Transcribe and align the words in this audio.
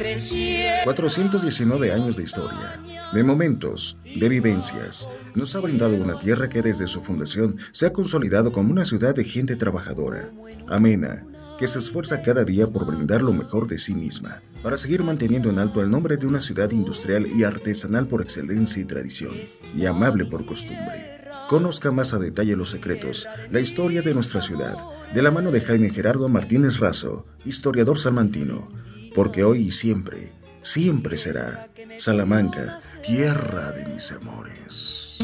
entre 0.00 0.84
419 0.84 1.92
años 1.92 2.16
de 2.16 2.22
historia, 2.22 2.80
de 3.12 3.24
momentos, 3.24 3.98
de 4.04 4.28
vivencias, 4.28 5.08
nos 5.34 5.56
ha 5.56 5.60
brindado 5.60 5.96
una 5.96 6.18
tierra 6.18 6.48
que 6.48 6.62
desde 6.62 6.86
su 6.86 7.02
fundación 7.02 7.56
se 7.72 7.86
ha 7.86 7.92
consolidado 7.92 8.52
como 8.52 8.70
una 8.70 8.84
ciudad 8.84 9.14
de 9.14 9.24
gente 9.24 9.56
trabajadora, 9.56 10.32
amena, 10.68 11.26
que 11.58 11.66
se 11.66 11.80
esfuerza 11.80 12.22
cada 12.22 12.44
día 12.44 12.68
por 12.68 12.86
brindar 12.86 13.22
lo 13.22 13.32
mejor 13.32 13.66
de 13.66 13.78
sí 13.78 13.94
misma, 13.94 14.42
para 14.62 14.78
seguir 14.78 15.02
manteniendo 15.02 15.50
en 15.50 15.58
alto 15.58 15.82
el 15.82 15.90
nombre 15.90 16.16
de 16.16 16.26
una 16.26 16.40
ciudad 16.40 16.70
industrial 16.70 17.26
y 17.26 17.42
artesanal 17.42 18.06
por 18.06 18.22
excelencia 18.22 18.80
y 18.80 18.84
tradición, 18.84 19.34
y 19.74 19.86
amable 19.86 20.26
por 20.26 20.46
costumbre. 20.46 21.18
Conozca 21.48 21.90
más 21.90 22.12
a 22.14 22.18
detalle 22.18 22.54
los 22.56 22.70
secretos, 22.70 23.26
la 23.50 23.58
historia 23.58 24.02
de 24.02 24.14
nuestra 24.14 24.42
ciudad, 24.42 24.76
de 25.12 25.22
la 25.22 25.30
mano 25.30 25.50
de 25.50 25.60
Jaime 25.60 25.88
Gerardo 25.88 26.28
Martínez 26.28 26.78
Razo, 26.78 27.26
historiador 27.44 27.98
salmantino, 27.98 28.68
porque 29.14 29.44
hoy 29.44 29.66
y 29.66 29.70
siempre, 29.70 30.32
siempre 30.60 31.16
será 31.16 31.68
Salamanca, 31.96 32.80
tierra 33.02 33.72
de 33.72 33.86
mis 33.86 34.12
amores. 34.12 35.18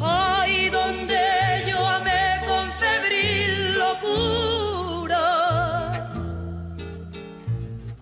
Ay, 0.00 0.70
donde 0.70 1.18
yo 1.68 1.86
amé 1.86 2.40
con 2.46 2.70
febril 2.72 3.78
locura. 3.78 5.12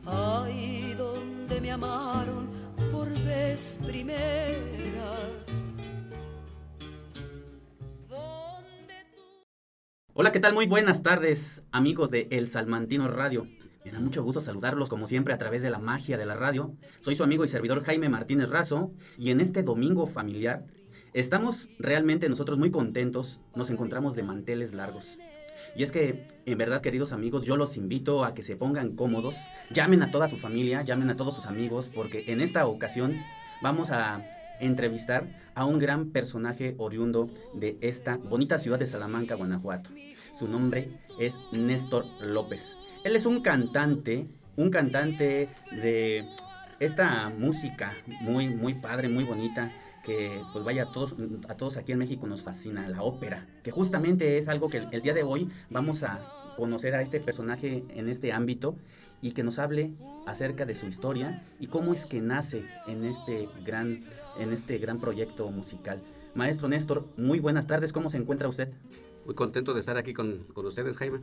Ay, 0.04 0.94
donde 0.98 1.60
me 1.60 1.70
amaron 1.70 2.50
por 2.92 3.08
vez 3.24 3.78
primera. 3.86 5.16
Donde 8.08 8.94
tú 9.14 9.22
Hola, 10.12 10.32
¿qué 10.32 10.40
tal? 10.40 10.52
Muy 10.52 10.66
buenas 10.66 11.02
tardes, 11.02 11.62
amigos 11.72 12.10
de 12.10 12.28
El 12.30 12.46
Salmantino 12.46 13.08
Radio. 13.08 13.46
Me 13.86 13.92
da 13.92 14.00
mucho 14.00 14.24
gusto 14.24 14.40
saludarlos 14.40 14.88
como 14.88 15.06
siempre 15.06 15.32
a 15.32 15.38
través 15.38 15.62
de 15.62 15.70
la 15.70 15.78
magia 15.78 16.18
de 16.18 16.26
la 16.26 16.34
radio. 16.34 16.74
Soy 17.02 17.14
su 17.14 17.22
amigo 17.22 17.44
y 17.44 17.48
servidor 17.48 17.84
Jaime 17.84 18.08
Martínez 18.08 18.48
Razo 18.48 18.90
y 19.16 19.30
en 19.30 19.40
este 19.40 19.62
domingo 19.62 20.08
familiar 20.08 20.66
estamos 21.12 21.68
realmente 21.78 22.28
nosotros 22.28 22.58
muy 22.58 22.72
contentos, 22.72 23.38
nos 23.54 23.70
encontramos 23.70 24.16
de 24.16 24.24
manteles 24.24 24.74
largos. 24.74 25.18
Y 25.76 25.84
es 25.84 25.92
que, 25.92 26.26
en 26.46 26.58
verdad, 26.58 26.80
queridos 26.80 27.12
amigos, 27.12 27.46
yo 27.46 27.56
los 27.56 27.76
invito 27.76 28.24
a 28.24 28.34
que 28.34 28.42
se 28.42 28.56
pongan 28.56 28.96
cómodos, 28.96 29.36
llamen 29.70 30.02
a 30.02 30.10
toda 30.10 30.26
su 30.26 30.36
familia, 30.36 30.82
llamen 30.82 31.10
a 31.10 31.16
todos 31.16 31.36
sus 31.36 31.46
amigos, 31.46 31.88
porque 31.94 32.24
en 32.26 32.40
esta 32.40 32.66
ocasión 32.66 33.22
vamos 33.62 33.90
a 33.90 34.20
entrevistar 34.58 35.28
a 35.54 35.64
un 35.64 35.78
gran 35.78 36.06
personaje 36.10 36.74
oriundo 36.78 37.30
de 37.54 37.78
esta 37.82 38.16
bonita 38.16 38.58
ciudad 38.58 38.80
de 38.80 38.86
Salamanca, 38.86 39.36
Guanajuato. 39.36 39.90
Su 40.36 40.46
nombre 40.48 40.90
es 41.18 41.38
Néstor 41.52 42.04
López. 42.20 42.76
Él 43.04 43.16
es 43.16 43.24
un 43.24 43.40
cantante, 43.40 44.26
un 44.56 44.68
cantante 44.68 45.48
de 45.72 46.28
esta 46.78 47.30
música 47.30 47.94
muy, 48.20 48.50
muy 48.50 48.74
padre, 48.74 49.08
muy 49.08 49.24
bonita, 49.24 49.72
que 50.04 50.42
pues 50.52 50.62
vaya 50.62 50.82
a 50.82 50.92
todos, 50.92 51.16
a 51.48 51.56
todos 51.56 51.78
aquí 51.78 51.92
en 51.92 51.98
México 51.98 52.26
nos 52.26 52.42
fascina, 52.42 52.86
la 52.86 53.02
ópera, 53.02 53.46
que 53.62 53.70
justamente 53.70 54.36
es 54.36 54.48
algo 54.48 54.68
que 54.68 54.86
el, 54.92 55.00
día 55.00 55.14
de 55.14 55.22
hoy 55.22 55.48
vamos 55.70 56.02
a 56.02 56.20
conocer 56.58 56.94
a 56.94 57.00
este 57.00 57.18
personaje 57.18 57.86
en 57.88 58.10
este 58.10 58.34
ámbito 58.34 58.76
y 59.22 59.32
que 59.32 59.42
nos 59.42 59.58
hable 59.58 59.94
acerca 60.26 60.66
de 60.66 60.74
su 60.74 60.86
historia 60.86 61.44
y 61.58 61.68
cómo 61.68 61.94
es 61.94 62.04
que 62.04 62.20
nace 62.20 62.62
en 62.86 63.06
este 63.06 63.48
gran, 63.64 64.04
en 64.38 64.52
este 64.52 64.76
gran 64.76 65.00
proyecto 65.00 65.50
musical. 65.50 66.02
Maestro 66.34 66.68
Néstor, 66.68 67.08
muy 67.16 67.40
buenas 67.40 67.66
tardes, 67.66 67.90
¿cómo 67.90 68.10
se 68.10 68.18
encuentra 68.18 68.48
usted? 68.48 68.70
Muy 69.26 69.34
contento 69.34 69.74
de 69.74 69.80
estar 69.80 69.96
aquí 69.96 70.14
con, 70.14 70.44
con 70.54 70.64
ustedes, 70.66 70.96
Jaime. 70.98 71.18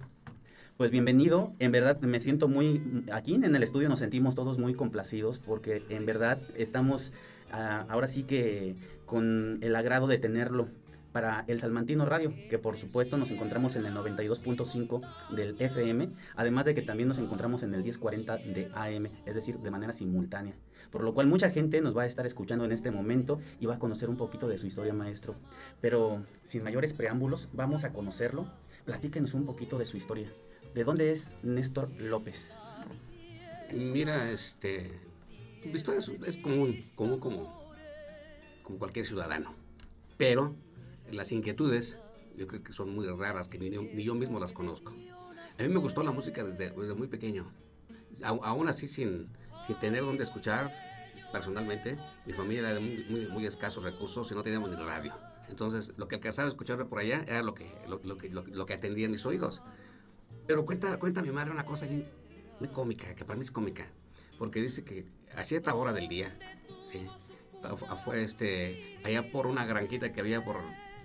Pues 0.75 0.91
bienvenido, 0.91 1.47
en 1.59 1.71
verdad 1.71 2.01
me 2.01 2.19
siento 2.19 2.49
muy, 2.49 3.05
aquí 3.13 3.33
en 3.33 3.55
el 3.55 3.63
estudio 3.63 3.87
nos 3.87 3.99
sentimos 3.99 4.35
todos 4.35 4.57
muy 4.57 4.73
complacidos 4.73 5.39
porque 5.39 5.83
en 5.87 6.05
verdad 6.05 6.41
estamos 6.57 7.13
ah, 7.53 7.85
ahora 7.87 8.09
sí 8.09 8.23
que 8.23 8.75
con 9.05 9.59
el 9.61 9.73
agrado 9.73 10.07
de 10.07 10.17
tenerlo 10.17 10.67
para 11.13 11.45
el 11.47 11.59
Salmantino 11.59 12.05
Radio, 12.05 12.33
que 12.49 12.57
por 12.57 12.77
supuesto 12.77 13.17
nos 13.17 13.31
encontramos 13.31 13.75
en 13.75 13.85
el 13.85 13.93
92.5 13.93 15.01
del 15.35 15.55
FM, 15.59 16.09
además 16.35 16.65
de 16.65 16.73
que 16.73 16.81
también 16.81 17.07
nos 17.07 17.19
encontramos 17.19 17.63
en 17.63 17.73
el 17.73 17.83
1040 17.83 18.37
de 18.37 18.69
AM, 18.73 19.07
es 19.25 19.35
decir, 19.35 19.59
de 19.59 19.71
manera 19.71 19.93
simultánea. 19.93 20.55
Por 20.91 21.03
lo 21.03 21.13
cual 21.13 21.27
mucha 21.27 21.49
gente 21.51 21.81
nos 21.81 21.95
va 21.95 22.03
a 22.03 22.05
estar 22.05 22.25
escuchando 22.25 22.65
en 22.65 22.71
este 22.71 22.91
momento 22.91 23.39
y 23.59 23.67
va 23.67 23.75
a 23.75 23.79
conocer 23.79 24.09
un 24.09 24.17
poquito 24.17 24.47
de 24.47 24.57
su 24.57 24.67
historia, 24.67 24.93
maestro. 24.93 25.35
Pero 25.81 26.23
sin 26.43 26.63
mayores 26.63 26.93
preámbulos, 26.93 27.47
vamos 27.53 27.83
a 27.83 27.93
conocerlo. 27.93 28.47
Platíquenos 28.85 29.33
un 29.33 29.45
poquito 29.45 29.77
de 29.77 29.85
su 29.85 29.97
historia. 29.97 30.29
¿De 30.75 30.83
dónde 30.83 31.11
es 31.11 31.35
Néstor 31.43 31.89
López? 31.99 32.57
Mira, 33.71 34.29
este, 34.31 34.91
mi 35.63 35.71
historia 35.73 35.99
es, 35.99 36.09
es 36.27 36.37
común, 36.37 36.75
común 36.95 37.19
como, 37.19 37.71
como 38.61 38.77
cualquier 38.77 39.05
ciudadano, 39.05 39.55
pero 40.17 40.53
las 41.11 41.31
inquietudes 41.31 41.99
yo 42.35 42.47
creo 42.47 42.63
que 42.63 42.71
son 42.71 42.93
muy 42.93 43.05
raras, 43.07 43.47
que 43.47 43.59
ni, 43.59 43.69
ni 43.69 44.03
yo 44.03 44.15
mismo 44.15 44.39
las 44.39 44.51
conozco. 44.51 44.91
A 45.59 45.61
mí 45.61 45.69
me 45.69 45.79
gustó 45.79 46.01
la 46.03 46.11
música 46.11 46.43
desde, 46.43 46.71
desde 46.71 46.93
muy 46.95 47.07
pequeño, 47.07 47.51
Au- 48.23 48.43
aún 48.43 48.67
así 48.67 48.87
sin, 48.87 49.27
sin 49.65 49.77
tener 49.79 50.01
donde 50.03 50.23
escuchar 50.23 50.71
personalmente, 51.31 51.97
mi 52.25 52.33
familia 52.33 52.61
era 52.61 52.73
de 52.75 52.79
muy, 52.79 53.05
muy, 53.09 53.27
muy 53.27 53.45
escasos 53.45 53.83
recursos 53.83 54.31
y 54.31 54.35
no 54.35 54.43
teníamos 54.43 54.69
ni 54.69 54.75
radio. 54.75 55.13
Entonces, 55.49 55.93
lo 55.97 56.07
que 56.07 56.15
alcanzaba 56.15 56.47
a 56.47 56.49
escuchar 56.49 56.85
por 56.87 56.99
allá 56.99 57.23
era 57.27 57.43
lo 57.43 57.53
que, 57.53 57.71
lo, 57.87 57.99
lo 58.03 58.17
que, 58.17 58.29
lo, 58.29 58.43
lo 58.47 58.65
que 58.65 58.73
atendía 58.73 59.09
mis 59.09 59.25
oídos. 59.25 59.61
Pero 60.47 60.65
cuenta, 60.65 60.97
cuenta 60.99 61.21
mi 61.21 61.31
madre 61.31 61.51
una 61.51 61.65
cosa 61.65 61.85
bien, 61.87 62.07
muy 62.59 62.69
cómica, 62.69 63.13
que 63.15 63.25
para 63.25 63.35
mí 63.37 63.41
es 63.41 63.51
cómica, 63.51 63.87
porque 64.37 64.61
dice 64.61 64.83
que 64.83 65.05
a 65.35 65.43
cierta 65.43 65.73
hora 65.75 65.91
del 65.93 66.07
día, 66.07 66.37
sí, 66.85 67.05
afuera, 67.63 68.21
este, 68.21 68.99
allá 69.03 69.31
por 69.31 69.47
una 69.47 69.65
granquita 69.65 70.11
que 70.11 70.19
había 70.19 70.43
por 70.43 70.57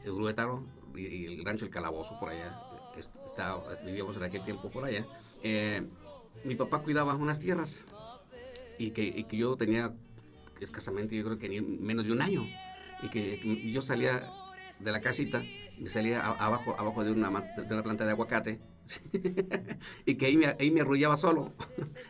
el 0.09 0.15
Gruétaro 0.15 0.63
y, 0.97 1.27
el 1.27 1.45
rancho 1.45 1.65
El 1.65 1.71
Calabozo, 1.71 2.19
por 2.19 2.31
allá, 2.31 2.59
est- 2.97 3.15
estaba- 3.27 3.63
vivíamos 3.85 4.17
en 4.17 4.23
aquel 4.25 4.43
tiempo 4.45 4.71
por 4.71 4.85
allá, 4.85 5.07
eh, 5.43 5.87
mi 6.45 6.55
papá 6.57 6.81
cuidaba 6.83 7.15
unas 7.15 7.39
tierras 7.39 7.85
y 8.79 8.91
que, 8.91 9.25
que 9.27 9.37
yo 9.37 9.57
tenía 9.57 9.93
escasamente, 10.61 11.15
yo 11.17 11.25
creo 11.25 11.39
que 11.39 11.49
ni 11.49 11.61
menos 11.61 12.07
de 12.07 12.13
un 12.13 12.23
año, 12.23 12.47
y 13.03 13.09
que, 13.11 13.71
yo 13.73 13.83
salía 13.83 14.29
de 14.81 14.93
la 14.93 15.01
casita, 15.01 15.43
me 15.79 15.89
salía 15.89 16.27
abajo, 16.27 16.75
abajo 16.79 17.05
de, 17.05 17.13
una, 17.13 17.31
de 17.31 17.73
una 17.75 17.83
planta 17.83 18.05
de 18.05 18.11
aguacate, 18.11 18.61
y 20.04 20.15
que 20.16 20.26
ahí 20.26 20.37
me, 20.37 20.47
ahí 20.47 20.71
me 20.71 20.81
arrullaba 20.81 21.16
solo. 21.16 21.53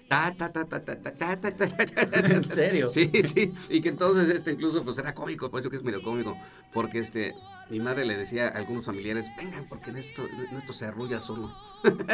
Ta, 0.09 0.35
ta, 0.37 0.53
ta, 0.53 0.65
ta, 0.65 0.85
ta, 0.85 1.03
ta, 1.03 1.17
ta, 1.17 1.37
ta, 1.41 1.53
ta, 1.53 1.87
ta, 1.87 2.11
ta. 2.11 2.19
¿En 2.27 2.49
serio? 2.49 2.89
Sí, 2.89 3.11
sí. 3.23 3.53
Y 3.69 3.81
que 3.81 3.89
entonces 3.89 4.29
este 4.29 4.53
incluso 4.53 4.83
pues 4.85 4.99
era 4.99 5.15
cómico, 5.15 5.51
por 5.51 5.61
eso 5.61 5.71
que 5.71 5.77
es 5.77 5.83
medio 5.83 6.03
cómico. 6.03 6.37
Porque 6.73 6.99
este, 6.99 7.35
mi 7.71 7.81
madre 7.81 8.05
le 8.05 8.17
decía 8.17 8.49
a 8.49 8.59
algunos 8.59 8.87
familiares, 8.87 9.27
vengan, 9.37 9.67
porque 9.69 9.91
en 9.91 9.99
esto, 9.99 10.23
en 10.27 10.57
esto 10.57 10.73
se 10.73 10.87
arrulla 10.87 11.21
solo. 11.21 11.55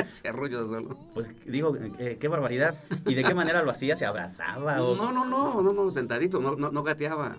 se 0.04 0.28
arrulla 0.28 0.58
solo. 0.66 0.96
Pues 1.14 1.30
digo, 1.46 1.76
eh, 1.98 2.18
qué 2.20 2.28
barbaridad. 2.28 2.76
¿Y 3.06 3.14
de 3.14 3.24
qué 3.24 3.34
manera 3.34 3.62
lo 3.62 3.70
hacía? 3.70 3.96
¿Se 3.96 4.06
abrazaba? 4.06 4.82
O... 4.82 4.96
No, 4.96 5.12
no, 5.12 5.24
no, 5.24 5.62
no, 5.62 5.72
no, 5.72 5.90
sentadito, 5.90 6.40
no, 6.40 6.56
no, 6.56 6.70
no 6.70 6.82
gateaba. 6.82 7.36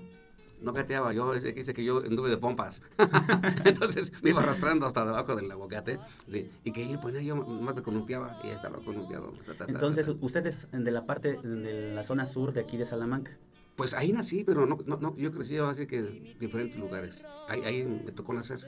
No 0.66 0.74
gateaba, 0.74 1.14
yo 1.14 1.32
dice 1.34 1.74
que 1.74 1.84
yo 1.84 2.00
anduve 2.00 2.30
de 2.30 2.38
pompas. 2.38 2.82
Entonces 3.66 4.12
me 4.24 4.32
iba 4.32 4.42
arrastrando 4.42 4.86
hasta 4.86 5.06
debajo 5.06 5.36
del 5.36 5.50
aguacate. 5.52 6.00
sí, 6.30 6.50
y 6.64 6.72
que 6.72 6.84
ahí, 6.84 6.98
pues 7.02 7.24
yo 7.24 7.36
más 7.36 7.76
me 7.76 7.84
columpiaba 7.84 8.40
y 8.44 8.48
estaba 8.48 8.80
columpiado. 8.80 9.32
ta, 9.46 9.54
ta, 9.54 9.66
ta, 9.66 9.72
Entonces, 9.72 10.08
ta, 10.08 10.14
ta. 10.14 10.26
usted 10.26 10.48
es 10.48 10.68
de 10.72 10.92
la 10.92 11.06
parte 11.06 11.38
de 11.38 11.94
la 11.94 12.04
zona 12.04 12.26
sur 12.26 12.52
de 12.54 12.62
aquí 12.62 12.78
de 12.78 12.86
Salamanca. 12.86 13.38
Pues 13.76 13.94
ahí 13.94 14.12
nací, 14.12 14.44
pero 14.44 14.66
no, 14.66 14.78
no, 14.86 14.98
no, 14.98 15.16
yo 15.18 15.32
crecí 15.32 15.58
así 15.58 15.86
que 15.86 16.00
en 16.00 16.40
diferentes 16.40 16.80
lugares. 16.80 17.24
Ahí, 17.48 17.62
ahí 17.62 17.84
me 17.84 18.12
tocó 18.12 18.34
nacer. 18.34 18.60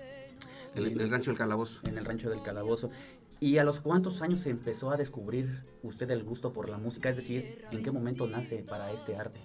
En 0.75 0.83
el, 0.85 0.91
en 0.91 0.99
el 0.99 1.09
rancho 1.09 1.31
del 1.31 1.37
Calabozo. 1.37 1.79
en 1.85 1.97
el 1.97 2.05
rancho 2.05 2.29
del 2.29 2.43
Calabozo. 2.43 2.91
¿Y 3.39 3.57
a 3.57 3.63
los 3.63 3.79
cuántos 3.79 4.21
años 4.21 4.39
se 4.41 4.49
empezó 4.49 4.91
a 4.91 4.97
descubrir 4.97 5.63
usted 5.83 6.09
el 6.11 6.23
gusto 6.23 6.53
por 6.53 6.69
la 6.69 6.77
música? 6.77 7.09
Es 7.09 7.15
decir, 7.15 7.63
¿en 7.71 7.83
qué 7.83 7.91
momento 7.91 8.27
nace 8.27 8.63
para 8.63 8.91
este 8.91 9.15
arte? 9.15 9.39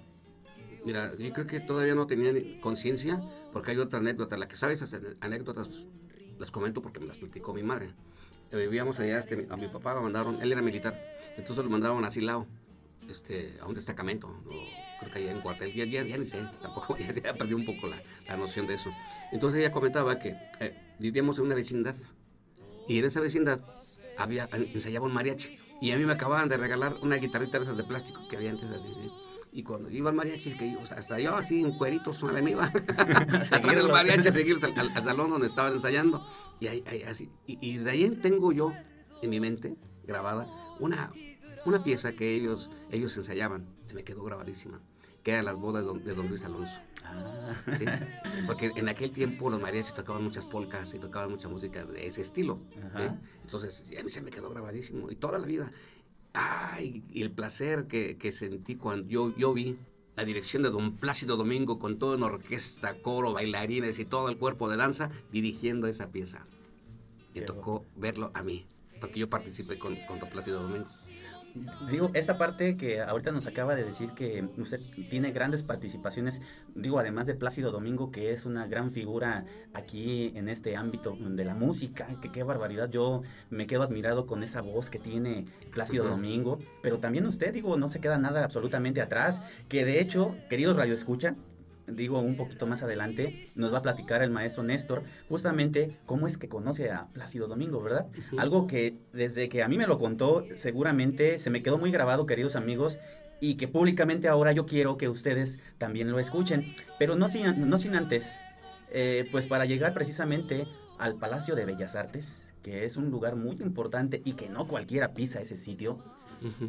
Mira, 0.84 1.12
yo 1.16 1.32
creo 1.32 1.46
que 1.46 1.60
todavía 1.60 1.94
no 1.94 2.06
tenía 2.06 2.32
conciencia, 2.60 3.22
porque 3.52 3.70
hay 3.70 3.78
otra 3.78 4.00
anécdota. 4.00 4.36
La 4.36 4.48
que 4.48 4.56
sabes, 4.56 4.82
esas 4.82 5.00
anécdotas 5.20 5.68
pues, 5.68 5.86
las 6.38 6.50
comento 6.50 6.80
porque 6.82 7.00
me 7.00 7.06
las 7.06 7.18
platicó 7.18 7.54
mi 7.54 7.62
madre. 7.62 7.90
Eh, 8.50 8.56
Vivíamos 8.56 8.98
allá, 8.98 9.20
este, 9.20 9.46
a 9.48 9.56
mi 9.56 9.68
papá 9.68 9.94
lo 9.94 10.02
mandaron, 10.02 10.42
él 10.42 10.52
era 10.52 10.60
militar, 10.60 11.00
entonces 11.36 11.64
lo 11.64 11.70
mandaron 11.70 12.04
a 12.04 12.10
Silao, 12.10 12.46
este, 13.08 13.56
a 13.60 13.66
un 13.66 13.74
destacamento, 13.74 14.28
creo 15.00 15.12
que 15.12 15.18
allá 15.20 15.32
en 15.32 15.40
cuartel, 15.40 15.72
ya, 15.72 15.84
ya, 15.84 16.02
ya 16.02 16.18
ni 16.18 16.26
sé, 16.26 16.46
tampoco, 16.60 16.96
ya, 16.98 17.12
ya 17.12 17.32
perdí 17.32 17.54
un 17.54 17.64
poco 17.64 17.86
la, 17.86 17.96
la 18.28 18.36
noción 18.36 18.66
de 18.66 18.74
eso. 18.74 18.90
Entonces 19.32 19.60
ella 19.60 19.72
comentaba 19.72 20.18
que 20.18 20.36
eh, 20.60 20.74
vivíamos 20.98 21.38
en 21.38 21.44
una 21.44 21.54
vecindad, 21.54 21.96
y 22.88 22.98
en 22.98 23.04
esa 23.06 23.20
vecindad 23.20 23.60
había, 24.18 24.48
ensayaba 24.52 25.06
un 25.06 25.14
mariachi, 25.14 25.58
y 25.80 25.92
a 25.92 25.96
mí 25.96 26.04
me 26.04 26.12
acababan 26.12 26.48
de 26.48 26.58
regalar 26.58 26.96
una 27.02 27.16
guitarrita 27.16 27.58
de 27.58 27.64
esas 27.64 27.76
de 27.78 27.84
plástico 27.84 28.28
que 28.28 28.36
había 28.36 28.50
antes 28.50 28.70
así, 28.70 28.88
¿sí? 28.88 29.10
Y 29.54 29.62
cuando 29.64 29.90
iba 29.90 30.08
al 30.08 30.16
mariachi, 30.16 30.54
que, 30.56 30.76
o 30.76 30.86
sea, 30.86 30.96
hasta 30.98 31.20
yo 31.20 31.34
así 31.36 31.60
en 31.60 31.76
cueritos 31.76 32.22
me 32.22 32.50
iba 32.50 32.64
a 32.98 33.44
seguir 33.44 33.78
el 33.78 33.88
mariachi, 33.88 34.28
a 34.28 34.32
seguir 34.32 34.56
al, 34.62 34.78
al- 34.78 34.96
al 34.96 35.04
salón 35.04 35.28
donde 35.30 35.46
estaban 35.46 35.72
ensayando. 35.74 36.26
Y, 36.58 36.68
ahí, 36.68 36.82
ahí, 36.86 37.02
así, 37.02 37.28
y, 37.46 37.58
y 37.60 37.76
de 37.78 37.90
ahí 37.90 38.10
tengo 38.22 38.52
yo 38.52 38.72
en 39.20 39.28
mi 39.30 39.40
mente 39.40 39.76
grabada 40.06 40.46
una, 40.80 41.12
una 41.66 41.84
pieza 41.84 42.12
que 42.12 42.34
ellos, 42.34 42.70
ellos 42.90 43.14
ensayaban, 43.18 43.66
se 43.84 43.94
me 43.94 44.04
quedó 44.04 44.24
grabadísima, 44.24 44.80
que 45.22 45.32
era 45.32 45.42
las 45.42 45.54
bodas 45.56 45.84
de 46.02 46.14
don, 46.14 46.28
Luis 46.28 46.44
Alonso. 46.44 46.78
Ah. 47.04 47.54
¿sí? 47.74 47.84
Porque 48.46 48.72
en 48.74 48.88
aquel 48.88 49.10
tiempo 49.10 49.50
los 49.50 49.60
mariachis 49.60 49.92
tocaban 49.92 50.24
muchas 50.24 50.46
polcas 50.46 50.94
y 50.94 50.98
tocaban 50.98 51.30
mucha 51.30 51.48
música 51.48 51.84
de 51.84 52.06
ese 52.06 52.22
estilo. 52.22 52.58
¿sí? 52.96 53.02
Entonces, 53.44 53.92
a 53.98 54.02
mí 54.02 54.08
se 54.08 54.22
me 54.22 54.30
quedó 54.30 54.48
grabadísimo 54.50 55.10
y 55.10 55.16
toda 55.16 55.38
la 55.38 55.46
vida. 55.46 55.70
Ay, 56.34 57.02
y 57.12 57.22
el 57.22 57.30
placer 57.30 57.86
que, 57.86 58.16
que 58.16 58.32
sentí 58.32 58.76
cuando 58.76 59.08
yo, 59.08 59.36
yo 59.36 59.52
vi 59.52 59.76
la 60.16 60.24
dirección 60.24 60.62
de 60.62 60.70
don 60.70 60.96
Plácido 60.96 61.36
Domingo 61.36 61.78
con 61.78 61.98
toda 61.98 62.16
una 62.16 62.26
orquesta, 62.26 62.94
coro, 62.94 63.32
bailarines 63.32 63.98
y 63.98 64.04
todo 64.04 64.28
el 64.28 64.36
cuerpo 64.36 64.68
de 64.68 64.76
danza 64.76 65.10
dirigiendo 65.30 65.86
esa 65.86 66.10
pieza. 66.10 66.46
Me 67.34 67.42
tocó 67.42 67.84
verlo 67.96 68.30
a 68.34 68.42
mí, 68.42 68.66
porque 69.00 69.20
yo 69.20 69.28
participé 69.28 69.78
con, 69.78 69.96
con 70.06 70.20
don 70.20 70.28
Plácido 70.28 70.62
Domingo. 70.62 70.86
Digo, 71.90 72.10
esta 72.14 72.38
parte 72.38 72.76
que 72.76 73.00
ahorita 73.00 73.30
nos 73.32 73.46
acaba 73.46 73.74
de 73.74 73.84
decir 73.84 74.12
que 74.12 74.48
usted 74.56 74.80
tiene 75.10 75.32
grandes 75.32 75.62
participaciones, 75.62 76.40
digo, 76.74 76.98
además 76.98 77.26
de 77.26 77.34
Plácido 77.34 77.70
Domingo, 77.70 78.10
que 78.10 78.30
es 78.30 78.46
una 78.46 78.66
gran 78.66 78.90
figura 78.90 79.44
aquí 79.74 80.32
en 80.34 80.48
este 80.48 80.76
ámbito 80.76 81.16
de 81.18 81.44
la 81.44 81.54
música, 81.54 82.06
que 82.20 82.30
qué 82.32 82.42
barbaridad, 82.42 82.90
yo 82.90 83.22
me 83.50 83.66
quedo 83.66 83.82
admirado 83.82 84.26
con 84.26 84.42
esa 84.42 84.62
voz 84.62 84.90
que 84.90 84.98
tiene 84.98 85.46
Plácido. 85.70 86.02
Domingo, 86.08 86.58
pero 86.82 86.98
también 86.98 87.26
usted, 87.26 87.52
digo, 87.52 87.76
no 87.76 87.88
se 87.88 88.00
queda 88.00 88.18
nada 88.18 88.44
absolutamente 88.44 89.00
atrás, 89.00 89.40
que 89.68 89.84
de 89.84 90.00
hecho, 90.00 90.34
queridos 90.48 90.76
Radio 90.76 90.94
Escucha, 90.94 91.36
digo, 91.94 92.18
un 92.20 92.36
poquito 92.36 92.66
más 92.66 92.82
adelante, 92.82 93.48
nos 93.56 93.72
va 93.72 93.78
a 93.78 93.82
platicar 93.82 94.22
el 94.22 94.30
maestro 94.30 94.62
Néstor 94.62 95.02
justamente 95.28 95.96
cómo 96.06 96.26
es 96.26 96.38
que 96.38 96.48
conoce 96.48 96.90
a 96.90 97.06
Plácido 97.12 97.48
Domingo, 97.48 97.82
¿verdad? 97.82 98.06
Algo 98.36 98.66
que 98.66 98.96
desde 99.12 99.48
que 99.48 99.62
a 99.62 99.68
mí 99.68 99.78
me 99.78 99.86
lo 99.86 99.98
contó, 99.98 100.44
seguramente 100.54 101.38
se 101.38 101.50
me 101.50 101.62
quedó 101.62 101.78
muy 101.78 101.90
grabado, 101.90 102.26
queridos 102.26 102.56
amigos, 102.56 102.98
y 103.40 103.56
que 103.56 103.66
públicamente 103.66 104.28
ahora 104.28 104.52
yo 104.52 104.66
quiero 104.66 104.96
que 104.96 105.08
ustedes 105.08 105.58
también 105.78 106.10
lo 106.10 106.20
escuchen, 106.20 106.74
pero 106.98 107.16
no 107.16 107.28
sin, 107.28 107.68
no 107.68 107.78
sin 107.78 107.94
antes, 107.96 108.34
eh, 108.90 109.28
pues 109.32 109.46
para 109.46 109.64
llegar 109.64 109.94
precisamente 109.94 110.66
al 110.98 111.16
Palacio 111.16 111.56
de 111.56 111.64
Bellas 111.64 111.96
Artes, 111.96 112.52
que 112.62 112.84
es 112.84 112.96
un 112.96 113.10
lugar 113.10 113.34
muy 113.34 113.56
importante 113.56 114.22
y 114.24 114.34
que 114.34 114.48
no 114.48 114.68
cualquiera 114.68 115.14
pisa 115.14 115.40
ese 115.40 115.56
sitio, 115.56 115.98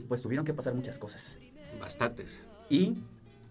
pues 0.07 0.21
tuvieron 0.21 0.45
que 0.45 0.53
pasar 0.53 0.73
muchas 0.73 0.97
cosas. 0.97 1.37
Bastantes. 1.79 2.47
Y 2.69 2.97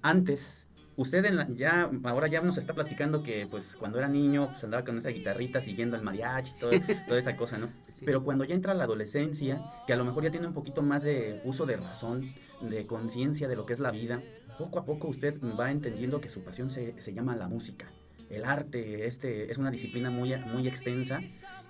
antes, 0.03 0.67
usted 0.97 1.25
en 1.25 1.37
la- 1.37 1.49
ya, 1.55 1.91
ahora 2.05 2.27
ya 2.29 2.41
nos 2.41 2.59
está 2.59 2.75
platicando 2.75 3.23
que 3.23 3.47
pues 3.51 3.77
cuando 3.77 3.99
era 3.99 4.09
niño 4.09 4.49
pues 4.51 4.63
andaba 4.65 4.85
con 4.85 4.99
esa 4.99 5.09
guitarrita 5.11 5.61
siguiendo 5.61 5.97
el 5.97 6.03
mariachi, 6.03 6.53
todo, 6.59 6.71
toda 7.09 7.19
esa 7.19 7.37
cosa, 7.37 7.59
¿no? 7.59 7.69
Sí. 7.89 8.05
Pero 8.05 8.23
cuando 8.25 8.45
ya 8.45 8.55
entra 8.55 8.75
la 8.75 8.85
adolescencia, 8.85 9.61
que 9.87 9.93
a 9.93 9.97
lo 9.97 10.05
mejor 10.05 10.25
ya 10.25 10.31
tiene 10.31 10.47
un 10.47 10.55
poquito 10.55 10.83
más 10.83 11.03
de 11.03 11.41
uso 11.45 11.67
de 11.67 11.77
razón, 11.77 12.33
de 12.61 12.87
conciencia 12.87 13.49
de 13.49 13.57
lo 13.57 13.67
que 13.67 13.73
es 13.73 13.81
la 13.81 13.91
vida, 13.91 14.21
poco 14.59 14.79
a 14.79 14.85
poco 14.85 15.09
usted 15.09 15.35
va 15.59 15.71
entendiendo 15.71 16.21
que 16.21 16.29
su 16.31 16.43
pasión 16.45 16.71
se, 16.71 16.95
se 17.01 17.13
llama 17.15 17.35
la 17.37 17.49
música. 17.49 17.91
El 18.31 18.45
arte 18.45 19.07
este, 19.07 19.51
es 19.51 19.59
una 19.59 19.71
disciplina 19.71 20.11
muy, 20.11 20.35
muy 20.37 20.67
extensa 20.69 21.21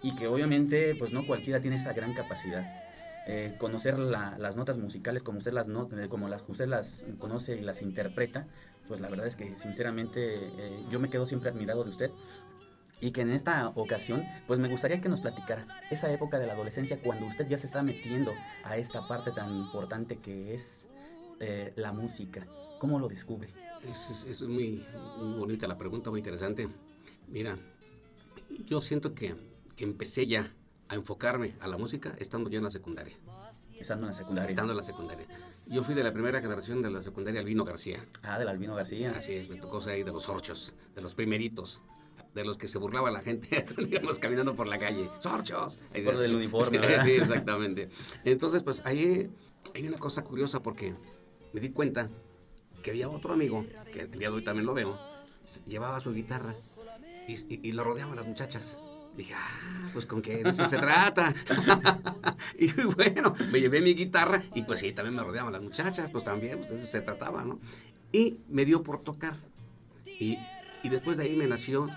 y 0.03 0.15
que 0.15 0.27
obviamente 0.27 0.95
pues 0.97 1.13
no 1.13 1.27
cualquiera 1.27 1.61
tiene 1.61 1.77
esa 1.77 1.93
gran 1.93 2.13
capacidad. 2.15 2.65
Eh, 3.29 3.55
conocer 3.59 4.01
la- 4.01 4.37
las 4.39 4.57
notas 4.57 4.79
musicales 4.79 5.23
como 5.23 5.39
usted 5.39 5.53
las, 5.53 5.69
no- 5.69 5.89
eh, 5.97 6.09
como 6.09 6.29
las 6.29 6.43
usted 6.49 6.67
las 6.67 7.07
conoce 7.19 7.57
y 7.57 7.61
las 7.61 7.81
interpreta, 7.81 8.49
pues 8.89 9.01
la 9.01 9.09
verdad 9.09 9.27
es 9.27 9.37
que 9.37 9.57
sinceramente 9.57 10.35
eh, 10.47 10.85
yo 10.91 10.99
me 11.01 11.09
quedo 11.11 11.27
siempre 11.27 11.51
admirado 11.51 11.85
de 11.85 11.91
usted 11.91 12.11
y 13.01 13.11
que 13.11 13.23
en 13.23 13.31
esta 13.31 13.69
ocasión, 13.75 14.25
pues 14.47 14.61
me 14.61 14.69
gustaría 14.69 15.01
que 15.01 15.09
nos 15.09 15.21
platicara 15.21 15.67
esa 15.91 16.13
época 16.13 16.39
de 16.39 16.47
la 16.47 16.53
adolescencia 16.53 17.01
cuando 17.03 17.27
usted 17.27 17.49
ya 17.49 17.59
se 17.59 17.67
está 17.67 17.83
metiendo 17.83 18.33
a 18.65 18.77
esta 18.77 19.09
parte 19.09 19.33
tan 19.33 19.57
importante 19.57 20.19
que 20.19 20.55
es 20.55 20.89
eh, 21.41 21.73
la 21.77 21.93
música. 21.93 22.47
¿Cómo 22.79 22.99
lo 23.01 23.09
descubre? 23.09 23.49
Es, 23.91 24.25
es- 24.27 24.41
muy, 24.43 24.85
muy 25.19 25.39
bonita 25.39 25.67
la 25.67 25.77
pregunta, 25.77 26.11
muy 26.11 26.21
interesante. 26.21 26.69
Mira, 27.27 27.59
yo 28.67 28.81
siento 28.81 29.15
que, 29.15 29.35
que 29.75 29.83
empecé 29.83 30.27
ya 30.29 30.53
a 30.89 30.95
enfocarme 30.95 31.57
a 31.61 31.67
la 31.67 31.79
música 31.79 32.15
estando 32.19 32.49
ya 32.51 32.59
en 32.59 32.65
la 32.65 32.71
secundaria. 32.71 33.17
Estando 33.83 34.05
en 34.07 34.09
la 34.09 34.13
secundaria. 34.15 34.49
Estando 34.49 34.73
en 34.73 34.77
la 34.77 34.83
secundaria. 34.83 35.27
Yo 35.67 35.83
fui 35.83 35.95
de 35.95 36.03
la 36.05 36.13
primera 36.13 36.41
generación 36.41 36.81
de 36.83 36.91
la 36.91 37.03
secundaria 37.03 37.41
Albino 37.41 37.65
García. 37.65 38.07
Ah, 38.23 38.39
del 38.39 38.49
Albino 38.49 38.75
García. 38.75 39.13
Así 39.17 39.33
es, 39.35 39.49
me 39.51 39.57
tocó 39.57 39.81
ser 39.81 39.95
ahí 39.95 40.03
de 40.05 40.13
los 40.13 40.23
sorchos, 40.25 40.73
de 40.95 41.03
los 41.03 41.15
primeritos, 41.15 41.83
de 42.35 42.45
los 42.45 42.57
que 42.59 42.69
se 42.69 42.79
burlaba 42.79 43.11
la 43.11 43.21
gente 43.21 43.65
íbamos 43.79 44.19
caminando 44.19 44.55
por 44.55 44.67
la 44.69 44.79
calle. 44.79 45.11
¡Sorchos! 45.21 45.81
Por 46.05 46.17
del 46.17 46.35
uniforme, 46.37 46.79
Sí, 46.79 46.87
¿verdad? 46.87 47.05
Sí, 47.05 47.11
exactamente. 47.13 47.89
Entonces, 48.25 48.63
pues 48.63 48.83
ahí 48.87 49.31
hay 49.75 49.87
una 49.87 49.99
cosa 49.99 50.23
curiosa 50.23 50.63
porque 50.63 50.95
me 51.53 51.61
di 51.61 51.71
cuenta 51.71 52.09
que 52.83 52.91
había 52.91 53.09
otro 53.09 53.33
amigo, 53.33 53.65
que 53.93 54.01
el 54.03 54.11
día 54.13 54.29
de 54.31 54.37
hoy 54.37 54.45
también 54.45 54.67
lo 54.67 54.75
veo, 54.75 54.99
llevaba 55.67 55.99
su 56.01 56.13
guitarra 56.13 56.55
y, 57.29 57.33
y- 57.35 57.61
y 57.69 57.73
lo 57.73 57.85
rodeaban 57.85 58.17
las 58.17 58.27
muchachas. 58.27 58.81
Dije, 59.17 59.35
ah, 59.35 59.89
pues 59.93 60.07
con 60.07 60.23
qué 60.23 60.43
de 60.43 60.51
eso 60.51 60.65
se 60.67 60.79
trata. 60.79 61.35
y 62.59 62.73
bueno, 62.97 63.35
me 63.51 63.61
llevé 63.61 63.81
mi 63.83 63.95
guitarra 63.95 64.43
y 64.55 64.63
pues 64.63 64.81
sí, 64.81 64.93
también 64.93 65.15
me 65.17 65.23
rodeaban 65.23 65.53
las 65.53 65.63
muchachas, 65.63 66.11
pues 66.11 66.25
también, 66.25 66.59
pues 66.59 66.71
de 66.71 66.77
eso 66.77 66.87
se 66.87 67.01
trataba, 67.03 67.45
¿no? 67.45 67.59
Y 68.11 68.39
me 68.49 68.65
dio 68.65 68.83
por 68.83 69.03
tocar. 69.03 69.37
Y, 70.07 70.39
y 70.83 70.89
después 70.89 71.17
de 71.19 71.25
ahí 71.25 71.37
me 71.37 71.47
nació 71.47 71.89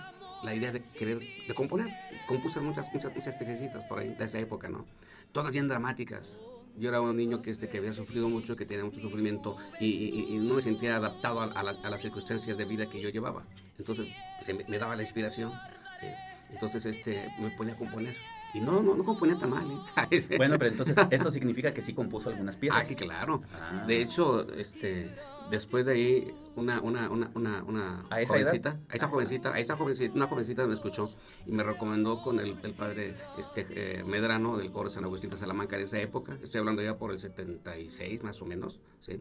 la 0.42 0.54
idea 0.54 0.72
de 0.72 0.82
querer, 0.82 1.20
de 1.48 1.54
componer. 1.54 1.88
Compuse 2.28 2.60
muchas, 2.60 2.92
muchas, 2.92 3.14
muchas 3.14 3.34
piececitas 3.34 3.82
por 3.84 3.98
ahí 3.98 4.14
de 4.14 4.24
esa 4.24 4.38
época, 4.38 4.68
¿no? 4.68 4.84
Todas 5.32 5.52
bien 5.52 5.68
dramáticas. 5.68 6.38
Yo 6.78 6.90
era 6.90 7.00
un 7.00 7.16
niño 7.16 7.40
que, 7.40 7.50
este, 7.50 7.68
que 7.68 7.78
había 7.78 7.94
sufrido 7.94 8.28
mucho, 8.28 8.56
que 8.56 8.66
tenía 8.66 8.84
mucho 8.84 9.00
sufrimiento 9.00 9.56
y, 9.80 9.86
y- 9.86 10.34
y 10.34 10.38
no 10.38 10.54
me 10.54 10.60
sentía 10.60 10.96
adaptado 10.96 11.40
a, 11.40 11.44
a 11.44 11.62
la- 11.62 11.78
a 11.82 11.88
las 11.90 12.02
circunstancias 12.02 12.58
de 12.58 12.64
vida 12.66 12.86
que 12.86 13.00
yo 13.00 13.08
llevaba. 13.08 13.44
Entonces 13.78 14.06
me, 14.54 14.64
me 14.68 14.78
daba 14.78 14.94
la 14.96 15.02
inspiración. 15.02 15.52
¿sí? 16.00 16.06
Entonces 16.50 16.86
este, 16.86 17.32
me 17.38 17.50
ponía 17.50 17.74
a 17.74 17.76
componer. 17.76 18.16
Y 18.54 18.60
no, 18.60 18.82
no, 18.82 18.94
no 18.96 19.04
componía 19.04 19.38
tan 19.38 19.50
mal. 19.50 19.66
¿eh? 20.10 20.26
Bueno, 20.38 20.56
pero 20.58 20.70
entonces 20.70 20.96
esto 21.10 21.30
significa 21.30 21.74
que 21.74 21.82
sí 21.82 21.92
compuso 21.92 22.30
algunas 22.30 22.56
piezas. 22.56 22.84
Ah, 22.84 22.88
que 22.88 22.96
claro. 22.96 23.42
Ah. 23.52 23.84
De 23.86 24.00
hecho, 24.00 24.48
este, 24.54 25.14
después 25.50 25.84
de 25.84 25.92
ahí, 25.92 26.34
una, 26.54 26.80
una, 26.80 27.10
una, 27.10 27.30
una, 27.34 27.62
una 27.64 28.06
¿A 28.08 28.20
esa 28.22 28.34
jovencita, 28.34 28.70
edad? 28.70 28.80
a 28.88 28.94
esa 28.94 29.08
jovencita, 29.08 29.52
a 29.52 29.58
esa 29.58 29.76
jovencita, 29.76 30.14
una 30.14 30.26
jovencita 30.26 30.66
me 30.66 30.72
escuchó 30.74 31.10
y 31.44 31.52
me 31.52 31.62
recomendó 31.64 32.22
con 32.22 32.40
el, 32.40 32.56
el 32.62 32.72
padre 32.72 33.14
este, 33.36 33.66
eh, 33.70 34.04
Medrano 34.04 34.56
del 34.56 34.70
coro 34.72 34.88
de 34.88 34.94
San 34.94 35.04
Agustín 35.04 35.28
de 35.28 35.36
Salamanca 35.36 35.76
de 35.76 35.82
esa 35.82 36.00
época. 36.00 36.38
Estoy 36.42 36.60
hablando 36.60 36.82
ya 36.82 36.96
por 36.96 37.10
el 37.10 37.18
76 37.18 38.22
más 38.22 38.40
o 38.40 38.46
menos, 38.46 38.80
¿sí? 39.00 39.20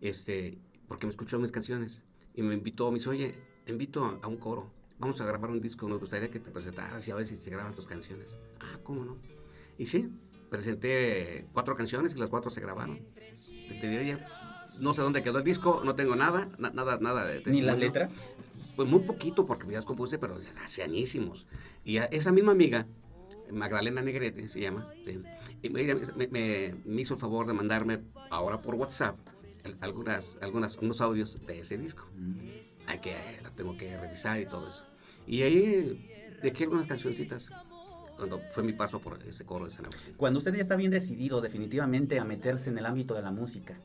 Este, 0.00 0.56
porque 0.86 1.06
me 1.06 1.10
escuchó 1.10 1.38
mis 1.40 1.50
canciones 1.50 2.04
y 2.34 2.42
me 2.42 2.54
invitó, 2.54 2.90
me 2.92 2.98
dice, 2.98 3.08
oye, 3.08 3.34
te 3.64 3.72
invito 3.72 4.04
a, 4.04 4.18
a 4.22 4.28
un 4.28 4.36
coro. 4.36 4.70
Vamos 4.98 5.20
a 5.20 5.24
grabar 5.24 5.50
un 5.50 5.60
disco, 5.60 5.88
nos 5.88 6.00
gustaría 6.00 6.28
que 6.30 6.40
te 6.40 6.50
presentaras 6.50 7.06
y 7.06 7.10
a 7.10 7.14
ver 7.14 7.26
si 7.26 7.36
se 7.36 7.50
graban 7.50 7.74
tus 7.74 7.86
canciones. 7.86 8.38
Ah, 8.60 8.78
¿cómo 8.82 9.04
no? 9.04 9.16
Y 9.78 9.86
sí, 9.86 10.08
presenté 10.50 11.46
cuatro 11.52 11.76
canciones 11.76 12.14
y 12.14 12.18
las 12.18 12.30
cuatro 12.30 12.50
se 12.50 12.60
grabaron. 12.60 12.98
Te, 13.80 14.18
no 14.80 14.94
sé 14.94 15.02
dónde 15.02 15.22
quedó 15.22 15.38
el 15.38 15.44
disco, 15.44 15.82
no 15.84 15.94
tengo 15.94 16.16
nada, 16.16 16.48
na- 16.58 16.70
nada, 16.70 16.98
nada 17.00 17.24
de 17.26 17.42
Ni 17.46 17.60
la 17.60 17.74
letra. 17.76 18.10
Pues 18.74 18.88
muy 18.88 19.00
poquito 19.00 19.46
porque 19.46 19.66
ya 19.66 19.72
las 19.74 19.84
compuse, 19.84 20.18
pero 20.18 20.40
ya 20.40 20.50
hace 20.62 20.82
añísimos. 20.82 21.46
Y 21.84 21.98
a 21.98 22.04
esa 22.06 22.32
misma 22.32 22.52
amiga, 22.52 22.86
Magdalena 23.52 24.02
Negrete 24.02 24.46
se 24.48 24.60
llama, 24.60 24.92
sí, 25.04 25.20
y 25.62 25.70
me, 25.70 25.82
me- 25.94 26.26
me- 26.28 26.74
me 26.84 27.00
hizo 27.00 27.14
el 27.14 27.20
favor 27.20 27.46
de 27.46 27.54
mandarme 27.54 28.00
ahora 28.30 28.60
por 28.60 28.74
WhatsApp 28.74 29.16
algunas, 29.80 30.38
algunas, 30.42 30.76
unos 30.78 31.00
audios 31.00 31.44
de 31.46 31.60
ese 31.60 31.76
disco. 31.78 32.04
Hay 32.88 32.98
que, 32.98 33.14
la 33.42 33.50
tengo 33.50 33.76
que 33.76 33.96
revisar 33.96 34.40
y 34.40 34.46
todo 34.46 34.68
eso. 34.68 34.84
Y 35.26 35.42
ahí 35.42 36.36
dejé 36.42 36.64
algunas 36.64 36.86
cancioncitas 36.86 37.50
cuando 38.16 38.40
fue 38.50 38.62
mi 38.64 38.72
paso 38.72 38.98
por 38.98 39.22
ese 39.22 39.44
coro 39.44 39.66
de 39.66 39.70
San 39.70 39.84
Agustín. 39.84 40.14
Cuando 40.16 40.38
usted 40.38 40.54
ya 40.54 40.60
está 40.60 40.74
bien 40.74 40.90
decidido 40.90 41.40
definitivamente 41.40 42.18
a 42.18 42.24
meterse 42.24 42.70
en 42.70 42.78
el 42.78 42.86
ámbito 42.86 43.14
de 43.14 43.22
la 43.22 43.30
música, 43.30 43.78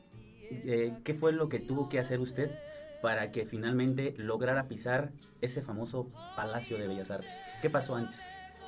eh, 0.50 0.92
¿qué 1.04 1.14
fue 1.14 1.32
lo 1.32 1.48
que 1.48 1.60
tuvo 1.60 1.88
que 1.88 1.98
hacer 1.98 2.18
usted 2.18 2.50
para 3.02 3.30
que 3.30 3.44
finalmente 3.44 4.14
lograra 4.16 4.66
pisar 4.66 5.12
ese 5.40 5.62
famoso 5.62 6.10
Palacio 6.34 6.78
de 6.78 6.88
Bellas 6.88 7.10
Artes? 7.10 7.30
¿Qué 7.62 7.70
pasó 7.70 7.94
antes? 7.94 8.20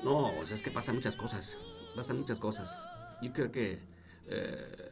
No, 0.04 0.38
o 0.38 0.46
sea, 0.46 0.54
es 0.54 0.62
que 0.62 0.70
pasan 0.70 0.96
muchas 0.96 1.16
cosas, 1.16 1.58
pasan 1.96 2.18
muchas 2.18 2.38
cosas. 2.38 2.76
Yo 3.22 3.32
creo 3.32 3.50
que 3.50 3.78
eh, 4.28 4.90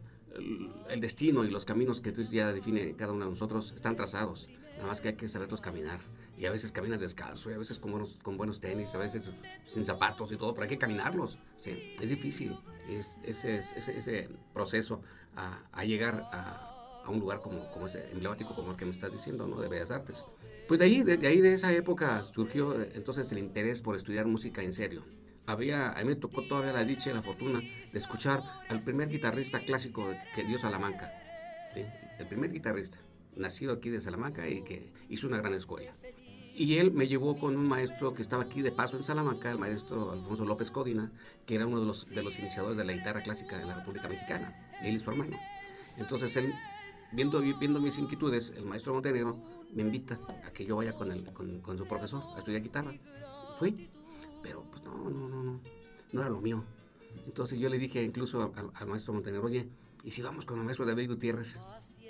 el, 0.88 1.00
destino 1.00 1.44
y 1.44 1.50
los 1.50 1.64
caminos 1.64 2.00
que 2.00 2.12
Dios 2.12 2.30
ya 2.30 2.52
define 2.52 2.94
cada 2.96 3.12
uno 3.12 3.26
de 3.26 3.30
nosotros 3.30 3.72
están 3.72 3.96
trazados. 3.96 4.48
Nada 4.76 4.88
más 4.88 5.00
que 5.00 5.08
hay 5.08 5.14
que 5.14 5.28
saberlos 5.28 5.60
caminar. 5.60 6.00
Y 6.36 6.46
a 6.46 6.50
veces 6.50 6.72
caminas 6.72 7.00
descalzo, 7.00 7.50
y 7.50 7.54
a 7.54 7.58
veces 7.58 7.78
con 7.78 7.92
buenos, 7.92 8.18
con 8.22 8.36
buenos 8.36 8.60
tenis, 8.60 8.94
a 8.94 8.98
veces 8.98 9.30
sin 9.64 9.84
zapatos 9.84 10.32
y 10.32 10.36
todo, 10.36 10.52
pero 10.52 10.64
hay 10.64 10.68
que 10.70 10.78
caminarlos. 10.78 11.38
Sí, 11.54 11.94
es 12.00 12.08
difícil 12.08 12.58
es, 12.88 13.16
ese, 13.24 13.58
ese, 13.76 13.98
ese 13.98 14.28
proceso 14.52 15.00
a, 15.36 15.62
a 15.72 15.84
llegar 15.84 16.26
a, 16.32 17.02
a 17.04 17.10
un 17.10 17.20
lugar 17.20 17.40
como, 17.40 17.70
como 17.72 17.86
ese 17.86 18.10
emblemático 18.10 18.54
como 18.54 18.72
el 18.72 18.76
que 18.76 18.84
me 18.84 18.90
estás 18.90 19.12
diciendo, 19.12 19.46
¿no? 19.46 19.60
De 19.60 19.68
Bellas 19.68 19.90
Artes. 19.90 20.24
Pues 20.68 20.80
de 20.80 20.86
ahí, 20.86 21.02
de, 21.02 21.16
de 21.16 21.26
ahí 21.26 21.40
de 21.40 21.54
esa 21.54 21.72
época 21.72 22.22
surgió 22.24 22.80
eh, 22.80 22.90
entonces 22.94 23.30
el 23.32 23.38
interés 23.38 23.82
por 23.82 23.96
estudiar 23.96 24.26
música 24.26 24.62
en 24.62 24.72
serio. 24.72 25.04
había, 25.46 25.92
a 25.92 25.98
mí 26.00 26.04
me 26.06 26.16
tocó 26.16 26.42
todavía 26.42 26.72
la 26.72 26.84
dicha 26.84 27.10
y 27.10 27.14
la 27.14 27.22
fortuna 27.22 27.60
de 27.60 27.98
escuchar 27.98 28.42
al 28.68 28.80
primer 28.80 29.08
guitarrista 29.08 29.60
clásico 29.60 30.06
que 30.34 30.44
dio 30.44 30.58
Salamanca. 30.58 31.12
¿sí? 31.74 31.84
El 32.18 32.26
primer 32.26 32.50
guitarrista, 32.50 32.98
nacido 33.36 33.72
aquí 33.72 33.90
de 33.90 34.00
Salamanca 34.00 34.48
y 34.48 34.62
que 34.62 34.92
hizo 35.08 35.26
una 35.26 35.38
gran 35.38 35.54
escuela. 35.54 35.92
Y 36.56 36.76
él 36.76 36.92
me 36.92 37.08
llevó 37.08 37.36
con 37.36 37.56
un 37.56 37.66
maestro 37.66 38.14
que 38.14 38.22
estaba 38.22 38.44
aquí 38.44 38.62
de 38.62 38.70
paso 38.70 38.96
en 38.96 39.02
Salamanca, 39.02 39.50
el 39.50 39.58
maestro 39.58 40.12
Alfonso 40.12 40.44
López 40.44 40.70
Codina, 40.70 41.10
que 41.46 41.56
era 41.56 41.66
uno 41.66 41.80
de 41.80 41.86
los, 41.86 42.08
de 42.08 42.22
los 42.22 42.38
iniciadores 42.38 42.76
de 42.76 42.84
la 42.84 42.92
guitarra 42.92 43.22
clásica 43.22 43.58
de 43.58 43.66
la 43.66 43.74
República 43.74 44.08
Mexicana. 44.08 44.54
Él 44.80 44.94
y 44.94 44.98
su 45.00 45.10
hermano. 45.10 45.36
Entonces 45.96 46.36
él, 46.36 46.54
viendo, 47.10 47.40
viendo 47.40 47.80
mis 47.80 47.98
inquietudes, 47.98 48.52
el 48.56 48.66
maestro 48.66 48.94
Montenegro 48.94 49.36
me 49.72 49.82
invita 49.82 50.20
a 50.46 50.52
que 50.52 50.64
yo 50.64 50.76
vaya 50.76 50.92
con, 50.92 51.10
el, 51.10 51.24
con, 51.32 51.60
con 51.60 51.76
su 51.76 51.86
profesor 51.86 52.22
a 52.36 52.38
estudiar 52.38 52.62
guitarra. 52.62 52.92
Fui, 53.58 53.90
pero 54.40 54.62
pues 54.70 54.84
no, 54.84 55.10
no, 55.10 55.28
no, 55.28 55.42
no, 55.42 55.60
no 56.12 56.20
era 56.20 56.30
lo 56.30 56.40
mío. 56.40 56.62
Entonces 57.26 57.58
yo 57.58 57.68
le 57.68 57.78
dije 57.78 58.00
incluso 58.02 58.52
al, 58.56 58.70
al 58.74 58.86
maestro 58.86 59.12
Montenegro, 59.12 59.46
oye, 59.46 59.68
¿y 60.04 60.12
si 60.12 60.22
vamos 60.22 60.44
con 60.44 60.58
el 60.58 60.64
maestro 60.64 60.86
David 60.86 61.08
Gutiérrez? 61.08 61.58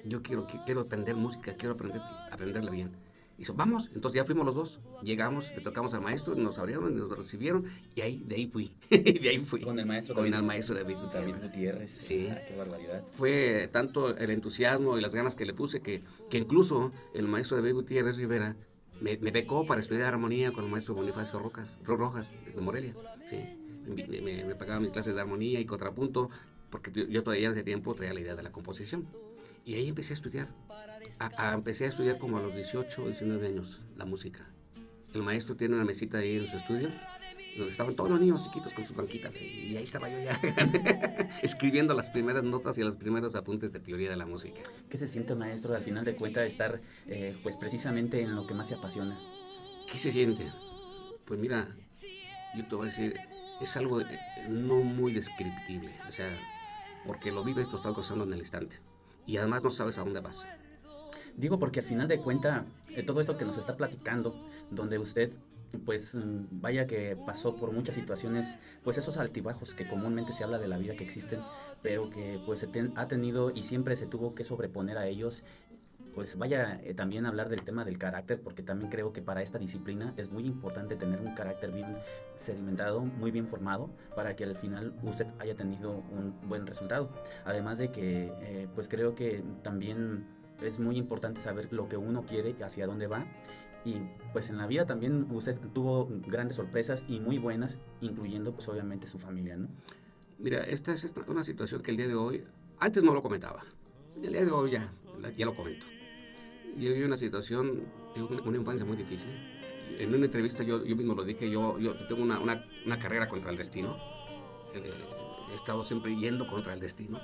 Yo 0.04 0.22
quiero, 0.22 0.46
quiero 0.66 0.82
aprender 0.82 1.14
música, 1.16 1.54
quiero 1.54 1.74
aprender, 1.74 2.00
aprenderla 2.30 2.70
bien. 2.70 2.90
Dice, 3.38 3.50
vamos, 3.52 3.90
entonces 3.94 4.16
ya 4.20 4.24
fuimos 4.24 4.46
los 4.46 4.54
dos, 4.54 4.80
llegamos, 5.02 5.50
le 5.56 5.60
tocamos 5.60 5.92
al 5.92 6.00
maestro, 6.02 6.36
nos 6.36 6.56
abrieron, 6.58 6.96
nos 6.96 7.16
recibieron 7.16 7.64
y 7.96 8.00
ahí, 8.02 8.22
de 8.24 8.36
ahí 8.36 8.46
fui, 8.46 8.70
de 8.90 9.28
ahí 9.28 9.38
fui. 9.44 9.60
Con 9.60 9.76
el 9.80 9.86
maestro 9.86 10.14
Con 10.14 10.24
David- 10.24 10.36
el 10.36 10.42
maestro 10.44 10.74
David 10.76 10.96
Gutiérrez. 11.02 11.32
David 11.32 11.42
Gutiérrez. 11.42 11.90
Sí. 11.90 12.28
Ah, 12.30 12.38
qué 12.46 12.54
barbaridad. 12.54 13.02
Fue 13.12 13.68
tanto 13.72 14.16
el 14.16 14.30
entusiasmo 14.30 14.96
y 14.96 15.00
las 15.00 15.16
ganas 15.16 15.34
que 15.34 15.46
le 15.46 15.52
puse 15.52 15.80
que, 15.80 16.02
que 16.30 16.38
incluso 16.38 16.92
el 17.12 17.26
maestro 17.26 17.56
David 17.56 17.72
Gutiérrez 17.74 18.18
Rivera 18.18 18.54
me, 19.00 19.16
me 19.18 19.32
becó 19.32 19.66
para 19.66 19.80
estudiar 19.80 20.04
armonía 20.14 20.52
con 20.52 20.64
el 20.66 20.70
maestro 20.70 20.94
Bonifacio 20.94 21.40
Rocas, 21.40 21.76
Ro- 21.82 21.96
Rojas 21.96 22.30
de 22.54 22.60
Morelia. 22.60 22.94
Sí. 23.28 23.38
Me, 23.88 24.06
me- 24.20 24.44
me 24.44 24.54
pagaba 24.54 24.78
mis 24.78 24.90
clases 24.92 25.12
de 25.12 25.20
armonía 25.20 25.58
y 25.58 25.64
contrapunto 25.64 26.30
porque 26.70 26.92
yo, 26.92 27.04
yo 27.08 27.24
todavía 27.24 27.46
en 27.46 27.52
ese 27.52 27.64
tiempo 27.64 27.94
traía 27.96 28.14
la 28.14 28.20
idea 28.20 28.36
de 28.36 28.44
la 28.44 28.52
composición. 28.52 29.08
Y 29.64 29.74
ahí 29.74 29.88
empecé 29.88 30.12
a 30.12 30.16
estudiar. 30.16 30.48
A- 31.18 31.30
a- 31.50 31.54
empecé 31.54 31.84
a 31.84 31.88
estudiar 31.88 32.18
como 32.18 32.38
a 32.38 32.42
los 32.42 32.54
18 32.54 33.02
o 33.02 33.06
19 33.06 33.46
años 33.46 33.80
la 33.96 34.04
música. 34.04 34.46
El 35.14 35.22
maestro 35.22 35.56
tiene 35.56 35.74
una 35.76 35.84
mesita 35.84 36.18
ahí 36.18 36.36
en 36.36 36.48
su 36.48 36.56
estudio 36.56 36.90
donde 37.56 37.70
estaban 37.70 37.94
todos 37.94 38.10
los 38.10 38.18
niños 38.20 38.42
chiquitos 38.42 38.72
con 38.72 38.84
sus 38.84 38.96
banquitas 38.96 39.32
y 39.36 39.76
ahí 39.76 39.84
estaba 39.84 40.08
yo 40.08 40.18
ya 40.20 40.32
escribiendo 41.42 41.94
las 41.94 42.10
primeras 42.10 42.42
notas 42.42 42.76
y 42.78 42.80
los 42.82 42.96
primeros 42.96 43.36
apuntes 43.36 43.72
de 43.72 43.78
teoría 43.78 44.10
de 44.10 44.16
la 44.16 44.26
música. 44.26 44.60
¿Qué 44.90 44.96
se 44.98 45.06
siente, 45.06 45.36
maestro, 45.36 45.72
al 45.76 45.82
final 45.84 46.04
de 46.04 46.16
cuentas, 46.16 46.48
estar 46.48 46.80
eh, 47.06 47.38
pues 47.44 47.56
precisamente 47.56 48.20
en 48.20 48.34
lo 48.34 48.44
que 48.48 48.54
más 48.54 48.66
se 48.66 48.74
apasiona? 48.74 49.16
¿Qué 49.88 49.98
se 49.98 50.10
siente? 50.10 50.50
Pues 51.26 51.38
mira, 51.38 51.76
yo 52.56 52.66
te 52.66 52.74
voy 52.74 52.88
a 52.88 52.90
decir, 52.90 53.14
es 53.60 53.76
algo 53.76 54.00
eh, 54.00 54.06
no 54.48 54.80
muy 54.82 55.12
descriptible, 55.12 55.90
o 56.08 56.12
sea, 56.12 56.36
porque 57.06 57.30
lo 57.30 57.44
vives, 57.44 57.68
lo 57.70 57.76
estás 57.76 57.92
gozando 57.94 58.24
en 58.24 58.32
el 58.32 58.40
instante 58.40 58.78
y 59.26 59.36
además 59.36 59.62
no 59.62 59.70
sabes 59.70 59.98
a 59.98 60.02
dónde 60.02 60.20
vas. 60.20 60.46
Digo 61.36 61.58
porque 61.58 61.80
al 61.80 61.86
final 61.86 62.08
de 62.08 62.20
cuentas, 62.20 62.64
todo 63.06 63.20
esto 63.20 63.36
que 63.36 63.44
nos 63.44 63.58
está 63.58 63.76
platicando, 63.76 64.34
donde 64.70 64.98
usted, 64.98 65.32
pues 65.84 66.14
mm, 66.14 66.46
vaya 66.52 66.86
que 66.86 67.16
pasó 67.26 67.56
por 67.56 67.72
muchas 67.72 67.96
situaciones, 67.96 68.56
pues 68.84 68.98
esos 68.98 69.16
altibajos 69.16 69.74
que 69.74 69.88
comúnmente 69.88 70.32
se 70.32 70.44
habla 70.44 70.58
de 70.58 70.68
la 70.68 70.78
vida 70.78 70.94
que 70.94 71.04
existen, 71.04 71.40
pero 71.82 72.08
que 72.10 72.40
pues 72.46 72.60
se 72.60 72.68
ha 72.94 73.08
tenido 73.08 73.50
y 73.50 73.64
siempre 73.64 73.96
se 73.96 74.06
tuvo 74.06 74.34
que 74.34 74.44
sobreponer 74.44 74.96
a 74.96 75.06
ellos. 75.06 75.42
Pues 76.14 76.38
vaya 76.38 76.80
eh, 76.84 76.94
también 76.94 77.26
hablar 77.26 77.48
del 77.48 77.62
tema 77.62 77.84
del 77.84 77.98
carácter, 77.98 78.40
porque 78.40 78.62
también 78.62 78.90
creo 78.90 79.12
que 79.12 79.20
para 79.20 79.42
esta 79.42 79.58
disciplina 79.58 80.14
es 80.16 80.30
muy 80.30 80.46
importante 80.46 80.94
tener 80.94 81.20
un 81.20 81.34
carácter 81.34 81.72
bien 81.72 81.96
sedimentado, 82.36 83.00
muy 83.00 83.32
bien 83.32 83.48
formado, 83.48 83.90
para 84.14 84.36
que 84.36 84.44
al 84.44 84.54
final 84.54 84.94
usted 85.02 85.26
haya 85.40 85.56
tenido 85.56 85.90
un 85.90 86.34
buen 86.48 86.66
resultado. 86.66 87.10
Además 87.44 87.78
de 87.78 87.90
que, 87.90 88.32
eh, 88.42 88.68
pues 88.74 88.88
creo 88.88 89.16
que 89.16 89.42
también 89.62 90.24
es 90.62 90.78
muy 90.78 90.96
importante 90.96 91.40
saber 91.40 91.72
lo 91.72 91.88
que 91.88 91.96
uno 91.96 92.24
quiere 92.24 92.54
y 92.56 92.62
hacia 92.62 92.86
dónde 92.86 93.08
va. 93.08 93.26
Y 93.84 93.96
pues 94.32 94.48
en 94.48 94.56
la 94.56 94.66
vida 94.66 94.86
también 94.86 95.26
usted 95.30 95.58
tuvo 95.74 96.08
grandes 96.26 96.56
sorpresas 96.56 97.04
y 97.08 97.18
muy 97.18 97.38
buenas, 97.38 97.78
incluyendo 98.00 98.54
pues 98.54 98.68
obviamente 98.68 99.06
su 99.08 99.18
familia, 99.18 99.56
¿no? 99.56 99.68
Mira, 100.38 100.62
esta 100.62 100.92
es 100.92 101.12
una 101.26 101.44
situación 101.44 101.82
que 101.82 101.90
el 101.90 101.96
día 101.96 102.08
de 102.08 102.14
hoy, 102.14 102.44
antes 102.78 103.02
no 103.02 103.14
lo 103.14 103.22
comentaba, 103.22 103.62
el 104.16 104.32
día 104.32 104.44
de 104.44 104.50
hoy 104.50 104.72
ya, 104.72 104.92
ya 105.36 105.46
lo 105.46 105.54
comento. 105.54 105.86
Yo 106.76 106.92
viví 106.92 107.02
una 107.04 107.16
situación, 107.16 107.84
una, 108.44 108.56
infancia 108.56 108.84
muy 108.84 108.96
difícil. 108.96 109.30
En 109.98 110.14
una 110.14 110.24
entrevista 110.24 110.62
yo, 110.64 110.84
yo 110.84 110.96
mismo 110.96 111.14
lo 111.14 111.24
dije, 111.24 111.48
yo, 111.50 111.78
yo 111.78 111.94
tengo 112.08 112.22
una, 112.22 112.38
una, 112.40 112.66
una 112.84 112.98
carrera 112.98 113.28
contra 113.28 113.50
el 113.50 113.56
destino. 113.56 113.96
Eh, 114.74 114.90
he 115.52 115.54
estado 115.54 115.84
siempre 115.84 116.16
yendo 116.16 116.46
contra 116.46 116.72
el 116.74 116.80
destino. 116.80 117.20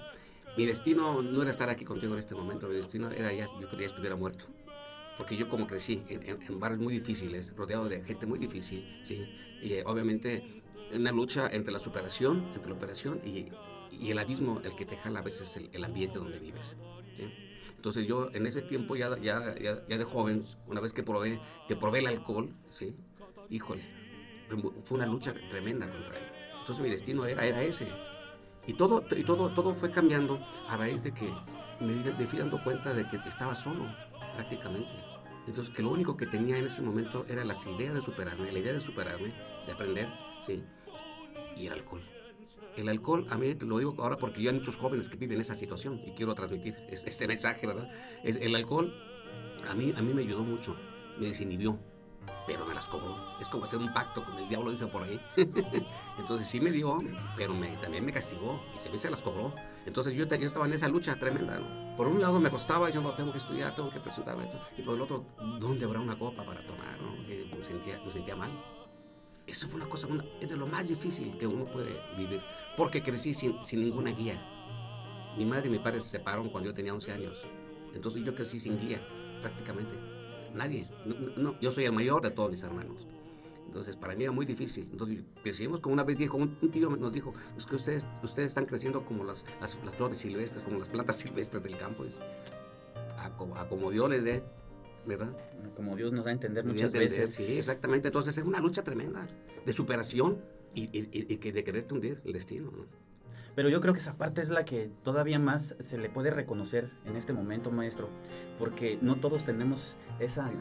Mi 0.57 0.66
destino 0.66 1.23
no 1.23 1.42
era 1.42 1.50
estar 1.50 1.69
aquí 1.69 1.85
contigo 1.85 2.12
en 2.12 2.19
este 2.19 2.35
momento, 2.35 2.69
mi 2.69 2.75
destino 2.75 3.11
era 3.11 3.33
ya, 3.33 3.47
yo 3.61 3.69
quería 3.69 3.87
estuviera 3.87 4.16
muerto. 4.16 4.45
Porque 5.16 5.37
yo 5.37 5.49
como 5.49 5.66
crecí 5.66 6.02
en, 6.09 6.23
en- 6.23 6.42
en 6.42 6.61
barrios 6.61 6.80
muy 6.80 6.95
difíciles, 6.95 7.54
rodeado 7.57 7.88
de 7.88 8.02
gente 8.04 8.26
muy 8.26 8.38
difícil, 8.38 9.00
¿sí? 9.04 9.25
Y 9.62 9.75
eh, 9.75 9.83
obviamente 9.87 10.62
una 10.95 11.12
lucha 11.12 11.49
entre 11.52 11.73
la 11.73 11.78
superación, 11.78 12.50
entre 12.54 12.69
la 12.71 12.76
operación 12.76 13.21
y, 13.25 13.47
y 13.92 14.11
el 14.11 14.19
abismo, 14.19 14.61
el 14.64 14.75
que 14.75 14.85
te 14.87 14.97
jala 14.97 15.21
a 15.21 15.23
veces 15.23 15.57
el, 15.57 15.69
el 15.73 15.85
ambiente 15.85 16.19
donde 16.19 16.38
vives. 16.38 16.76
¿sí? 17.14 17.25
Entonces 17.80 18.06
yo 18.06 18.28
en 18.34 18.44
ese 18.44 18.60
tiempo 18.60 18.94
ya, 18.94 19.16
ya, 19.16 19.54
ya, 19.58 19.82
ya 19.88 19.96
de 19.96 20.04
joven, 20.04 20.42
una 20.66 20.82
vez 20.82 20.92
que 20.92 21.02
probé, 21.02 21.40
que 21.66 21.75
probé 21.75 22.00
el 22.00 22.08
alcohol, 22.08 22.54
¿sí? 22.68 22.94
híjole, 23.49 23.82
fue 24.84 24.99
una 24.99 25.06
lucha 25.06 25.32
tremenda 25.49 25.90
contra 25.90 26.18
él. 26.18 26.25
Entonces 26.60 26.84
mi 26.84 26.90
destino 26.90 27.25
era, 27.25 27.42
era 27.42 27.62
ese. 27.62 27.88
Y 28.66 28.75
todo, 28.75 29.02
y 29.16 29.25
todo, 29.25 29.49
todo 29.54 29.75
fue 29.75 29.90
cambiando 29.90 30.38
a 30.68 30.76
raíz 30.76 31.04
de 31.04 31.14
que 31.14 31.32
me, 31.80 31.94
me 31.94 32.26
fui 32.26 32.38
dando 32.38 32.62
cuenta 32.62 32.92
de 32.92 33.08
que 33.08 33.16
estaba 33.26 33.54
solo, 33.54 33.87
prácticamente. 34.34 34.92
Entonces 35.46 35.75
que 35.75 35.82
lo 35.82 35.88
único 35.88 36.18
que 36.18 36.26
tenía 36.26 36.58
en 36.58 36.66
ese 36.66 36.82
momento 36.82 37.25
era 37.30 37.46
las 37.46 37.66
ideas 37.66 37.94
de 37.94 38.02
superarme, 38.02 38.52
la 38.52 38.58
idea 38.58 38.75
de 38.75 38.80
superarme, 38.80 39.32
de 39.64 39.72
aprender, 39.72 40.06
¿sí? 40.46 40.62
Y 41.56 41.66
el 41.66 41.72
alcohol. 41.72 42.02
El 42.76 42.88
alcohol, 42.88 43.26
a 43.30 43.37
mí 43.37 43.54
lo 43.61 43.78
digo 43.78 43.95
ahora 43.99 44.16
porque 44.16 44.42
yo 44.42 44.50
hay 44.50 44.57
muchos 44.59 44.76
jóvenes 44.76 45.09
que 45.09 45.16
viven 45.16 45.40
esa 45.40 45.54
situación 45.54 46.00
y 46.07 46.12
quiero 46.12 46.35
transmitir 46.35 46.75
es- 46.88 47.04
este 47.04 47.26
mensaje, 47.28 47.66
¿verdad? 47.66 47.88
Es, 48.23 48.37
el 48.37 48.54
alcohol 48.54 48.92
a 49.69 49.75
mí, 49.75 49.92
a 49.97 50.00
mí 50.02 50.14
me 50.14 50.23
ayudó 50.23 50.42
mucho, 50.42 50.75
me 51.19 51.26
desinhibió, 51.26 51.78
pero 52.47 52.64
me 52.66 52.75
las 52.75 52.87
cobró. 52.88 53.16
Es 53.40 53.49
como 53.49 53.64
hacer 53.64 53.78
un 53.78 53.92
pacto 53.92 54.25
con 54.25 54.37
el 54.38 54.49
diablo, 54.49 54.71
dice 54.71 54.87
por 54.87 55.02
ahí. 55.02 55.21
Entonces 56.19 56.47
sí 56.49 56.61
me 56.61 56.71
dio, 56.71 56.99
pero 57.37 57.54
me- 57.54 57.76
también 57.76 58.04
me 58.04 58.12
castigó 58.12 58.62
y 58.75 58.78
se 58.78 58.88
me 58.90 58.99
se 58.99 59.11
las 59.11 59.23
cobró. 59.23 59.54
Entonces 59.87 60.14
yo, 60.14 60.25
yo 60.26 60.47
estaba 60.47 60.66
en 60.66 60.73
esa 60.73 60.88
lucha 60.88 61.16
tremenda. 61.16 61.59
¿no? 61.59 61.97
Por 61.97 62.09
un 62.09 62.21
lado 62.21 62.40
me 62.40 62.50
costaba 62.50 62.87
diciendo, 62.87 63.12
tengo 63.14 63.33
que 63.33 63.38
estudiar, 63.38 63.75
tengo 63.75 63.90
que 63.90 64.00
presentarme 64.00 64.45
esto. 64.45 64.59
Y 64.78 64.83
por 64.83 64.95
el 64.95 65.02
otro, 65.02 65.25
¿dónde 65.61 65.85
habrá 65.85 66.00
una 66.00 66.19
copa 66.19 66.45
para 66.45 66.61
tomar? 66.66 67.00
¿no? 67.00 67.12
Me, 67.59 67.64
sentía, 67.64 68.00
me 68.04 68.11
sentía 68.11 68.37
mal. 68.37 68.50
Eso 69.50 69.66
fue 69.69 69.80
una 69.80 69.88
cosa, 69.88 70.07
una- 70.07 70.25
es 70.40 70.49
de 70.49 70.57
lo 70.57 70.66
más 70.66 70.88
difícil 70.88 71.37
que 71.38 71.47
uno 71.47 71.64
puede 71.64 72.00
vivir. 72.16 72.40
Porque 72.76 73.02
crecí 73.02 73.35
sin, 73.35 73.62
sin 73.64 73.80
ninguna 73.80 74.11
guía. 74.12 74.40
Mi 75.37 75.45
madre 75.45 75.69
y 75.69 75.71
mi 75.71 75.78
padre 75.78 76.00
se 76.00 76.09
separaron 76.09 76.49
cuando 76.50 76.71
yo 76.71 76.75
tenía 76.75 76.95
11 76.95 77.12
años. 77.12 77.42
Entonces 77.95 78.23
yo 78.25 78.35
crecí 78.35 78.61
sin 78.61 78.78
guía, 78.80 79.00
prácticamente. 79.40 79.92
Nadie. 80.54 80.85
No, 81.04 81.14
no- 81.37 81.61
yo 81.61 81.71
soy 81.73 81.85
el 81.85 81.92
mayor 81.92 82.23
de 82.23 82.30
todos 82.30 82.50
mis 82.50 82.62
hermanos. 82.62 83.07
Entonces, 83.66 83.95
para 83.97 84.16
mí 84.16 84.25
era 84.25 84.33
muy 84.33 84.47
difícil. 84.47 84.88
Entonces, 84.90 85.23
crecimos 85.45 85.78
como 85.80 85.92
una 85.92 86.02
vez 86.02 86.19
dijo, 86.19 86.37
un, 86.37 86.57
tío 86.73 86.90
nos 86.90 87.12
dijo, 87.12 87.33
es 87.57 87.66
que 87.66 87.76
ustedes, 87.76 88.04
ustedes 88.23 88.50
están 88.50 88.66
creciendo 88.66 89.04
como 89.04 89.23
las, 89.23 89.45
las, 89.61 89.78
las 89.85 89.95
flores 89.95 90.19
silvestres, 90.19 90.64
como 90.64 90.78
las 90.78 90.88
plantas 90.88 91.16
silvestres 91.21 91.62
del 91.62 91.76
campo. 91.76 92.04
Es, 92.04 92.21
a, 93.16 93.26
a 93.26 93.69
como 93.69 93.90
Dios 93.90 94.09
les 94.11 94.25
dé, 94.25 94.42
¿verdad? 95.07 95.37
Como 95.76 95.97
Dios 95.97 96.12
nos 96.12 96.25
da 96.25 96.30
a 96.30 96.35
entender 96.35 96.64
muchas 96.64 96.95
entender, 96.95 97.11
veces. 97.21 97.35
Sí, 97.35 97.59
exactamente. 97.59 98.09
Entonces, 98.09 98.37
es 98.38 98.45
una 98.45 98.61
lucha 98.61 98.83
tremenda 98.83 99.26
de 99.64 99.73
superación 99.73 100.38
y, 100.75 100.83
y- 100.97 101.09
y- 101.12 101.50
de 101.52 101.64
quererte 101.64 101.95
hundir 101.95 102.21
el 102.25 102.33
destino. 102.33 102.71
¿no? 102.71 102.85
Pero 103.57 103.69
yo 103.69 103.80
creo 103.80 103.92
que 103.92 103.99
esa 104.00 104.16
parte 104.16 104.40
es 104.40 104.50
la 104.50 104.64
que 104.64 104.90
todavía 105.02 105.38
más 105.40 105.75
se 105.80 105.99
le 105.99 106.09
puede 106.09 106.30
reconocer 106.30 106.90
en 107.04 107.16
este 107.16 107.33
momento, 107.33 107.73
maestro, 107.73 108.09
porque 108.59 108.99
no 109.02 109.16
todos 109.16 109.45
tenemos 109.45 109.97
esa, 110.21 110.49
eh, 110.50 110.54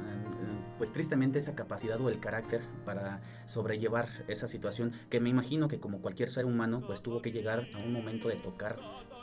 pues 0.78 0.92
tristemente 0.92 1.38
esa 1.38 1.54
capacidad 1.56 2.02
o 2.02 2.10
el 2.10 2.20
carácter 2.20 2.62
para 2.86 3.22
sobrellevar 3.46 4.10
esa 4.28 4.48
situación, 4.48 4.92
que 5.10 5.20
me 5.20 5.30
imagino 5.30 5.68
que 5.68 5.80
como 5.80 6.02
cualquier 6.02 6.30
ser 6.32 6.46
humano, 6.46 6.82
pues 6.86 7.02
tuvo 7.02 7.22
que 7.22 7.32
llegar 7.32 7.68
a 7.76 7.78
un 7.78 7.94
momento 7.94 8.28
de 8.28 8.36
tocar 8.36 8.80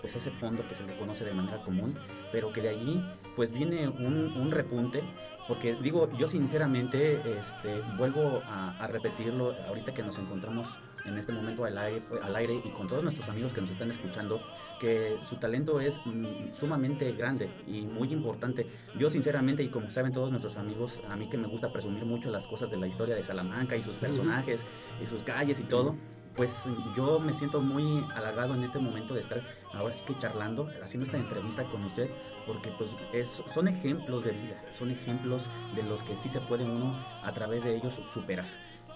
pues 0.06 0.14
ese 0.14 0.30
fondo 0.30 0.64
que 0.68 0.76
se 0.76 0.84
le 0.84 0.96
conoce 0.96 1.24
de 1.24 1.32
manera 1.32 1.60
común, 1.64 1.92
pero 2.30 2.52
que 2.52 2.62
de 2.62 2.68
allí 2.68 3.04
pues 3.34 3.50
viene 3.50 3.88
un, 3.88 4.32
un 4.36 4.52
repunte, 4.52 5.02
porque 5.48 5.74
digo, 5.82 6.08
yo 6.16 6.28
sinceramente 6.28 7.20
este, 7.36 7.80
vuelvo 7.98 8.40
a, 8.46 8.78
a 8.78 8.86
repetirlo 8.86 9.56
ahorita 9.66 9.92
que 9.94 10.04
nos 10.04 10.16
encontramos 10.18 10.68
en 11.06 11.18
este 11.18 11.32
momento 11.32 11.64
al 11.64 11.76
aire, 11.76 12.02
al 12.22 12.36
aire 12.36 12.62
y 12.64 12.68
con 12.70 12.86
todos 12.86 13.02
nuestros 13.02 13.28
amigos 13.28 13.52
que 13.52 13.60
nos 13.60 13.70
están 13.70 13.90
escuchando, 13.90 14.40
que 14.80 15.18
su 15.24 15.36
talento 15.36 15.80
es 15.80 15.98
mm, 16.04 16.52
sumamente 16.52 17.10
grande 17.12 17.50
y 17.66 17.82
muy 17.82 18.12
importante. 18.12 18.68
Yo 18.96 19.10
sinceramente, 19.10 19.64
y 19.64 19.68
como 19.68 19.90
saben 19.90 20.12
todos 20.12 20.30
nuestros 20.30 20.56
amigos, 20.56 21.00
a 21.08 21.16
mí 21.16 21.28
que 21.28 21.36
me 21.36 21.48
gusta 21.48 21.72
presumir 21.72 22.04
mucho 22.04 22.30
las 22.30 22.46
cosas 22.46 22.70
de 22.70 22.76
la 22.76 22.86
historia 22.86 23.16
de 23.16 23.24
Salamanca 23.24 23.76
y 23.76 23.82
sus 23.82 23.96
personajes 23.96 24.66
y 25.02 25.06
sus 25.06 25.24
calles 25.24 25.58
y 25.58 25.64
todo, 25.64 25.96
pues 26.36 26.68
yo 26.94 27.18
me 27.18 27.32
siento 27.32 27.60
muy 27.60 28.06
halagado 28.14 28.54
en 28.54 28.62
este 28.62 28.78
momento 28.78 29.14
de 29.14 29.20
estar 29.20 29.42
ahora 29.72 29.94
sí 29.94 30.04
que 30.04 30.18
charlando, 30.18 30.68
haciendo 30.82 31.04
esta 31.04 31.16
entrevista 31.16 31.64
con 31.64 31.82
usted, 31.84 32.10
porque 32.46 32.70
pues 32.70 32.94
es, 33.12 33.42
son 33.48 33.68
ejemplos 33.68 34.24
de 34.24 34.32
vida, 34.32 34.62
son 34.70 34.90
ejemplos 34.90 35.48
de 35.74 35.82
los 35.82 36.02
que 36.02 36.16
sí 36.16 36.28
se 36.28 36.40
puede 36.40 36.64
uno 36.64 36.94
a 37.22 37.32
través 37.32 37.64
de 37.64 37.74
ellos 37.74 38.00
superar. 38.12 38.46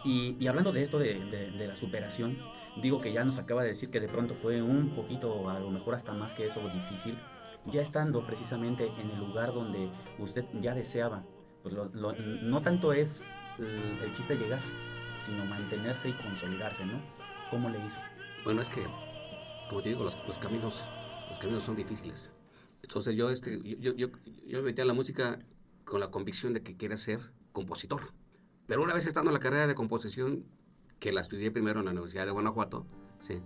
Y, 0.05 0.37
y 0.39 0.49
hablando 0.49 0.73
de 0.73 0.83
esto 0.83 0.99
de, 0.99 1.15
de, 1.27 1.51
de, 1.51 1.67
la 1.67 1.77
superación, 1.77 2.39
digo 2.81 3.01
que 3.01 3.13
ya 3.13 3.25
nos 3.25 3.39
acaba 3.39 3.63
de 3.63 3.69
decir 3.69 3.91
que 3.91 4.01
de 4.01 4.09
pronto 4.09 4.35
fue 4.35 4.63
un 4.63 4.95
poquito, 4.95 5.49
a 5.51 5.59
lo 5.59 5.71
mejor 5.71 5.95
hasta 5.95 6.13
más 6.13 6.33
que 6.33 6.47
eso, 6.47 6.61
difícil, 6.69 7.19
ya 7.67 7.83
estando 7.83 8.25
precisamente 8.25 8.91
en 8.99 9.11
el 9.11 9.19
lugar 9.19 9.53
donde 9.53 9.91
usted 10.19 10.45
ya 10.61 10.75
deseaba. 10.75 11.25
Pues 11.63 11.75
lo, 11.75 11.87
lo, 11.87 12.15
no 12.15 12.63
tanto 12.63 12.95
es 12.95 13.35
el, 13.59 13.99
el 14.03 14.13
chiste 14.13 14.37
llegar, 14.37 14.63
sino 15.19 15.45
mantenerse 15.45 16.09
y 16.09 16.13
consolidarse, 16.15 16.87
¿no? 16.87 16.99
¿Cómo 17.51 17.69
le 17.69 17.85
hizo? 17.85 17.99
Bueno, 18.45 18.63
es 18.63 18.69
que, 18.69 18.87
como 19.69 19.83
te 19.83 19.89
digo, 19.91 20.05
los, 20.05 20.17
los 20.27 20.39
caminos, 20.39 20.85
los 21.29 21.39
caminos 21.39 21.65
son 21.65 21.77
difíciles. 21.77 22.31
Entonces 22.83 23.17
yo, 23.17 23.31
este, 23.31 23.61
yo, 23.63 23.93
yo, 23.95 24.09
yo 24.47 24.59
me 24.59 24.63
metí 24.63 24.81
a 24.81 24.85
la 24.85 24.95
música 24.95 25.39
con 25.85 26.01
la 26.01 26.11
convicción 26.11 26.55
de 26.55 26.63
que 26.63 26.77
quería 26.77 26.97
ser 26.97 27.21
compositor. 27.53 28.13
Pero 28.67 28.83
una 28.83 28.95
vez 28.95 29.07
estando 29.07 29.31
en 29.31 29.35
la 29.35 29.41
carrera 29.41 29.67
de 29.67 29.75
composición, 29.75 30.45
que 31.01 31.13
la 31.13 31.21
estudié 31.23 31.51
primero 31.51 31.81
en 31.81 31.87
la 31.87 31.91
Universidad 31.93 32.25
de 32.25 32.31
Guanajuato, 32.31 32.87
sí, 33.19 33.43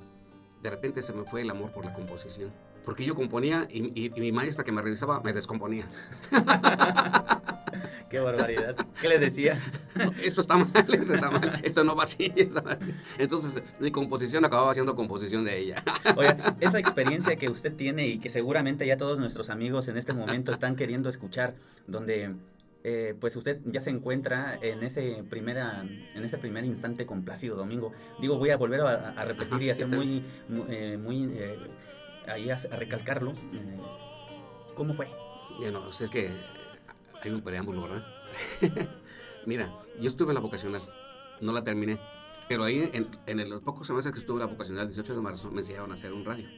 de 0.63 0.71
repente 0.71 1.03
se 1.03 1.13
me 1.13 1.25
fue 1.25 1.43
el 1.43 1.51
amor 1.51 1.73
por 1.73 1.85
la 1.85 1.95
composición. 1.95 2.53
Porque 2.85 3.05
yo 3.05 3.15
componía 3.15 3.67
y, 3.71 3.99
y, 3.99 4.13
y 4.15 4.21
mi 4.21 4.33
maestra 4.33 4.65
que 4.65 4.73
me 4.73 4.83
revisaba 4.83 5.21
me 5.21 5.33
descomponía. 5.33 5.89
Qué 8.11 8.19
barbaridad. 8.21 8.77
¿Qué 9.01 9.09
les 9.09 9.21
decía? 9.21 9.59
No, 9.95 10.11
esto 10.21 10.41
está 10.41 10.57
mal, 10.57 10.73
esto 10.93 11.15
está 11.15 11.31
mal, 11.31 11.61
esto 11.63 11.85
no 11.85 11.95
va 11.95 12.03
así. 12.03 12.33
Entonces, 13.19 13.63
mi 13.79 13.93
composición 13.93 14.45
acababa 14.45 14.75
siendo 14.75 14.97
composición 14.97 15.45
de 15.45 15.57
ella. 15.57 15.85
Oye, 16.17 16.35
esa 16.59 16.81
experiencia 16.81 17.37
que 17.37 17.49
usted 17.49 17.73
tiene 17.73 18.09
y 18.09 18.19
que 18.19 18.29
seguramente 18.29 18.85
ya 18.89 18.97
todos 18.97 19.21
nuestros 19.21 19.51
amigos 19.51 19.87
en 19.87 19.97
este 19.97 20.13
momento 20.13 20.51
están 20.53 20.75
queriendo 20.75 21.09
escuchar, 21.09 21.55
donde 21.87 22.35
eh, 22.83 23.15
pues 23.21 23.37
usted 23.37 23.61
ya 23.67 23.81
se 23.81 23.91
encuentra 23.91 24.59
en 24.61 24.83
ese, 24.83 25.25
primera, 25.31 25.85
en 26.15 26.25
ese 26.25 26.39
primer 26.39 26.65
instante 26.65 27.07
con 27.07 27.25
Plácido 27.25 27.57
Domingo. 27.57 27.93
Digo, 28.21 28.37
voy 28.37 28.51
a 28.51 28.57
volver 28.57 28.81
a, 28.81 29.11
a 29.11 29.25
repetir 29.25 29.63
y 29.63 29.71
a 29.71 29.77
ser 29.77 29.87
muy, 29.87 30.25
muy, 30.49 30.67
eh, 30.69 30.99
muy 30.99 31.31
eh, 31.37 31.57
ahí 32.27 32.51
a, 32.51 32.57
a 32.57 32.77
recalcarlo. 32.77 33.31
Eh, 33.31 33.79
¿Cómo 34.75 34.93
fue? 34.93 35.09
Bueno, 35.59 35.89
es 35.89 36.11
que 36.11 36.31
hay 37.25 37.35
un 37.35 37.43
preámbulo, 37.43 37.83
¿verdad? 37.83 38.07
Mira, 39.47 39.73
yo 40.01 40.09
estuve 40.09 40.31
en 40.31 40.35
la 40.35 40.41
vocacional, 40.41 40.83
no 41.41 41.53
la 41.53 41.63
terminé, 41.63 41.99
pero 42.49 42.65
ahí 42.65 42.91
en, 42.93 43.09
en 43.27 43.49
los 43.49 43.63
pocos 43.63 43.89
meses 43.91 44.13
que 44.13 44.19
estuve 44.19 44.37
en 44.37 44.47
la 44.47 44.53
vocacional, 44.53 44.83
el 44.83 44.89
18 44.89 45.15
de 45.15 45.21
marzo, 45.21 45.51
me 45.51 45.61
enseñaron 45.61 45.91
a 45.91 45.95
hacer 45.95 46.13
un 46.13 46.25
radio, 46.25 46.49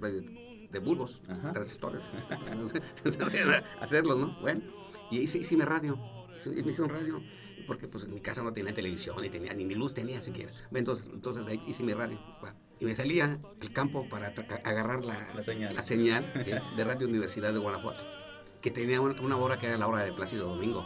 radio 0.00 0.22
de 0.70 0.78
bulbos, 0.78 1.22
transistores, 1.52 2.02
hacerlos, 3.80 4.18
¿no? 4.18 4.40
Bueno, 4.40 4.62
y 5.10 5.18
ahí 5.18 5.26
sí 5.26 5.38
hice 5.38 5.56
mi 5.56 5.64
radio, 5.64 5.98
me 6.44 6.70
hice 6.70 6.82
un 6.82 6.88
radio, 6.88 7.22
porque 7.66 7.88
pues 7.88 8.04
en 8.04 8.14
mi 8.14 8.20
casa 8.20 8.42
no 8.42 8.52
tenía 8.52 8.74
televisión, 8.74 9.16
ni 9.20 9.30
tenía, 9.30 9.54
ni, 9.54 9.64
ni 9.64 9.74
luz 9.74 9.94
tenía 9.94 10.20
siquiera. 10.20 10.52
Entonces, 10.72 11.06
entonces 11.12 11.46
ahí 11.46 11.62
hice 11.66 11.82
mi 11.82 11.94
radio. 11.94 12.18
Y 12.78 12.84
me 12.84 12.94
salía 12.94 13.40
al 13.60 13.72
campo 13.72 14.08
para 14.08 14.34
agarrar 14.64 15.04
la, 15.04 15.32
la 15.34 15.42
señal, 15.42 15.74
la 15.74 15.82
señal 15.82 16.32
¿sí? 16.44 16.50
de 16.50 16.84
Radio 16.84 17.08
Universidad 17.08 17.52
de 17.52 17.58
Guanajuato 17.58 18.25
que 18.66 18.72
tenía 18.72 19.00
una 19.00 19.36
hora 19.36 19.56
que 19.56 19.66
era 19.66 19.78
la 19.78 19.86
hora 19.86 20.02
de 20.02 20.12
Plácido 20.12 20.48
Domingo. 20.48 20.84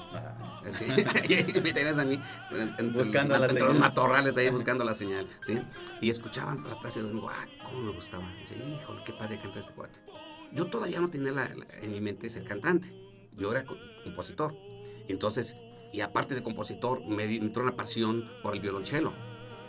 ¿sí? 0.68 0.84
y 1.56 1.60
me 1.60 1.72
tenías 1.72 1.96
a 1.96 2.04
mí 2.04 2.20
en, 2.50 2.92
buscando 2.92 3.34
en, 3.34 3.40
la 3.40 3.46
entre 3.46 3.64
los 3.64 3.78
matorrales 3.78 4.36
ahí 4.36 4.50
buscando 4.50 4.84
la 4.84 4.92
señal. 4.92 5.26
¿sí? 5.40 5.58
Y 6.02 6.10
escuchaban 6.10 6.66
a 6.66 6.78
Plácido 6.78 7.06
Domingo, 7.06 7.30
ah, 7.30 7.46
cómo 7.64 7.80
me 7.80 7.92
gustaba. 7.92 8.30
Dice, 8.38 8.54
híjole, 8.54 9.02
qué 9.06 9.14
padre 9.14 9.40
canta 9.40 9.60
este 9.60 9.72
cuate. 9.72 9.98
Yo 10.52 10.66
todavía 10.66 11.00
no 11.00 11.08
tenía 11.08 11.32
la, 11.32 11.48
la, 11.54 11.64
en 11.80 11.90
mi 11.90 12.02
mente 12.02 12.28
ser 12.28 12.44
cantante. 12.44 12.92
Yo 13.38 13.50
era 13.50 13.64
compositor. 14.04 14.54
Entonces, 15.08 15.56
y 15.90 16.02
aparte 16.02 16.34
de 16.34 16.42
compositor, 16.42 17.00
me, 17.06 17.26
me 17.26 17.36
entró 17.36 17.62
una 17.62 17.76
pasión 17.76 18.30
por 18.42 18.52
el 18.52 18.60
violonchelo. 18.60 19.14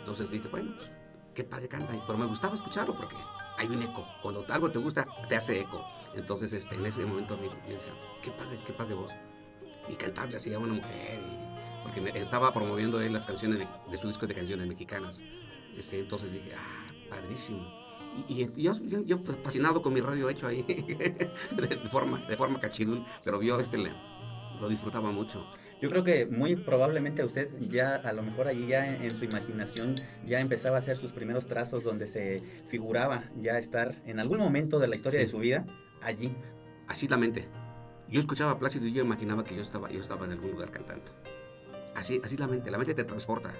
Entonces 0.00 0.30
dije, 0.30 0.48
bueno, 0.48 0.74
pues, 0.76 0.90
qué 1.34 1.44
padre 1.44 1.66
canta. 1.66 1.94
Pero 2.06 2.18
me 2.18 2.26
gustaba 2.26 2.56
escucharlo 2.56 2.94
porque 2.94 3.16
hay 3.56 3.68
un 3.68 3.80
eco. 3.80 4.06
Cuando 4.20 4.44
algo 4.50 4.70
te 4.70 4.78
gusta, 4.80 5.06
te 5.30 5.34
hace 5.34 5.60
eco. 5.60 5.82
Entonces, 6.14 6.52
este, 6.52 6.74
en 6.74 6.86
ese 6.86 7.04
momento 7.04 7.36
me, 7.36 7.48
me 7.48 7.74
decía, 7.74 7.92
qué 8.22 8.30
padre, 8.30 8.58
qué 8.66 8.72
padre 8.72 8.94
voz. 8.94 9.12
Y 9.88 9.94
cantarle 9.94 10.36
así 10.36 10.52
a 10.52 10.58
una 10.58 10.74
mujer. 10.74 11.20
Y, 11.20 11.52
porque 11.82 12.18
estaba 12.18 12.52
promoviendo 12.52 13.00
él 13.00 13.12
las 13.12 13.26
canciones 13.26 13.66
de 13.90 13.96
su 13.98 14.06
disco 14.06 14.26
de 14.26 14.34
canciones 14.34 14.66
mexicanas. 14.66 15.22
Este, 15.76 16.00
entonces 16.00 16.32
dije, 16.32 16.52
ah, 16.56 16.92
padrísimo. 17.08 17.66
Y, 18.28 18.42
y 18.42 18.62
yo, 18.62 18.74
yo, 18.82 19.02
yo, 19.02 19.18
fascinado 19.42 19.80
con 19.80 19.94
mi 19.94 20.00
radio 20.00 20.28
hecho 20.28 20.46
ahí, 20.46 20.62
de, 20.66 21.78
forma, 21.90 22.22
de 22.26 22.36
forma 22.36 22.60
cachirul, 22.60 23.04
pero 23.24 23.42
yo 23.42 23.58
este, 23.58 23.78
le, 23.78 23.90
lo 24.60 24.68
disfrutaba 24.68 25.10
mucho. 25.10 25.46
Yo 25.80 25.88
creo 25.88 26.04
que 26.04 26.26
muy 26.26 26.54
probablemente 26.54 27.24
usted 27.24 27.48
ya, 27.58 27.96
a 27.96 28.12
lo 28.12 28.22
mejor 28.22 28.46
allí 28.46 28.68
ya 28.68 28.94
en, 28.94 29.02
en, 29.02 29.16
su 29.16 29.24
imaginación, 29.24 29.94
ya 30.26 30.40
empezaba 30.40 30.76
a 30.76 30.78
hacer 30.78 30.96
sus 30.96 31.10
primeros 31.10 31.46
trazos 31.46 31.82
donde 31.82 32.06
se 32.06 32.42
figuraba 32.68 33.24
ya 33.40 33.58
estar 33.58 34.00
en 34.04 34.20
algún 34.20 34.38
momento 34.38 34.78
de 34.78 34.88
la 34.88 34.94
historia 34.94 35.20
sí. 35.20 35.26
de 35.26 35.30
su 35.30 35.38
vida 35.38 35.66
allí. 36.04 36.34
Así 36.88 37.08
la 37.08 37.16
mente. 37.16 37.48
Yo 38.08 38.20
escuchaba 38.20 38.52
a 38.52 38.58
Plácido 38.58 38.86
y 38.86 38.92
yo 38.92 39.02
imaginaba 39.02 39.44
que 39.44 39.56
yo 39.56 39.62
estaba, 39.62 39.90
yo 39.90 40.00
estaba 40.00 40.26
en 40.26 40.32
algún 40.32 40.50
lugar 40.50 40.70
cantando. 40.70 41.10
Así, 41.94 42.20
así 42.22 42.36
la 42.36 42.46
mente, 42.46 42.70
la 42.70 42.78
mente 42.78 42.94
te 42.94 43.04
transporta. 43.04 43.54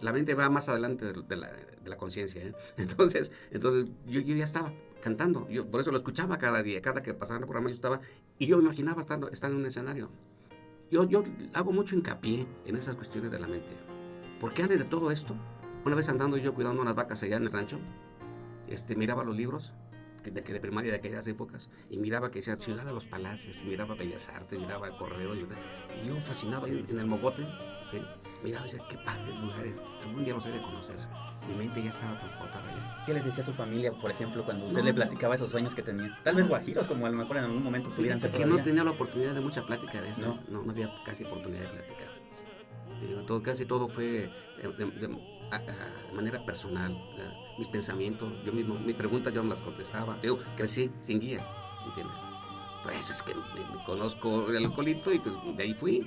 La, 0.00 0.12
mente 0.12 0.34
va 0.34 0.48
más 0.48 0.70
adelante 0.70 1.12
de, 1.12 1.36
la, 1.36 1.50
de 1.50 1.90
la 1.90 1.96
conciencia. 1.98 2.42
¿eh? 2.42 2.54
Entonces, 2.78 3.30
entonces 3.50 3.90
yo, 4.06 4.20
ya 4.20 4.44
estaba 4.44 4.72
cantando. 5.02 5.46
Yo 5.50 5.66
por 5.70 5.82
eso 5.82 5.90
lo 5.90 5.98
escuchaba 5.98 6.38
cada 6.38 6.62
día, 6.62 6.80
cada 6.80 7.02
que 7.02 7.12
pasaba 7.12 7.38
el 7.38 7.44
programa 7.44 7.68
yo 7.68 7.74
estaba 7.74 8.00
y 8.38 8.46
yo 8.46 8.56
me 8.56 8.64
imaginaba 8.64 9.02
estando, 9.02 9.28
estar 9.28 9.50
en 9.50 9.58
un 9.58 9.66
escenario. 9.66 10.08
Yo, 10.90 11.04
yo 11.04 11.24
hago 11.52 11.72
mucho 11.72 11.94
hincapié 11.94 12.46
en 12.64 12.76
esas 12.76 12.94
cuestiones 12.94 13.30
de 13.30 13.38
la 13.38 13.46
mente. 13.46 13.72
Porque 14.40 14.62
antes 14.62 14.78
de 14.78 14.84
todo 14.84 15.10
esto, 15.10 15.36
una 15.84 15.94
vez 15.94 16.08
andando 16.08 16.38
yo 16.38 16.54
cuidando 16.54 16.80
unas 16.80 16.94
vacas 16.94 17.22
allá 17.22 17.36
en 17.36 17.42
el 17.42 17.52
rancho, 17.52 17.78
este, 18.68 18.96
miraba 18.96 19.24
los 19.24 19.36
libros 19.36 19.74
de, 20.30 20.40
de, 20.40 20.60
primaria 20.60 20.90
de 20.90 20.98
aquellas 20.98 21.26
épocas 21.26 21.68
y 21.90 21.98
miraba 21.98 22.30
que 22.30 22.40
decía 22.40 22.56
Ciudad 22.56 22.84
de 22.84 22.92
los 22.92 23.04
Palacios, 23.04 23.62
y 23.62 23.64
miraba 23.64 23.94
Bellas 23.94 24.28
Artes, 24.28 24.58
miraba 24.58 24.88
el 24.88 24.96
Correo, 24.96 25.34
y, 25.34 25.46
y 26.02 26.08
yo 26.08 26.20
fascinado 26.20 26.66
ahí 26.66 26.84
en 26.88 26.98
el 26.98 27.06
mogote, 27.06 27.46
¿sí? 27.90 27.98
miraba 28.42 28.66
y 28.66 28.70
decía, 28.70 28.86
qué 28.88 28.98
padres 28.98 29.34
lugares, 29.36 29.82
algún 30.02 30.24
día 30.24 30.34
los 30.34 30.46
he 30.46 30.50
de 30.50 30.62
conocer. 30.62 30.96
Mi 31.48 31.54
mente 31.54 31.82
ya 31.82 31.90
estaba 31.90 32.18
transportada 32.18 32.68
allá. 32.68 33.04
¿Qué 33.06 33.14
les 33.14 33.24
decía 33.24 33.42
a 33.42 33.46
su 33.46 33.52
familia, 33.52 33.92
por 33.92 34.10
ejemplo, 34.10 34.44
cuando 34.44 34.66
usted 34.66 34.80
no, 34.80 34.86
le 34.86 34.94
platicaba 34.94 35.36
esos 35.36 35.48
sueños 35.48 35.74
que 35.74 35.82
tenía? 35.82 36.18
Tal 36.24 36.34
vez 36.34 36.48
guajiros, 36.48 36.88
como 36.88 37.06
a 37.06 37.10
lo 37.10 37.16
mejor 37.16 37.36
en 37.36 37.44
algún 37.44 37.62
momento 37.62 37.90
pudieran 37.94 38.18
ser. 38.18 38.32
Que 38.32 38.44
no 38.44 38.58
tenía 38.58 38.82
la 38.82 38.90
oportunidad 38.90 39.32
de 39.32 39.40
mucha 39.40 39.64
plática 39.64 40.00
de 40.00 40.10
eso. 40.10 40.22
No, 40.22 40.40
no, 40.48 40.62
no 40.64 40.72
había 40.72 40.90
casi 41.04 41.24
oportunidad 41.24 41.62
de 41.62 41.68
platicar. 41.68 42.15
Todo, 43.26 43.42
casi 43.42 43.66
todo 43.66 43.88
fue 43.88 44.30
de, 44.60 45.18
manera 46.14 46.44
personal. 46.44 46.96
Mis 47.58 47.68
pensamientos, 47.68 48.32
yo 48.44 48.52
mismo, 48.52 48.78
mis 48.78 48.94
preguntas 48.94 49.32
yo 49.32 49.42
no 49.42 49.50
las 49.50 49.60
contestaba. 49.60 50.18
Crecí 50.56 50.90
sin 51.00 51.20
guía, 51.20 51.46
¿entiendes? 51.86 52.16
Por 52.82 52.92
eso 52.92 53.12
es 53.12 53.22
que 53.22 53.34
me, 53.34 53.42
me 53.42 53.84
conozco 53.84 54.48
el 54.48 54.64
alcoholito 54.64 55.12
y 55.12 55.18
pues 55.18 55.34
de 55.56 55.62
ahí 55.62 55.74
fui. 55.74 56.06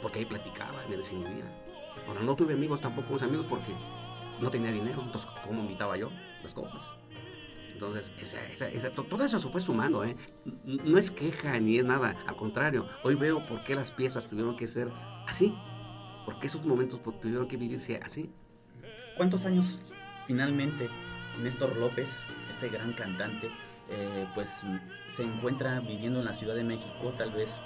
Porque 0.00 0.20
ahí 0.20 0.24
platicaba, 0.24 0.82
me 0.88 0.96
desinhibía. 0.96 1.44
Ahora 2.06 2.22
no 2.22 2.34
tuve 2.34 2.54
amigos 2.54 2.80
tampoco, 2.80 3.10
unos 3.10 3.22
amigos 3.22 3.46
porque 3.46 3.72
no 4.40 4.50
tenía 4.50 4.72
dinero, 4.72 5.02
entonces 5.02 5.30
¿cómo 5.46 5.60
invitaba 5.60 5.96
yo 5.96 6.10
las 6.42 6.54
copas? 6.54 6.82
Entonces, 7.72 8.12
todo 9.08 9.24
eso 9.24 9.40
fue 9.50 9.60
sumando, 9.60 10.04
¿eh? 10.04 10.14
No 10.84 10.98
es 10.98 11.10
queja 11.10 11.58
ni 11.60 11.78
es 11.78 11.84
nada, 11.84 12.14
al 12.26 12.36
contrario, 12.36 12.86
hoy 13.04 13.14
veo 13.14 13.46
por 13.46 13.64
qué 13.64 13.74
las 13.74 13.90
piezas 13.90 14.26
tuvieron 14.28 14.54
que 14.56 14.68
ser 14.68 14.88
así, 15.26 15.54
porque 16.24 16.46
esos 16.46 16.64
momentos 16.64 17.00
tuvieron 17.20 17.48
que 17.48 17.56
vivirse 17.56 18.00
así. 18.02 18.30
¿Cuántos 19.16 19.44
años 19.44 19.80
finalmente 20.26 20.88
Néstor 21.42 21.76
López, 21.76 22.26
este 22.48 22.68
gran 22.68 22.92
cantante, 22.92 23.48
eh, 23.88 24.26
pues 24.34 24.62
se 25.08 25.22
encuentra 25.22 25.80
viviendo 25.80 26.20
en 26.20 26.24
la 26.24 26.34
Ciudad 26.34 26.54
de 26.54 26.64
México, 26.64 27.12
tal 27.16 27.32
vez 27.32 27.60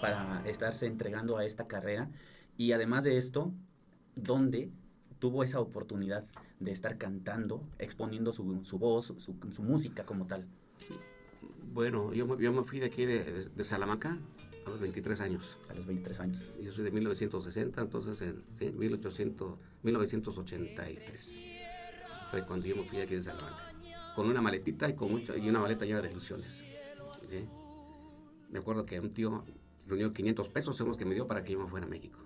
para 0.00 0.42
estarse 0.46 0.86
entregando 0.86 1.36
a 1.36 1.44
esta 1.44 1.66
carrera? 1.66 2.08
Y 2.56 2.72
además 2.72 3.04
de 3.04 3.18
esto, 3.18 3.52
¿dónde 4.14 4.70
tuvo 5.18 5.42
esa 5.42 5.60
oportunidad 5.60 6.24
de 6.60 6.70
estar 6.70 6.98
cantando, 6.98 7.62
exponiendo 7.78 8.32
su, 8.32 8.64
su 8.64 8.78
voz, 8.78 9.06
su, 9.18 9.36
su, 9.52 9.62
música 9.62 10.04
como 10.04 10.26
tal? 10.26 10.46
Bueno, 11.72 12.12
yo, 12.12 12.38
yo 12.38 12.52
me 12.52 12.62
fui 12.62 12.78
de 12.80 12.86
aquí 12.86 13.04
de, 13.04 13.24
de, 13.24 13.48
de, 13.48 13.64
Salamanca 13.64 14.18
a 14.66 14.70
los 14.70 14.80
23 14.80 15.20
años. 15.20 15.56
A 15.68 15.74
los 15.74 15.86
23 15.86 16.20
años. 16.20 16.58
Yo 16.60 16.72
soy 16.72 16.84
de 16.84 16.90
1960, 16.90 17.80
entonces 17.80 18.20
en 18.20 18.44
sí, 18.54 18.72
1800, 18.72 19.58
1983 19.82 21.40
fue 22.30 22.44
cuando 22.44 22.66
yo 22.66 22.76
me 22.76 22.82
fui 22.82 23.00
aquí 23.00 23.14
de 23.14 23.22
Salamanca. 23.22 23.72
Con 24.14 24.28
una 24.28 24.42
maletita 24.42 24.88
y, 24.88 24.94
con 24.94 25.10
mucho, 25.10 25.36
y 25.36 25.48
una 25.48 25.60
maleta 25.60 25.84
llena 25.84 26.02
de 26.02 26.10
ilusiones. 26.10 26.64
¿sí? 27.28 27.48
Me 28.50 28.58
acuerdo 28.58 28.84
que 28.84 28.98
un 28.98 29.10
tío 29.10 29.44
reunió 29.86 30.12
500 30.12 30.48
pesos, 30.48 30.76
son 30.76 30.88
los 30.88 30.98
que 30.98 31.04
me 31.04 31.14
dio 31.14 31.26
para 31.26 31.44
que 31.44 31.52
yo 31.52 31.60
me 31.60 31.68
fuera 31.68 31.86
a 31.86 31.88
México. 31.88 32.18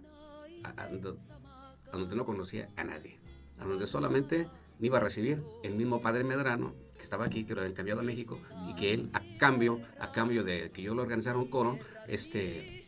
A, 0.63 0.71
a, 0.71 0.85
a 0.85 1.97
donde 1.97 2.17
no 2.17 2.25
conocía 2.25 2.71
a 2.77 2.85
nadie. 2.85 3.19
a 3.59 3.65
donde 3.65 3.87
solamente 3.87 4.49
me 4.79 4.87
iba 4.87 4.99
a 4.99 5.01
recibir 5.01 5.43
el 5.63 5.75
mismo 5.75 6.01
padre 6.01 6.25
Medrano 6.25 6.75
que 6.97 7.05
estaba 7.05 7.25
aquí, 7.25 7.45
que 7.45 7.55
lo 7.55 7.63
habían 7.63 7.75
cambiado 7.75 8.01
a 8.01 8.03
México, 8.03 8.39
y 8.69 8.75
que 8.75 8.93
él, 8.93 9.11
a 9.15 9.23
cambio, 9.39 9.81
a 9.99 10.13
cambio 10.13 10.45
de 10.45 10.71
que 10.71 10.83
yo 10.83 10.95
lo 10.95 11.01
organizara 11.01 11.39
un 11.39 11.49
coro, 11.49 11.79
este, 12.15 12.85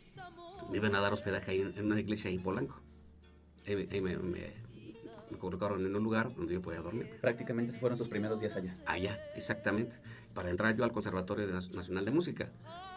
me 0.69 0.77
iban 0.77 0.95
a 0.95 0.99
dar 0.99 1.13
hospedaje 1.13 1.51
ahí 1.51 1.61
en, 1.61 1.73
en 1.77 1.85
una 1.85 1.99
iglesia 1.99 2.29
ahí 2.29 2.35
en 2.35 2.43
Polanco. 2.43 2.79
Ahí, 3.67 3.87
ahí 3.91 4.01
me, 4.01 4.17
me- 4.17 4.63
me 5.31 5.37
colocaron 5.39 5.83
en 5.83 5.95
un 5.95 6.03
lugar 6.03 6.35
donde 6.35 6.53
yo 6.53 6.61
podía 6.61 6.81
dormir. 6.81 7.09
Prácticamente 7.19 7.73
se 7.73 7.79
fueron 7.79 7.97
sus 7.97 8.07
primeros 8.07 8.39
días 8.39 8.55
allá. 8.55 8.77
Allá, 8.85 9.19
exactamente. 9.35 9.97
Para 10.33 10.49
entrar 10.51 10.75
yo 10.75 10.83
al 10.83 10.91
Conservatorio 10.91 11.47
Nacional 11.47 12.05
de 12.05 12.11
Música. 12.11 12.51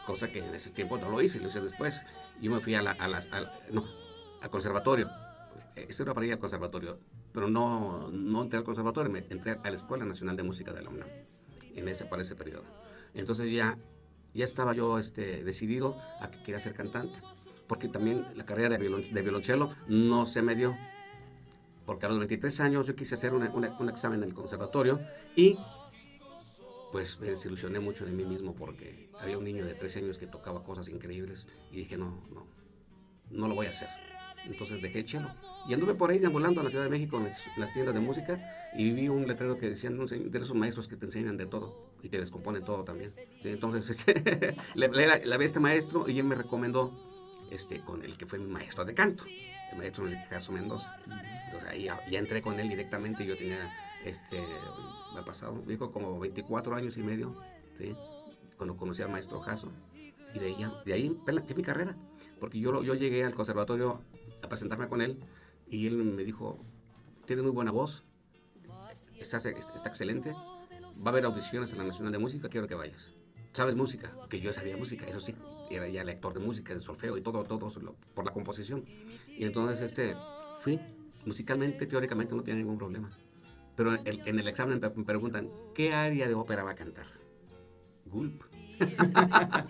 Cosa 0.07 0.31
que 0.31 0.41
en 0.45 0.55
ese 0.55 0.71
tiempo 0.71 0.99
no 0.99 1.09
lo 1.09 1.23
hice, 1.23 1.41
lo 1.41 1.49
hice 1.49 1.61
después. 1.61 2.03
Yo 2.41 2.51
me 2.51 2.61
fui 2.61 2.75
a 2.75 2.83
la, 2.83 2.91
a 2.93 3.09
las, 3.09 3.29
al- 3.33 3.51
no, 3.73 3.85
al 4.43 4.51
conservatorio. 4.51 5.11
Eso 5.77 6.03
era 6.03 6.13
para 6.15 6.27
ir 6.27 6.33
al 6.33 6.39
conservatorio. 6.39 6.99
Pero 7.33 7.49
no, 7.49 8.09
no 8.11 8.43
entré 8.43 8.59
al 8.59 8.65
conservatorio, 8.65 9.11
me 9.11 9.21
entré 9.31 9.53
a 9.53 9.69
la 9.71 9.75
Escuela 9.75 10.05
Nacional 10.05 10.37
de 10.37 10.43
Música 10.43 10.73
de 10.73 10.83
la 10.83 10.91
UNAM. 10.91 11.09
En 11.75 11.89
ese, 11.89 12.05
para 12.07 12.23
ese 12.23 12.35
periodo. 12.35 12.65
Entonces 13.15 13.51
ya, 13.53 13.79
ya 14.37 14.45
estaba 14.45 14.73
yo 14.75 14.99
este, 14.99 15.43
decidido 15.43 15.97
a 16.21 16.31
que 16.31 16.39
quería 16.43 16.61
ser 16.61 16.75
cantante. 16.75 17.19
Porque 17.67 17.89
también 17.89 18.25
la 18.37 18.45
carrera 18.47 18.69
de, 18.69 18.79
violon- 18.79 19.11
de 19.11 19.23
violonchelo 19.23 19.71
no 19.89 20.25
se 20.27 20.43
me 20.43 20.55
dio. 20.55 20.77
Porque 21.85 22.07
a 22.07 22.09
los 22.09 22.19
23 22.19 22.61
años 22.61 22.87
yo 22.87 22.95
quise 22.95 23.15
hacer 23.15 23.33
un 23.33 23.89
examen 23.89 24.23
en 24.23 24.29
el 24.29 24.35
conservatorio 24.35 25.01
y 25.37 25.57
pues 26.93 27.19
me 27.21 27.29
desilusioné 27.29 27.81
mucho 27.81 28.05
de 28.07 28.13
mí 28.13 28.25
mismo 28.25 28.55
porque 28.55 29.11
había 29.21 29.37
un 29.39 29.45
niño 29.45 29.65
de 29.67 29.75
13 29.75 30.01
años 30.01 30.19
que 30.19 30.27
tocaba 30.27 30.63
cosas 30.65 30.89
increíbles 30.89 31.47
y 31.71 31.77
dije, 31.79 31.97
no, 31.97 32.23
no, 32.33 32.47
no 33.31 33.49
lo 33.49 33.55
voy 33.55 33.67
a 33.67 33.71
hacer. 33.71 33.89
Entonces 34.47 34.81
dejé 34.81 35.01
el 35.01 35.05
chelo. 35.07 35.29
Y 35.69 35.75
anduve 35.75 35.95
por 35.95 36.11
ahí 36.11 36.19
deambulando 36.19 36.61
a 36.61 36.65
la 36.65 36.71
Ciudad 36.71 36.85
de 36.85 36.91
México 36.91 37.19
en 37.19 37.25
las, 37.25 37.45
en 37.57 37.73
tiendas 37.73 37.95
de 37.95 38.01
música 38.01 38.41
y 38.77 38.91
vi 38.93 39.09
un 39.09 39.27
letrero 39.27 39.59
que 39.59 39.69
decían 39.69 39.99
"Un 39.99 40.07
se- 40.09 40.19
de 40.19 40.39
esos 40.39 40.55
maestros 40.55 40.87
que 40.89 40.97
te 40.97 41.07
enseñan 41.07 41.37
de 41.37 41.47
todo 41.47 41.86
y 42.03 42.09
te 42.09 42.19
descomponen 42.19 42.65
todo 42.65 42.85
también. 42.85 43.13
Sí, 43.43 43.49
entonces 43.49 43.89
este, 44.09 44.57
le, 44.75 44.89
le- 44.89 45.27
le 45.27 45.37
vi 45.39 45.43
a 45.43 45.47
este 45.47 45.61
maestro 45.61 46.09
y 46.09 46.19
él 46.19 46.25
me 46.25 46.35
recomendó 46.35 46.93
este, 47.51 47.81
con 47.81 48.03
el 48.05 48.17
que 48.17 48.27
fue 48.27 48.39
mi 48.39 48.47
maestro 48.47 48.85
de 48.85 48.95
canto, 48.95 49.25
el 49.73 49.79
maestro 49.79 50.07
Caso 50.31 50.53
Mendoza. 50.53 50.97
Entonces 51.47 51.69
ahí 51.69 51.85
ya, 51.85 52.01
ya 52.11 52.19
entré 52.19 52.43
con 52.43 52.59
él 52.61 52.69
directamente. 52.69 53.25
Yo 53.27 53.37
tenía, 53.37 53.73
este, 54.05 54.41
me 55.15 55.21
ha 55.21 55.25
pasado, 55.25 55.63
digo, 55.67 55.93
como 55.93 56.19
24 56.19 56.75
años 56.77 56.97
y 56.97 57.03
medio, 57.03 57.37
¿sí? 57.77 57.95
Cuando 58.57 58.77
conocí 58.77 59.03
al 59.03 59.11
maestro 59.11 59.41
Jasso. 59.41 59.71
Y 60.35 60.39
de 60.39 60.47
ahí, 60.47 60.67
de 60.85 60.93
ahí 60.93 61.07
empecé 61.07 61.55
mi 61.55 61.63
carrera. 61.63 61.97
Porque 62.41 62.59
yo, 62.59 62.83
yo 62.83 62.95
llegué 62.95 63.25
al 63.25 63.35
conservatorio 63.35 64.01
a 64.43 64.49
presentarme 64.49 64.89
con 64.89 65.01
él 65.01 65.19
y 65.71 65.87
él 65.87 65.97
me 65.97 66.23
dijo, 66.25 66.59
tienes 67.25 67.43
muy 67.45 67.53
buena 67.53 67.71
voz, 67.73 68.05
estás, 69.19 69.47
está 69.47 69.89
excelente, 69.89 70.35
va 71.03 71.07
a 71.07 71.09
haber 71.11 71.25
audiciones 71.25 71.73
en 71.73 71.79
la 71.79 71.85
Nacional 71.85 72.13
de 72.13 72.19
Música, 72.19 72.49
quiero 72.49 72.67
que 72.67 72.75
vayas. 72.75 73.15
¿Sabes 73.53 73.75
música? 73.75 74.13
Que 74.29 74.41
yo 74.41 74.53
sabía 74.53 74.77
música, 74.77 75.07
eso 75.07 75.19
sí, 75.21 75.35
era 75.71 75.89
ya 75.89 76.05
lector 76.05 76.35
de 76.35 76.41
música, 76.41 76.75
de 76.75 76.81
solfeo 76.81 77.17
y 77.17 77.23
todo, 77.23 77.43
todo 77.45 77.71
lo- 77.81 77.95
por 78.15 78.25
la 78.25 78.33
composición. 78.33 78.85
Y 79.29 79.45
entonces 79.45 79.81
este, 79.81 80.15
fui, 80.61 80.79
musicalmente, 81.25 81.87
teóricamente 81.87 82.35
no 82.35 82.43
tenía 82.43 82.61
ningún 82.61 82.79
problema. 82.79 83.11
Pero 83.75 83.95
en 83.95 84.07
el, 84.07 84.21
en 84.27 84.39
el 84.39 84.49
examen 84.49 84.81
me 84.81 85.05
preguntan, 85.05 85.51
¿qué 85.75 85.95
área 85.95 86.29
de 86.29 86.35
ópera 86.35 86.65
va 86.65 86.73
a 86.73 86.75
cantar? 86.75 87.07
Gulp. 88.07 88.43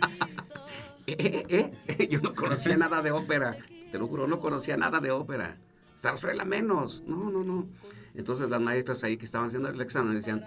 Eh, 1.09 1.15
eh, 1.21 1.47
eh, 1.49 1.73
eh, 2.01 2.09
Yo 2.09 2.21
no 2.21 2.35
conocía 2.35 2.77
nada 2.77 3.01
de 3.01 3.13
ópera, 3.13 3.57
te 3.93 3.97
lo 3.97 4.09
juro, 4.09 4.27
no 4.27 4.41
conocía 4.41 4.77
nada 4.77 4.99
de 4.99 5.13
ópera. 5.13 5.57
Zarzuela 5.97 6.45
menos, 6.45 7.05
no, 7.07 7.31
no, 7.31 7.45
no. 7.45 7.69
Entonces 8.17 8.51
las 8.51 8.61
maestras 8.61 9.05
ahí 9.05 9.17
que 9.17 9.25
estaban 9.25 9.47
haciendo 9.47 9.69
el 9.69 9.81
examen 9.81 10.15
decían, 10.17 10.45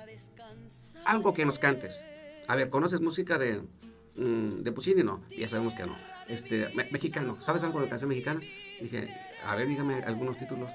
algo 1.06 1.34
que 1.34 1.46
nos 1.46 1.60
cantes. 1.60 2.04
A 2.48 2.56
ver, 2.56 2.70
¿conoces 2.70 3.02
música 3.02 3.38
de, 3.38 3.62
mm, 4.16 4.62
de 4.64 4.72
Puccini? 4.72 5.04
No, 5.04 5.22
ya 5.38 5.48
sabemos 5.50 5.74
que 5.74 5.86
no. 5.86 5.96
Este, 6.28 6.70
me- 6.76 6.88
mexicano, 6.92 7.38
¿sabes 7.40 7.64
algo 7.64 7.82
de 7.82 7.90
canción 7.90 8.10
mexicana? 8.10 8.42
Dije, 8.82 9.14
a 9.46 9.56
ver, 9.56 9.68
dígame 9.68 9.96
algunos 10.04 10.38
títulos. 10.38 10.70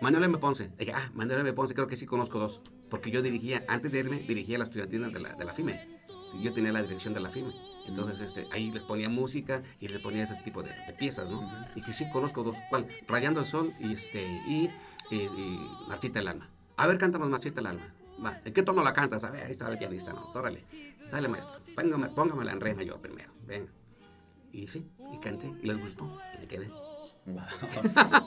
Manuel 0.00 0.24
M. 0.24 0.38
Ponce. 0.38 0.70
Dije, 0.78 0.92
ah, 0.94 1.10
Manuel 1.14 1.40
M. 1.40 1.52
Ponce, 1.52 1.74
creo 1.74 1.86
que 1.86 1.96
sí 1.96 2.06
conozco 2.06 2.38
dos. 2.38 2.60
Porque 2.90 3.10
yo 3.10 3.22
dirigía, 3.22 3.64
antes 3.68 3.92
de 3.92 4.00
irme, 4.00 4.18
dirigía 4.18 4.58
las 4.58 4.68
estudiantinas 4.68 5.12
de 5.12 5.20
la, 5.20 5.34
de 5.34 5.44
la 5.44 5.54
FIME. 5.54 5.96
Yo 6.42 6.52
tenía 6.52 6.70
la 6.72 6.82
dirección 6.82 7.14
de 7.14 7.20
la 7.20 7.30
FIME. 7.30 7.52
Entonces, 7.86 8.20
este, 8.20 8.46
ahí 8.52 8.70
les 8.70 8.82
ponía 8.82 9.08
música 9.08 9.62
y 9.80 9.88
les 9.88 10.00
ponía 10.00 10.24
ese 10.24 10.34
tipo 10.42 10.62
de, 10.62 10.70
de 10.70 10.92
piezas, 10.92 11.30
¿no? 11.30 11.48
Dije, 11.74 11.92
sí, 11.92 12.04
conozco 12.10 12.42
dos. 12.42 12.56
¿Cuál? 12.68 12.86
Rayando 13.08 13.40
el 13.40 13.46
Sol 13.46 13.72
y, 13.80 13.92
este, 13.92 14.22
y, 14.46 14.68
y, 15.10 15.16
y 15.16 15.70
Marchita 15.88 16.18
el 16.20 16.28
Alma. 16.28 16.50
A 16.76 16.86
ver, 16.86 16.98
cántanos 16.98 17.28
Marchita 17.30 17.60
el 17.60 17.66
Alma. 17.66 17.94
Va, 18.24 18.40
¿en 18.44 18.52
qué 18.52 18.62
tono 18.62 18.82
la 18.82 18.92
cantas? 18.94 19.24
A 19.24 19.30
ver, 19.30 19.44
ahí 19.44 19.52
está 19.52 19.68
el 19.70 19.78
pianista, 19.78 20.12
¿no? 20.12 20.30
Órale, 20.34 20.64
dale 21.10 21.28
maestro. 21.28 21.60
Póngame, 21.74 22.08
póngamela 22.08 22.52
en 22.52 22.60
re 22.60 22.74
mayor 22.74 23.00
primero. 23.00 23.32
Venga. 23.46 23.70
Y 24.52 24.68
sí, 24.68 24.86
y 25.12 25.18
canté, 25.18 25.50
y 25.62 25.66
les 25.66 25.78
gustó, 25.78 26.18
y 26.34 26.38
me 26.40 26.46
quedé. 26.46 26.68
Wow. 27.26 27.42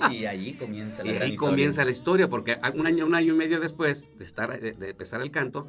y 0.12 0.26
allí 0.26 0.54
comienza 0.56 1.04
la 1.04 1.10
Y 1.10 1.14
gran 1.14 1.24
ahí 1.24 1.34
historia. 1.34 1.50
comienza 1.50 1.86
la 1.86 1.92
historia, 1.92 2.30
porque 2.30 2.60
un 2.76 2.86
año, 2.86 3.06
un 3.06 3.16
año 3.16 3.34
y 3.34 3.38
medio 3.38 3.60
después 3.60 4.06
de, 4.18 4.26
estar, 4.26 4.60
de, 4.60 4.74
de 4.74 4.90
empezar 4.90 5.22
el 5.22 5.32
canto, 5.32 5.68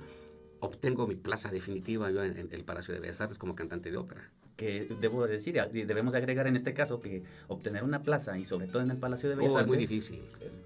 obtengo 0.58 1.06
mi 1.06 1.16
plaza 1.16 1.50
definitiva 1.50 2.10
yo 2.10 2.22
en, 2.22 2.36
en 2.36 2.48
el 2.52 2.64
Palacio 2.64 2.92
de 2.92 3.00
Bellas 3.00 3.20
Artes 3.20 3.38
como 3.38 3.54
cantante 3.54 3.90
de 3.90 3.96
ópera. 3.96 4.30
Que 4.60 4.86
debo 5.00 5.26
decir, 5.26 5.54
debemos 5.72 6.12
de 6.12 6.18
agregar 6.18 6.46
en 6.46 6.54
este 6.54 6.74
caso 6.74 7.00
que 7.00 7.22
obtener 7.48 7.82
una 7.82 8.02
plaza 8.02 8.36
y 8.38 8.44
sobre 8.44 8.66
todo 8.66 8.82
en 8.82 8.90
el 8.90 8.98
Palacio 8.98 9.30
de 9.30 9.36
Bellas 9.36 9.52
Oh, 9.54 9.56
es 9.56 9.60
Artes 9.62 9.68
muy 9.68 9.78
difícil. 9.78 10.20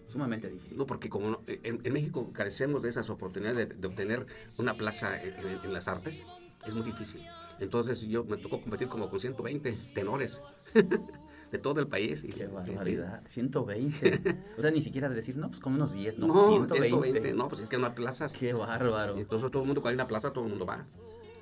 es 0.07 0.12
sumamente 0.12 0.48
difícil. 0.50 0.76
No, 0.76 0.85
porque 0.85 1.09
como 1.09 1.30
no- 1.30 1.42
en, 1.46 1.80
en 1.85 1.92
México 1.92 2.28
carecemos 2.33 2.83
de 2.83 2.88
esas 2.88 3.09
oportunidades 3.09 3.57
de, 3.68 3.72
de 3.72 3.87
obtener 3.87 4.26
una 4.59 4.76
plaza 4.76 5.22
en, 5.22 5.35
en- 5.35 5.61
en 5.64 5.72
las 5.72 5.87
artes, 5.87 6.26
es 6.66 6.74
muy 6.74 6.83
difícil. 6.83 7.24
Entonces 7.61 8.00
yo 8.00 8.24
me 8.24 8.37
tocó 8.37 8.61
competir 8.61 8.88
como 8.88 9.09
con 9.09 9.20
120 9.20 9.72
tenores 9.94 10.42
de 11.52 11.59
todo 11.59 11.78
el 11.78 11.87
país. 11.87 12.24
Y, 12.24 12.30
Qué 12.30 12.46
sí, 12.48 12.52
sí. 12.64 12.70
barbaridad, 12.72 13.22
120. 13.26 14.35
O 14.59 14.61
sea, 14.61 14.72
ni 14.72 14.83
siquiera 14.83 15.09
de 15.09 15.14
decir, 15.14 15.37
no, 15.37 15.48
pues 15.48 15.61
como 15.61 15.76
unos 15.76 15.92
10, 15.94 16.18
no, 16.18 16.26
No, 16.26 16.46
120. 16.48 16.88
120. 16.88 17.35
No, 17.35 17.48
pues 17.48 17.61
es 17.61 17.68
que 17.68 17.78
no 17.78 17.87
hay 17.87 17.92
plazas. 17.92 18.33
Qué 18.33 18.52
bárbaro. 18.54 19.16
Entonces 19.16 19.52
todo 19.52 19.62
el 19.62 19.66
mundo, 19.68 19.80
cuando 19.83 19.90
hay 19.90 20.04
una 20.04 20.09
plaza, 20.09 20.33
todo 20.33 20.42
el 20.44 20.50
mundo 20.50 20.66
va 20.66 20.85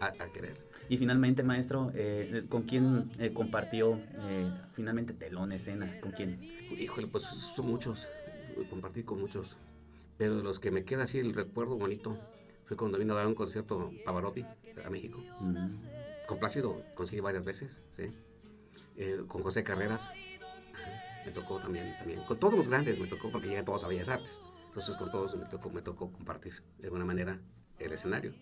a, 0.00 0.06
a 0.06 0.28
querer. 0.32 0.70
Y 0.92 0.98
finalmente, 0.98 1.42
maestro, 1.42 1.90
eh, 1.94 2.44
¿con 2.50 2.64
quién 2.64 3.10
eh, 3.18 3.32
compartió 3.32 3.98
eh, 4.28 4.52
finalmente 4.72 5.14
telón, 5.14 5.50
escena? 5.52 5.90
¿Con 6.02 6.12
quién? 6.12 6.38
Híjole, 6.78 7.06
pues 7.06 7.24
son 7.56 7.66
muchos. 7.66 8.06
Compartí 8.68 9.02
con 9.02 9.18
muchos. 9.18 9.56
Pero 10.18 10.36
de 10.36 10.42
los 10.42 10.60
que 10.60 10.70
me 10.70 10.84
queda 10.84 11.04
así 11.04 11.18
el 11.18 11.32
recuerdo 11.32 11.78
bonito 11.78 12.18
fue 12.66 12.76
cuando 12.76 12.98
vino 12.98 13.14
a 13.14 13.16
dar 13.16 13.26
un 13.26 13.34
concierto 13.34 13.90
Pavarotti 14.04 14.44
a 14.84 14.90
México. 14.90 15.18
Mm. 15.40 15.68
Con 16.26 16.38
Plácido 16.38 16.84
conseguí 16.94 17.22
varias 17.22 17.46
veces, 17.46 17.80
¿sí? 17.88 18.12
Eh, 18.98 19.22
con 19.26 19.42
José 19.42 19.62
Carreras 19.62 20.10
me 21.24 21.32
tocó 21.32 21.56
también, 21.56 21.96
también. 21.96 22.22
Con 22.24 22.36
todos 22.36 22.52
los 22.52 22.68
grandes 22.68 22.98
me 22.98 23.06
tocó 23.06 23.32
porque 23.32 23.48
llegan 23.48 23.64
todos 23.64 23.82
a 23.84 23.88
Bellas 23.88 24.10
Artes. 24.10 24.42
Entonces 24.66 24.94
con 24.98 25.10
todos 25.10 25.34
me 25.36 25.46
tocó, 25.46 25.70
me 25.70 25.80
tocó 25.80 26.12
compartir 26.12 26.52
de 26.76 26.88
alguna 26.88 27.06
manera 27.06 27.40
el 27.78 27.92
escenario. 27.92 28.34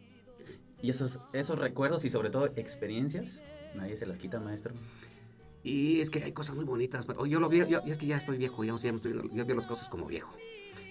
Y 0.83 0.90
esos, 0.90 1.21
esos 1.33 1.59
recuerdos 1.59 2.05
y 2.05 2.11
sobre 2.11 2.31
todo 2.31 2.47
experiencias, 2.57 3.43
nadie 3.75 3.97
se 3.97 4.07
las 4.07 4.19
quita, 4.19 4.40
maestro. 4.40 4.75
Y 5.62 6.01
es 6.01 6.11
que 6.11 6.23
hay 6.25 6.33
cosas 6.33 6.57
muy 6.57 6.64
bonitas. 6.64 7.07
Yo 7.29 7.40
lo 7.40 7.49
vi, 7.49 7.59
yo- 7.69 7.81
es 7.87 7.99
que 7.99 8.07
ya 8.07 8.16
estoy 8.16 8.38
viejo, 8.38 8.64
ya, 8.64 8.77
ya 8.77 8.90
estoy 8.90 9.12
yo 9.33 9.47
veo 9.47 9.57
las 9.57 9.66
cosas 9.66 9.88
como 9.88 10.07
viejo. 10.07 10.35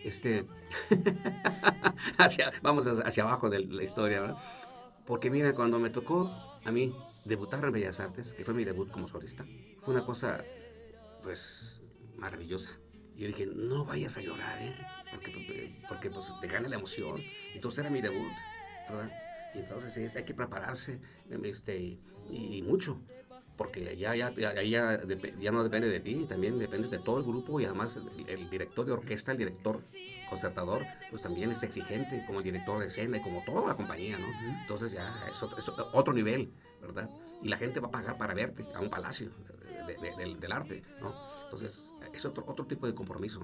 Este, 0.03 0.45
hacia, 2.17 2.51
vamos 2.61 2.87
hacia, 2.87 3.23
abajo 3.23 3.49
de 3.49 3.59
la 3.65 3.83
historia, 3.83 4.21
¿verdad? 4.21 4.37
Porque 5.05 5.29
mira, 5.31 5.53
cuando 5.55 5.79
me 5.79 5.89
tocó 5.89 6.31
a 6.65 6.71
mí 6.71 6.93
debutar 7.25 7.63
en 7.65 7.71
Bellas 7.71 7.99
Artes, 7.99 8.33
que 8.33 8.43
fue 8.45 8.53
mi 8.53 8.63
debut 8.65 8.91
como 8.91 9.07
solista, 9.07 9.45
fue 9.83 9.93
una 9.95 10.05
cosa, 10.05 10.43
pues, 11.23 11.81
maravillosa. 12.17 12.71
Yo 13.15 13.27
dije, 13.27 13.45
no 13.47 13.85
vayas 13.85 14.17
a 14.17 14.21
llorar, 14.21 14.61
¿eh? 14.61 14.75
Porque, 15.11 15.71
porque 15.89 16.09
pues, 16.09 16.31
te 16.41 16.47
gana 16.47 16.69
la 16.69 16.75
emoción. 16.77 17.21
Entonces 17.53 17.79
era 17.79 17.89
mi 17.89 18.01
debut, 18.01 18.31
¿verdad? 18.89 19.11
Y 19.53 19.59
entonces 19.59 19.93
sí, 19.93 20.17
hay 20.17 20.23
que 20.25 20.33
prepararse, 20.33 20.99
este, 21.43 21.77
y, 21.79 21.99
y 22.29 22.61
mucho 22.61 22.99
porque 23.57 23.97
ya, 23.97 24.15
ya, 24.15 24.33
ya, 24.35 24.53
ya, 24.63 24.99
ya 25.37 25.51
no 25.51 25.63
depende 25.63 25.89
de 25.89 25.99
ti, 25.99 26.25
también 26.29 26.57
depende 26.59 26.87
de 26.87 26.97
todo 26.99 27.17
el 27.17 27.25
grupo 27.25 27.59
y 27.59 27.65
además 27.65 27.97
el, 27.97 28.29
el 28.29 28.49
director 28.49 28.85
de 28.85 28.93
orquesta, 28.93 29.33
el 29.33 29.37
director 29.37 29.81
concertador, 30.29 30.85
pues 31.09 31.21
también 31.21 31.51
es 31.51 31.61
exigente 31.63 32.23
como 32.25 32.39
el 32.39 32.45
director 32.45 32.79
de 32.79 32.85
escena 32.85 33.17
y 33.17 33.21
como 33.21 33.43
toda 33.43 33.67
la 33.67 33.75
compañía, 33.75 34.17
¿no? 34.17 34.27
Entonces 34.61 34.93
ya 34.93 35.25
es 35.27 35.43
otro, 35.43 35.57
es 35.57 35.67
otro 35.67 36.13
nivel, 36.13 36.53
¿verdad? 36.81 37.09
Y 37.41 37.49
la 37.49 37.57
gente 37.57 37.81
va 37.81 37.89
a 37.89 37.91
pagar 37.91 38.17
para 38.17 38.33
verte 38.33 38.65
a 38.73 38.79
un 38.79 38.89
palacio 38.89 39.29
de- 39.29 39.93
de- 39.93 39.99
de- 39.99 40.15
del, 40.15 40.39
del 40.39 40.51
arte, 40.53 40.81
¿no? 41.01 41.13
Entonces 41.43 41.93
es 42.13 42.23
otro, 42.23 42.45
otro 42.47 42.65
tipo 42.65 42.87
de 42.87 42.93
compromiso. 42.95 43.41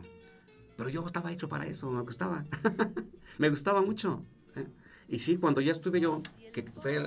Pero 0.77 0.89
yo 0.89 1.05
estaba 1.05 1.33
hecho 1.33 1.49
para 1.49 1.65
eso, 1.67 1.91
me 1.91 2.01
gustaba. 2.03 2.45
me 3.37 3.49
gustaba 3.49 3.81
mucho. 3.81 4.23
¿eh? 4.55 4.65
Y 5.07 5.19
sí, 5.19 5.37
cuando 5.37 5.61
ya 5.61 5.71
estuve 5.71 5.99
yo, 5.99 6.21
que 6.51 6.63
fue 6.81 6.99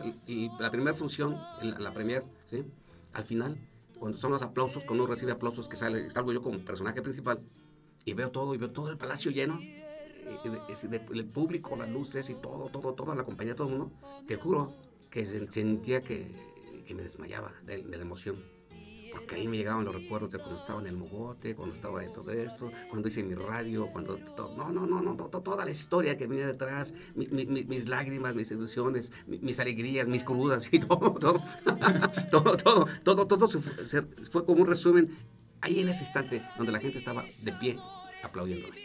la 0.58 0.70
primera 0.70 0.94
función, 0.94 1.36
la, 1.62 1.78
la 1.78 2.22
¿sí? 2.44 2.64
Al 3.12 3.24
final, 3.24 3.58
cuando 3.98 4.18
son 4.18 4.30
los 4.30 4.42
aplausos, 4.42 4.84
cuando 4.84 5.04
uno 5.04 5.12
recibe 5.12 5.32
aplausos, 5.32 5.68
que 5.68 5.76
sale, 5.76 6.08
salgo 6.10 6.32
yo 6.32 6.42
como 6.42 6.58
personaje 6.60 7.02
principal, 7.02 7.40
y 8.04 8.14
veo 8.14 8.30
todo, 8.30 8.54
y 8.54 8.58
veo 8.58 8.70
todo 8.70 8.90
el 8.90 8.98
palacio 8.98 9.30
lleno, 9.30 9.58
el 9.60 11.26
público, 11.26 11.76
las 11.76 11.90
luces 11.90 12.30
y 12.30 12.34
todo, 12.34 12.68
todo, 12.68 12.94
toda 12.94 13.14
la 13.14 13.24
compañía, 13.24 13.54
todo 13.54 13.68
el 13.68 13.78
mundo, 13.78 13.92
te 14.26 14.36
juro 14.36 14.74
que 15.10 15.26
sentía 15.26 16.02
que, 16.02 16.30
que 16.86 16.94
me 16.94 17.02
desmayaba 17.02 17.52
de, 17.64 17.82
de 17.82 17.96
la 17.96 18.02
emoción 18.02 18.57
porque 19.18 19.34
ahí 19.34 19.48
me 19.48 19.56
llegaban 19.56 19.84
los 19.84 19.94
recuerdos 19.94 20.30
de 20.30 20.38
cuando 20.38 20.56
estaba 20.60 20.80
en 20.80 20.86
el 20.86 20.96
Mogote, 20.96 21.54
cuando 21.56 21.74
estaba 21.74 22.00
de 22.00 22.08
todo 22.08 22.30
esto, 22.30 22.70
cuando 22.88 23.08
hice 23.08 23.22
mi 23.24 23.34
radio, 23.34 23.88
cuando... 23.88 24.16
Todo, 24.16 24.56
no, 24.56 24.70
no, 24.70 24.86
no, 24.86 25.02
no, 25.02 25.14
toda 25.14 25.64
la 25.64 25.70
historia 25.70 26.16
que 26.16 26.26
venía 26.26 26.46
detrás, 26.46 26.94
mis 27.14 27.88
lágrimas, 27.88 28.34
mis 28.34 28.50
ilusiones, 28.50 29.12
mis 29.26 29.58
alegrías, 29.58 30.06
mis 30.06 30.22
crudas 30.24 30.72
y 30.72 30.78
todo, 30.80 31.14
todo, 31.18 31.42
todo, 32.30 32.56
todo, 32.56 32.86
todo, 33.02 33.26
todo 33.26 33.48
fue 34.30 34.44
como 34.44 34.62
un 34.62 34.68
resumen 34.68 35.16
ahí 35.60 35.80
en 35.80 35.88
ese 35.88 36.04
instante 36.04 36.42
donde 36.56 36.72
la 36.72 36.78
gente 36.78 36.98
estaba 36.98 37.24
de 37.42 37.52
pie 37.52 37.78
aplaudiéndome. 38.22 38.76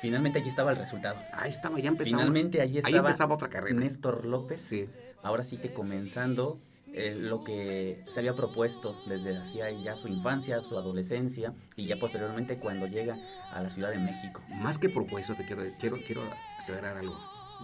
Finalmente 0.00 0.38
allí 0.38 0.48
estaba 0.48 0.70
el 0.70 0.76
resultado. 0.76 1.18
Ahí 1.32 1.50
estaba, 1.50 1.80
ya 1.80 1.88
empezaba. 1.88 2.18
Finalmente 2.18 2.60
allí 2.60 2.78
estaba 2.78 2.96
ahí 2.96 2.98
empezaba 3.00 3.34
otra 3.34 3.48
carrera. 3.48 3.78
Néstor 3.78 4.24
López. 4.24 4.60
Sí. 4.60 4.88
Ahora 5.22 5.42
sí 5.42 5.56
que 5.56 5.72
comenzando 5.72 6.60
eh, 6.94 7.14
lo 7.14 7.44
que 7.44 8.04
se 8.08 8.20
había 8.20 8.34
propuesto 8.34 9.00
desde 9.06 9.36
hacía 9.36 9.70
ya 9.70 9.96
su 9.96 10.08
infancia, 10.08 10.62
su 10.62 10.78
adolescencia 10.78 11.54
y 11.76 11.86
ya 11.86 11.98
posteriormente 11.98 12.58
cuando 12.58 12.86
llega 12.86 13.18
a 13.52 13.62
la 13.62 13.68
Ciudad 13.68 13.90
de 13.90 13.98
México. 13.98 14.42
Más 14.48 14.78
que 14.78 14.88
propuesto, 14.88 15.34
te 15.34 15.44
quiero, 15.44 15.62
quiero, 15.78 15.98
quiero 16.06 16.22
aseverar 16.58 16.96
algo. 16.96 17.16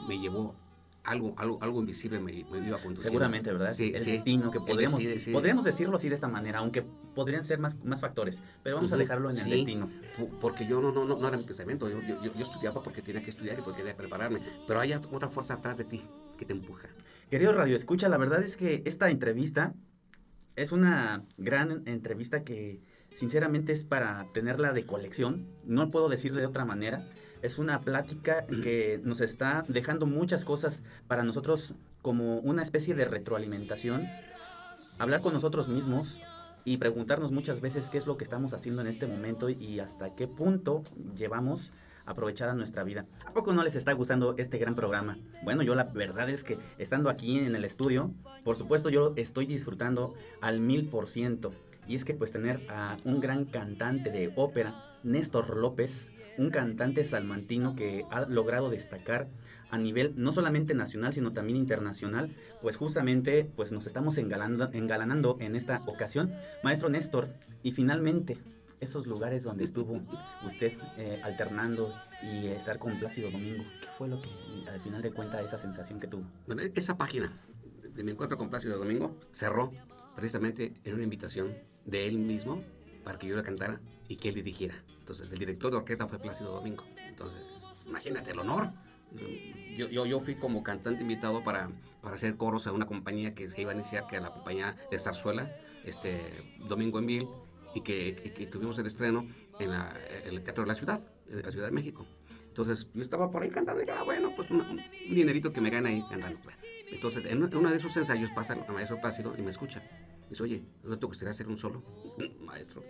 Me 0.07 0.19
llevó 0.19 0.55
algo, 1.05 1.35
algo, 1.37 1.59
algo 1.61 1.81
invisible 1.81 2.19
me, 2.19 2.45
me 2.51 2.67
iba 2.67 2.79
a 2.79 2.83
conducir. 2.83 3.09
Seguramente, 3.09 3.53
¿verdad? 3.53 3.73
Sí, 3.73 3.93
el 3.95 4.05
destino 4.05 4.51
que 4.51 4.61
podríamos, 4.61 5.03
podríamos 5.33 5.65
decirlo 5.65 5.97
así 5.97 6.09
de 6.09 6.15
esta 6.15 6.29
manera, 6.29 6.61
aunque 6.61 6.83
podrían 7.15 7.45
ser 7.45 7.59
más, 7.59 7.77
más 7.85 8.01
factores, 8.01 8.41
pero 8.63 8.77
vamos 8.77 8.91
a 8.93 8.97
dejarlo 8.97 9.31
en 9.31 9.39
el 9.39 9.51
destino. 9.51 9.91
Porque 10.41 10.67
yo 10.67 10.81
no, 10.81 10.93
no, 10.93 11.05
no, 11.05 11.29
era 11.29 11.37
mi 11.37 11.45
pensamiento, 11.45 11.89
yo, 11.89 12.01
yo, 12.03 12.23
yo, 12.23 12.43
estudiaba 12.43 12.83
porque 12.83 13.03
tenía 13.03 13.23
que 13.23 13.31
estudiar 13.31 13.59
y 13.59 13.63
porque 13.63 13.79
quería 13.79 13.97
prepararme, 13.97 14.41
pero 14.67 14.81
hay 14.81 14.93
otra 14.95 15.29
fuerza 15.29 15.55
atrás 15.55 15.77
de 15.77 15.85
ti 15.85 16.03
que 16.39 16.47
te 16.47 16.53
empuja. 16.53 16.89
Querido 17.35 17.53
Radio 17.53 17.75
Escucha, 17.75 18.09
la 18.09 18.17
verdad 18.17 18.45
es 18.45 18.57
que 18.57 18.85
esta 18.85 19.11
entrevista 19.11 19.75
es 20.55 20.71
una 20.71 21.25
gran 21.37 21.83
entrevista 21.85 22.45
que 22.45 22.81
sinceramente 23.11 23.73
es 23.73 23.83
para 23.83 24.29
tenerla 24.33 24.73
de 24.73 24.87
colección, 24.87 25.49
no 25.65 25.91
puedo 25.91 26.09
decirle 26.09 26.43
de 26.43 26.47
otra 26.47 26.65
manera. 26.65 27.05
Es 27.43 27.59
una 27.59 27.81
plática 27.81 28.47
que 28.47 29.01
nos 29.03 29.21
está 29.21 29.65
dejando 29.67 30.07
muchas 30.07 30.45
cosas 30.45 30.81
para 31.09 31.25
nosotros 31.25 31.75
como 32.03 32.39
una 32.39 32.63
especie 32.63 32.95
de 32.95 33.05
retroalimentación. 33.05 34.07
Hablar 35.01 35.21
con 35.21 35.33
nosotros 35.33 35.67
mismos 35.67 36.21
y 36.65 36.77
preguntarnos 36.77 37.33
muchas 37.33 37.61
veces 37.61 37.91
qué 37.91 37.99
es 37.99 38.07
lo 38.07 38.17
que 38.17 38.23
estamos 38.23 38.55
haciendo 38.55 38.81
en 38.81 38.87
este 38.87 39.09
momento 39.09 39.49
y 39.49 39.81
hasta 39.81 40.15
qué 40.15 40.29
punto 40.29 40.85
llevamos 41.17 41.73
aprovechada 42.07 42.55
nuestra 42.55 42.85
vida. 42.85 43.07
¿A 43.27 43.33
poco 43.33 43.53
no 43.53 43.63
les 43.63 43.77
está 43.77 43.93
gustando 43.93 44.35
este 44.39 44.59
gran 44.59 44.75
programa? 44.75 45.19
Bueno, 45.43 45.63
yo 45.63 45.75
la 45.75 45.85
verdad 45.85 46.29
es 46.31 46.45
que 46.45 46.59
estando 46.79 47.11
aquí 47.11 47.39
en 47.39 47.55
el 47.55 47.65
estudio, 47.65 48.13
por 48.45 48.57
supuesto 48.57 48.91
yo 48.91 49.13
estoy 49.17 49.47
disfrutando 49.47 50.15
al 50.41 50.61
mil 50.61 50.89
por 50.89 51.09
ciento. 51.09 51.53
Y 51.87 51.95
es 51.95 52.05
que 52.05 52.15
pues 52.15 52.33
tener 52.33 52.61
a 52.71 52.97
un 53.05 53.21
gran 53.21 53.45
cantante 53.45 54.11
de 54.11 54.33
ópera, 54.37 54.75
Néstor 55.03 55.57
López, 55.57 56.11
un 56.39 56.51
cantante 56.51 57.05
salmantino 57.05 57.77
que 57.77 58.05
ha 58.11 58.23
logrado 58.23 58.71
destacar 58.71 59.29
a 59.71 59.79
nivel 59.79 60.15
no 60.17 60.33
solamente 60.33 60.75
nacional, 60.75 61.13
sino 61.13 61.33
también 61.33 61.59
internacional, 61.59 62.31
pues 62.63 62.77
justamente 62.77 63.51
pues 63.57 63.73
nos 63.73 63.87
estamos 63.87 64.17
engalanando, 64.19 65.37
en 65.41 65.57
esta 65.57 65.81
ocasión. 65.87 66.33
Maestro 66.63 66.89
Néstor, 66.89 67.29
y 67.63 67.73
finalmente, 67.73 68.39
esos 68.85 69.07
lugares 69.07 69.43
donde 69.43 69.65
estuvo 69.65 70.01
usted 70.47 70.73
eh, 70.97 71.21
alternando 71.25 71.93
y 72.23 72.47
estar 72.47 72.79
con 72.79 72.99
Plácido 72.99 73.31
Domingo, 73.31 73.65
¿qué 73.81 73.89
fue 73.99 74.09
lo 74.09 74.21
que 74.21 74.31
al 74.71 74.81
final 74.81 75.03
de 75.03 75.11
cuentas 75.11 75.45
esa 75.45 75.59
sensación 75.59 75.99
que 75.99 76.07
tuvo? 76.07 76.25
Bueno, 76.47 76.63
esa 76.75 76.97
página 76.97 77.33
de 77.83 78.05
mi 78.05 78.13
encuentro 78.13 78.39
con 78.39 78.51
Plácido 78.51 78.79
Domingo 78.79 79.17
cerró 79.31 79.73
precisamente 80.15 80.73
en 80.85 80.95
una 80.95 81.03
invitación 81.03 81.57
de 81.85 82.07
él 82.07 82.19
mismo 82.19 82.63
para 83.05 83.19
que 83.19 83.27
yo 83.27 83.37
la 83.37 83.43
cantara 83.43 83.81
y 84.09 84.17
que 84.17 84.29
él 84.29 84.37
dirigiera. 84.37 84.75
Entonces 85.01 85.31
el 85.33 85.39
director 85.39 85.71
de 85.71 85.79
orquesta 85.79 86.07
fue 86.07 86.19
Plácido 86.19 86.53
Domingo. 86.53 86.85
Entonces, 87.09 87.65
imagínate 87.87 88.31
el 88.31 88.39
honor. 88.39 88.71
Yo, 89.77 89.89
yo, 89.89 90.07
yo 90.07 90.21
fui 90.21 90.35
como 90.35 90.63
cantante 90.63 91.03
invitado 91.03 91.45
para, 91.45 91.71
para 92.03 92.17
hacer 92.17 92.37
coros 92.37 92.67
a 92.67 92.73
una 92.73 92.87
compañía 92.87 93.35
que 93.35 93.49
se 93.49 93.61
iba 93.61 93.71
a 93.71 93.75
iniciar, 93.75 94.07
que 94.07 94.17
era 94.17 94.27
la 94.27 94.35
compañía 94.35 94.77
de 94.91 94.99
Zarzuela, 94.99 95.55
este, 95.85 96.21
Domingo 96.67 96.99
en 97.75 97.83
Vil 97.85 98.21
y 98.25 98.31
que, 98.31 98.47
tuvimos 98.47 98.79
el 98.79 98.87
estreno 98.87 99.27
en, 99.59 99.71
el 100.25 100.43
Teatro 100.43 100.65
de 100.65 100.69
la 100.69 100.75
Ciudad, 100.75 101.01
de 101.27 101.43
la 101.43 101.51
Ciudad 101.51 101.67
de 101.67 101.73
México. 101.73 102.07
Entonces 102.49 102.87
yo 102.95 103.03
estaba 103.03 103.31
por 103.31 103.43
ahí 103.43 103.51
cantando 103.51 103.83
y 103.83 103.85
dije, 103.85 103.99
ah, 103.99 104.05
bueno, 104.05 104.33
pues 104.37 104.49
un, 104.51 104.81
dinerito 105.11 105.53
que 105.53 105.61
me 105.61 105.71
gana 105.71 105.89
ahí 105.89 106.05
cantando. 106.09 106.39
Entonces 106.91 107.25
en, 107.25 107.43
uno 107.43 107.71
de 107.71 107.77
esos 107.77 107.97
ensayos 107.97 108.31
pasa 108.31 108.55
el 108.55 108.73
maestro 108.73 109.01
Plácido 109.01 109.35
y 109.37 109.43
me 109.43 109.51
escucha. 109.51 109.83
Dice, 110.31 110.43
oye, 110.43 110.63
¿no 110.85 110.99
te 110.99 111.07
gustaría 111.07 111.31
hacer 111.31 111.49
un 111.49 111.59
solo? 111.59 111.83
Maestro, 112.41 112.85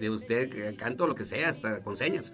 de 0.00 0.10
usted 0.10 0.76
canto 0.76 1.06
lo 1.06 1.14
que 1.14 1.24
sea, 1.24 1.50
hasta 1.50 1.82
con 1.82 1.96
señas. 1.96 2.32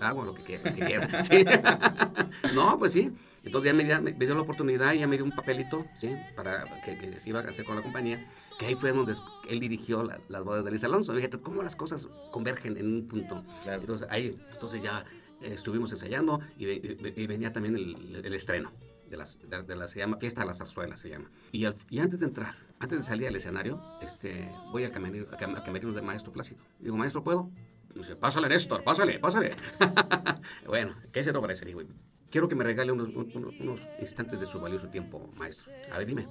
Hago 0.00 0.24
lo 0.24 0.34
que 0.34 0.42
quiera. 0.42 1.22
no, 2.54 2.78
pues 2.78 2.92
sí. 2.92 3.12
Entonces 3.44 3.86
ya 3.86 4.00
me, 4.00 4.12
dio 4.12 4.34
la 4.34 4.40
oportunidad 4.40 4.92
y 4.94 5.00
ya 5.00 5.06
me 5.06 5.16
dio 5.16 5.24
un 5.24 5.32
papelito, 5.32 5.86
¿sí? 5.94 6.10
Para 6.34 6.64
que, 6.82 6.96
que, 6.96 7.20
se 7.20 7.28
iba 7.28 7.40
a 7.40 7.42
hacer 7.42 7.64
con 7.64 7.76
la 7.76 7.82
compañía 7.82 8.26
que 8.58 8.66
ahí 8.66 8.74
fue 8.74 8.92
donde 8.92 9.14
él 9.48 9.60
dirigió 9.60 10.08
las 10.28 10.44
bodas 10.44 10.64
de 10.64 10.70
Luis 10.70 10.84
Alonso. 10.84 11.12
Fíjate 11.14 11.38
cómo 11.38 11.62
las 11.62 11.76
cosas 11.76 12.08
convergen 12.30 12.76
en 12.76 12.86
un 12.86 13.08
punto. 13.08 13.44
Entonces 13.66 14.06
ahí, 14.10 14.38
entonces 14.52 14.82
ya 14.82 15.04
estuvimos 15.40 15.92
ensayando 15.92 16.40
y, 16.56 17.26
venía 17.26 17.52
también 17.52 17.76
el, 17.76 18.34
estreno 18.34 18.72
de, 19.10 19.16
las, 19.16 19.38
de, 19.48 19.76
la, 19.76 19.88
se 19.88 19.98
llama 19.98 20.16
Fiesta 20.18 20.40
de 20.42 20.46
las 20.46 20.58
Zarzuelas, 20.58 21.00
se 21.00 21.10
llama. 21.10 21.30
Y, 21.52 21.66
y, 21.90 21.98
antes 21.98 22.20
de 22.20 22.26
entrar, 22.26 22.54
antes 22.78 22.98
de 22.98 23.04
salir 23.04 23.28
al 23.28 23.36
escenario, 23.36 23.80
este, 24.00 24.50
voy 24.70 24.84
al 24.84 24.92
camerino, 24.92 25.26
al 25.30 25.64
camerino 25.64 25.92
del 25.92 26.04
maestro 26.04 26.32
Plácido. 26.32 26.60
Digo, 26.78 26.96
maestro, 26.96 27.22
¿puedo? 27.22 27.50
dice, 27.94 28.16
pásale, 28.16 28.48
Néstor, 28.48 28.82
pásale, 28.82 29.20
pásale. 29.20 29.54
bueno, 30.66 30.96
¿qué 31.12 31.22
se 31.22 31.32
te 31.32 31.38
parece? 31.38 31.64
Digo, 31.64 31.80
quiero 32.30 32.48
que 32.48 32.56
me 32.56 32.64
regale 32.64 32.90
unos, 32.90 33.10
unos 33.14 33.80
instantes 34.00 34.40
de 34.40 34.46
su 34.46 34.58
valioso 34.60 34.88
tiempo, 34.88 35.28
maestro. 35.38 35.72
A 35.92 35.98
ver, 35.98 36.06
dime 36.06 36.26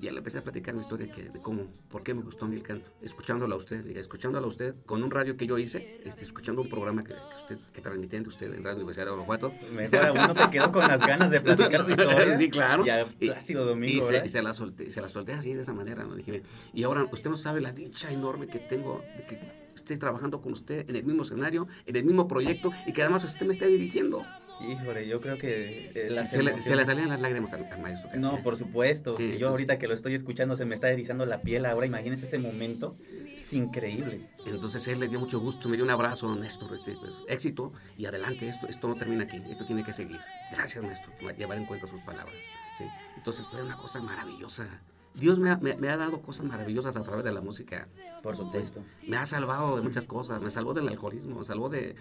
ya 0.00 0.12
le 0.12 0.18
empecé 0.18 0.38
a 0.38 0.44
platicar 0.44 0.74
mi 0.74 0.80
historia 0.80 1.10
que, 1.10 1.24
de 1.30 1.40
cómo, 1.40 1.66
por 1.88 2.02
qué 2.02 2.14
me 2.14 2.22
gustó 2.22 2.44
a 2.44 2.48
mí 2.48 2.56
el 2.56 2.62
canto. 2.62 2.90
Escuchándolo 3.00 3.54
a 3.54 3.58
usted, 3.58 3.86
escuchándolo 3.96 4.46
a 4.46 4.48
usted 4.48 4.74
con 4.86 5.02
un 5.02 5.10
radio 5.10 5.36
que 5.36 5.46
yo 5.46 5.58
hice, 5.58 6.00
este, 6.04 6.24
escuchando 6.24 6.62
un 6.62 6.68
programa 6.68 7.02
que, 7.02 7.14
usted, 7.40 7.58
que 7.72 7.80
transmitiendo 7.80 8.28
usted 8.28 8.52
en 8.52 8.62
la 8.62 8.74
Universidad 8.74 9.06
de 9.06 9.12
Guanajuato. 9.12 9.52
Mejor 9.74 10.10
uno 10.12 10.34
se 10.34 10.50
quedó 10.50 10.70
con 10.70 10.86
las 10.86 11.00
ganas 11.00 11.30
de 11.30 11.40
platicar 11.40 11.84
su 11.84 11.90
historia. 11.90 12.36
sí, 12.38 12.50
claro. 12.50 12.84
Y 13.18 13.26
Plácido 13.26 13.64
Domingo, 13.64 14.06
y, 14.24 14.28
se, 14.28 14.42
la 14.42 14.52
solté, 14.52 14.90
se 14.90 15.00
la 15.00 15.08
solté 15.08 15.32
así, 15.32 15.54
de 15.54 15.62
esa 15.62 15.72
manera. 15.72 16.04
¿no? 16.04 16.14
Dije, 16.14 16.42
y 16.72 16.82
ahora 16.82 17.06
usted 17.10 17.30
no 17.30 17.36
sabe 17.36 17.60
la 17.60 17.72
dicha 17.72 18.12
enorme 18.12 18.46
que 18.46 18.58
tengo 18.58 19.02
de 19.16 19.24
que 19.24 19.64
estoy 19.74 19.96
trabajando 19.96 20.40
con 20.40 20.52
usted 20.52 20.88
en 20.88 20.96
el 20.96 21.04
mismo 21.04 21.22
escenario, 21.22 21.66
en 21.86 21.96
el 21.96 22.04
mismo 22.04 22.28
proyecto 22.28 22.70
y 22.86 22.92
que 22.92 23.02
además 23.02 23.24
usted 23.24 23.46
me 23.46 23.52
está 23.52 23.66
dirigiendo. 23.66 24.24
Híjole, 24.72 25.06
yo 25.06 25.20
creo 25.20 25.38
que... 25.38 25.90
Eh, 25.94 26.10
se, 26.10 26.42
le, 26.42 26.58
salían 26.58 27.08
las 27.08 27.20
lágrimas 27.20 27.52
al, 27.52 27.66
maestro. 27.80 28.10
No, 28.18 28.42
por 28.42 28.56
supuesto. 28.56 29.14
si 29.14 29.38
yo 29.38 29.48
ahorita 29.48 29.78
que 29.78 29.86
lo 29.86 29.94
estoy 29.94 30.14
escuchando 30.14 30.56
se 30.56 30.64
me 30.64 30.74
está 30.74 30.90
erizando 30.90 31.26
la 31.26 31.40
piel, 31.40 31.64
ahora 31.66 31.86
imagínese 31.86 32.26
ese 32.26 32.38
momento. 32.38 32.96
Es 33.34 33.52
increíble. 33.52 34.28
Entonces 34.46 34.86
él 34.88 35.00
le 35.00 35.08
dio 35.08 35.20
mucho 35.20 35.40
gusto, 35.40 35.68
me 35.68 35.76
dio 35.76 35.84
un 35.84 35.90
abrazo, 35.90 36.34
Néstor, 36.34 36.74
este, 36.74 36.92
pues, 36.92 37.14
éxito 37.28 37.72
y 37.96 38.06
adelante, 38.06 38.48
esto, 38.48 38.66
esto 38.68 38.88
no 38.88 38.96
termina 38.96 39.24
aquí, 39.24 39.42
esto 39.50 39.64
tiene 39.64 39.84
que 39.84 39.92
seguir. 39.92 40.20
Gracias, 40.52 40.82
maestro, 40.82 41.12
por 41.20 41.36
llevar 41.36 41.58
en 41.58 41.66
cuenta 41.66 41.86
sus 41.86 42.00
palabras. 42.02 42.36
¿sí? 42.78 42.84
Entonces 43.16 43.46
fue 43.46 43.62
una 43.62 43.76
cosa 43.76 44.00
maravillosa. 44.00 44.66
Dios 45.14 45.38
me 45.38 45.50
ha, 45.50 45.56
me, 45.56 45.88
ha, 45.88 45.96
dado 45.96 46.20
cosas 46.22 46.46
maravillosas 46.46 46.96
a 46.96 47.02
través 47.02 47.24
de 47.24 47.32
la 47.32 47.40
música. 47.40 47.88
Por 48.22 48.36
supuesto. 48.36 48.82
Me 49.06 49.16
ha 49.16 49.26
salvado 49.26 49.76
de 49.76 49.82
muchas 49.82 50.04
cosas, 50.04 50.40
me 50.42 50.50
salvó 50.50 50.74
del 50.74 50.88
alcoholismo, 50.88 51.38
me 51.38 51.44
salvó 51.44 51.68
de, 51.68 51.94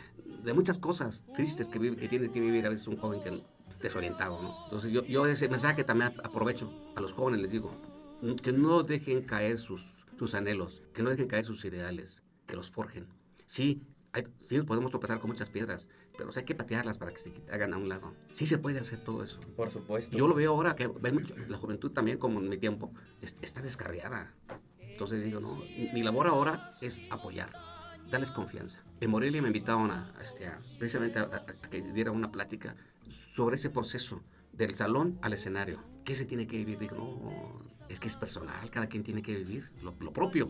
de 0.44 0.54
muchas 0.54 0.78
cosas 0.78 1.24
tristes 1.34 1.70
que, 1.70 1.80
que 1.96 2.08
tiene 2.08 2.32
que 2.32 2.40
vivir 2.40 2.66
a 2.66 2.70
veces 2.70 2.88
un 2.88 2.98
joven 2.98 3.22
que, 3.22 3.44
desorientado, 3.84 4.42
¿no? 4.42 4.56
Entonces 4.64 4.92
yo, 4.92 5.04
yo 5.04 5.28
ese 5.28 5.48
mensaje 5.50 5.84
también 5.84 6.14
aprovecho 6.24 6.72
a 6.96 7.02
los 7.02 7.12
jóvenes, 7.12 7.42
les 7.42 7.52
digo, 7.52 7.72
que 8.42 8.54
no 8.54 8.82
dejen 8.82 9.24
caer 9.24 9.60
sus, 9.60 10.06
sus 10.18 10.34
anhelos, 10.34 10.82
que 10.94 11.04
no 11.04 11.10
dejen 11.10 11.28
caer 11.28 11.44
sus 11.44 11.64
ideales, 11.66 12.24
que 12.48 12.56
los 12.56 12.72
forjen. 12.72 13.06
Sí, 13.46 13.84
sí 14.48 14.62
podemos 14.62 14.90
tropezar 14.90 15.20
con 15.20 15.30
muchas 15.30 15.50
piedras, 15.50 15.88
pero 16.18 16.30
hay 16.36 16.44
que 16.44 16.56
patearlas 16.56 16.98
para 16.98 17.12
que 17.12 17.20
se 17.20 17.34
hagan 17.52 17.74
a 17.74 17.78
un 17.78 17.90
lado. 17.90 18.14
Sí 18.32 18.46
se 18.46 18.58
puede 18.58 18.80
hacer 18.80 19.04
todo 19.04 19.24
eso. 19.24 19.40
Por 19.56 19.72
supuesto. 19.72 20.16
Yo 20.18 20.28
lo 20.28 20.36
veo 20.36 20.52
ahora 20.52 20.76
que 20.76 20.90
la 21.48 21.58
juventud 21.58 21.92
también, 21.92 22.18
como 22.18 22.40
en 22.40 22.50
mi 22.50 22.58
tiempo, 22.58 22.94
está 23.22 23.62
descarriada. 23.62 24.34
Entonces 24.80 25.24
digo, 25.24 25.40
no, 25.40 25.56
mi 25.94 26.04
labor 26.04 26.28
ahora 26.28 26.72
es 26.82 27.02
apoyar, 27.10 27.52
darles 28.12 28.32
confianza. 28.32 28.84
En 29.02 29.10
Morelia 29.10 29.42
me 29.42 29.48
invitaron 29.48 29.90
a, 29.90 30.14
este, 30.22 30.50
precisamente 30.78 31.20
a, 31.20 31.46
que 31.72 31.82
diera 31.82 32.12
una 32.12 32.32
plática 32.32 32.76
sobre 33.10 33.56
ese 33.56 33.70
proceso 33.70 34.22
del 34.52 34.76
salón 34.76 35.18
al 35.22 35.34
escenario. 35.34 35.80
¿Qué 36.06 36.14
se 36.14 36.26
tiene 36.26 36.46
que 36.46 36.58
vivir? 36.58 36.78
Digo, 36.78 36.96
no, 36.96 37.66
es 37.90 38.00
que 38.00 38.08
es 38.08 38.16
personal, 38.16 38.70
cada 38.70 38.88
quien 38.88 39.04
tiene 39.04 39.24
que 39.24 39.36
vivir 39.36 39.72
lo, 39.82 39.94
propio. 40.14 40.50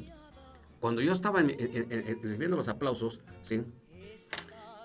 Cuando 0.81 1.01
yo 1.01 1.13
estaba 1.13 1.41
recibiendo 1.41 2.57
los 2.57 2.67
aplausos, 2.67 3.21
¿sí? 3.41 3.63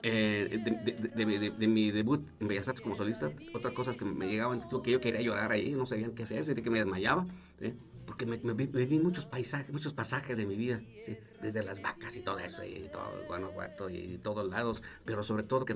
Eh, 0.02 0.60
de, 0.64 0.70
de- 0.92 1.38
de- 1.38 1.50
de- 1.50 1.66
mi 1.66 1.90
debut 1.90 2.24
en 2.40 2.46
Bellas 2.48 2.68
Artes 2.68 2.80
como 2.80 2.94
solista, 2.94 3.32
otras 3.52 3.72
cosas 3.74 3.96
que 3.96 4.04
me 4.04 4.28
llegaban, 4.28 4.62
que 4.82 4.92
yo 4.92 5.00
quería 5.00 5.20
llorar 5.22 5.50
ahí, 5.50 5.72
no 5.72 5.86
sabían 5.86 6.12
qué 6.12 6.22
hacer, 6.22 6.44
sentí 6.44 6.62
que 6.62 6.70
me 6.70 6.78
desmayaba, 6.78 7.26
¿sí? 7.60 7.74
porque 8.06 8.24
me, 8.24 8.38
me, 8.38 8.54
me 8.54 8.64
vi 8.86 8.98
muchos 9.00 9.26
paisajes, 9.26 9.70
muchos 9.72 9.92
pasajes 9.92 10.38
de 10.38 10.46
mi 10.46 10.54
vida, 10.56 10.80
¿sí? 11.04 11.18
desde 11.42 11.62
las 11.64 11.82
vacas 11.82 12.14
y 12.16 12.20
todo 12.20 12.38
eso, 12.38 12.62
y 12.64 12.88
todo 12.92 13.10
Guanajuato 13.26 13.90
y 13.90 14.18
todos 14.22 14.48
lados, 14.48 14.82
pero 15.04 15.22
sobre 15.24 15.42
todo 15.42 15.64
que 15.64 15.74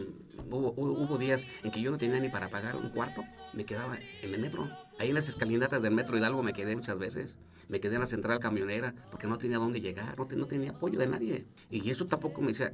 hubo, 0.51 0.73
hubo, 0.77 1.19
días 1.19 1.47
en 1.65 1.71
que 1.73 1.81
yo 1.83 1.91
no 1.91 1.99
tenía 1.99 2.21
ni 2.21 2.29
para 2.29 2.49
pagar 2.49 2.77
un 2.77 2.91
cuarto, 2.91 3.25
me 3.53 3.65
quedaba 3.65 3.99
en 4.23 4.35
el 4.35 4.41
metro, 4.41 4.71
ahí 4.99 5.09
en 5.09 5.15
las 5.15 5.29
escalinatas 5.29 5.83
del 5.83 5.93
metro 5.95 6.17
Hidalgo 6.17 6.43
me 6.45 6.53
quedé 6.53 6.75
muchas 6.77 6.99
veces, 6.99 7.37
me 7.69 7.81
quedé 7.81 7.97
en 7.97 8.01
la 8.01 8.07
central 8.07 8.39
camionera 8.39 8.95
porque 9.11 9.27
no 9.27 9.37
tenía 9.37 9.59
dónde 9.59 9.81
llegar, 9.81 10.17
no, 10.17 10.27
no 10.31 10.47
tenía 10.47 10.71
apoyo 10.71 10.99
de 10.99 11.09
nadie, 11.09 11.45
y 11.71 11.91
eso 11.91 12.07
tampoco 12.07 12.41
me 12.41 12.49
decía, 12.49 12.73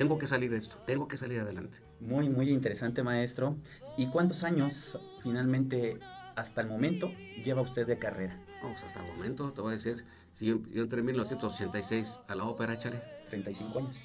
tengo 0.00 0.16
que 0.18 0.26
salir 0.26 0.50
de 0.50 0.56
esto, 0.56 0.76
tengo 0.86 1.06
que 1.08 1.18
salir 1.18 1.40
adelante. 1.40 1.80
Muy, 2.00 2.30
muy 2.30 2.48
interesante, 2.48 3.02
maestro. 3.02 3.58
¿Y 3.98 4.06
cuántos 4.06 4.44
años 4.44 4.98
finalmente, 5.22 5.98
hasta 6.36 6.62
el 6.62 6.68
momento, 6.68 7.12
lleva 7.44 7.60
usted 7.60 7.86
de 7.86 7.98
carrera? 7.98 8.40
Vamos, 8.62 8.82
hasta 8.82 9.04
el 9.04 9.12
momento, 9.14 9.52
te 9.52 9.60
voy 9.60 9.72
a 9.72 9.76
decir, 9.76 10.06
si 10.32 10.46
yo, 10.46 10.60
yo 10.70 10.84
entré 10.84 11.00
en 11.00 11.04
1986 11.04 12.22
a 12.28 12.34
la 12.34 12.44
ópera, 12.44 12.72
échale, 12.80 13.02
35 13.28 13.78
años. 13.78 13.96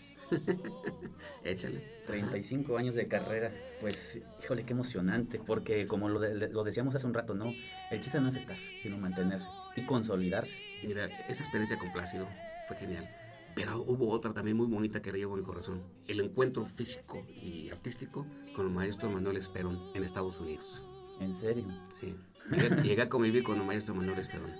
échale. 1.46 1.82
35 2.08 2.78
años 2.78 2.96
de 2.96 3.08
carrera. 3.08 3.54
Pues, 3.80 4.20
híjole, 4.44 4.66
qué 4.66 4.74
emocionante. 4.74 5.40
Porque, 5.40 5.88
como 5.88 6.10
lo, 6.10 6.20
de- 6.20 6.50
lo 6.50 6.66
decíamos 6.66 6.94
hace 6.94 7.08
un 7.08 7.14
rato, 7.14 7.36
¿no? 7.36 7.54
El 7.90 8.02
chiste 8.02 8.20
no 8.20 8.28
es 8.28 8.36
estar, 8.36 8.58
sino 8.84 8.98
mantenerse 8.98 9.48
y 9.78 9.86
consolidarse. 9.86 10.58
Mira, 10.84 11.06
esa 11.30 11.44
experiencia 11.44 11.80
con 11.80 11.94
Plácido 11.94 12.28
fue 12.68 12.76
genial. 12.76 13.08
Pero 13.56 13.82
hubo 13.84 14.10
otra 14.10 14.34
también 14.34 14.58
muy 14.58 14.68
bonita 14.68 15.02
que 15.02 15.12
le 15.12 15.20
llevo 15.20 15.36
en 15.36 15.40
mi 15.42 15.46
corazón. 15.46 15.82
El 16.08 16.20
encuentro 16.20 16.66
físico 16.66 17.26
y 17.42 17.70
artístico 17.70 18.26
con 18.56 18.68
el 18.68 18.74
maestro 18.74 19.10
Manuel 19.10 19.38
Esperón 19.38 19.80
en 19.94 20.04
Estados 20.04 20.40
Unidos. 20.40 20.84
En 21.22 21.34
serio. 21.34 21.64
Sí. 21.90 22.16
Llegué, 22.52 22.82
llegué 22.84 23.02
a 23.02 23.10
convivir 23.10 23.44
con 23.44 23.58
el 23.60 23.66
maestro 23.66 23.96
Manuel 23.96 24.20
Esperón. 24.20 24.52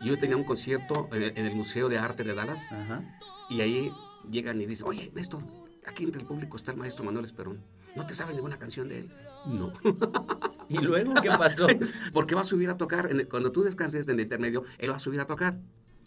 Yo 0.00 0.18
tenía 0.18 0.36
un 0.36 0.44
concierto 0.44 1.08
en 1.12 1.22
el, 1.24 1.38
en 1.38 1.44
el 1.46 1.54
Museo 1.54 1.88
de 1.88 1.98
Arte 1.98 2.24
de 2.24 2.34
Dallas 2.34 2.70
Ajá. 2.72 3.02
y 3.50 3.60
ahí 3.60 3.92
llegan 4.30 4.60
y 4.60 4.66
dicen, 4.66 4.86
oye, 4.88 5.12
Néstor, 5.14 5.42
aquí 5.86 6.04
entre 6.04 6.20
el 6.22 6.26
público 6.26 6.56
está 6.56 6.72
el 6.72 6.78
maestro 6.78 7.04
Manuel 7.04 7.24
Esperón. 7.24 7.60
¿No 7.96 8.06
te 8.06 8.14
sabe 8.14 8.32
ninguna 8.32 8.58
canción 8.58 8.88
de 8.88 9.00
él? 9.00 9.10
No. 9.46 9.72
¿Y 10.70 10.78
luego 10.78 11.14
qué 11.20 11.28
pasó? 11.30 11.66
Porque 12.14 12.34
va 12.34 12.42
a 12.42 12.44
subir 12.44 12.70
a 12.70 12.76
tocar, 12.76 13.10
en 13.10 13.20
el- 13.20 13.28
cuando 13.28 13.52
tú 13.52 13.62
descanses 13.62 14.06
en 14.08 14.14
el 14.14 14.20
intermedio, 14.20 14.64
él 14.78 14.90
va 14.90 14.96
a 14.96 15.00
subir 15.00 15.20
a 15.20 15.26
tocar. 15.26 15.58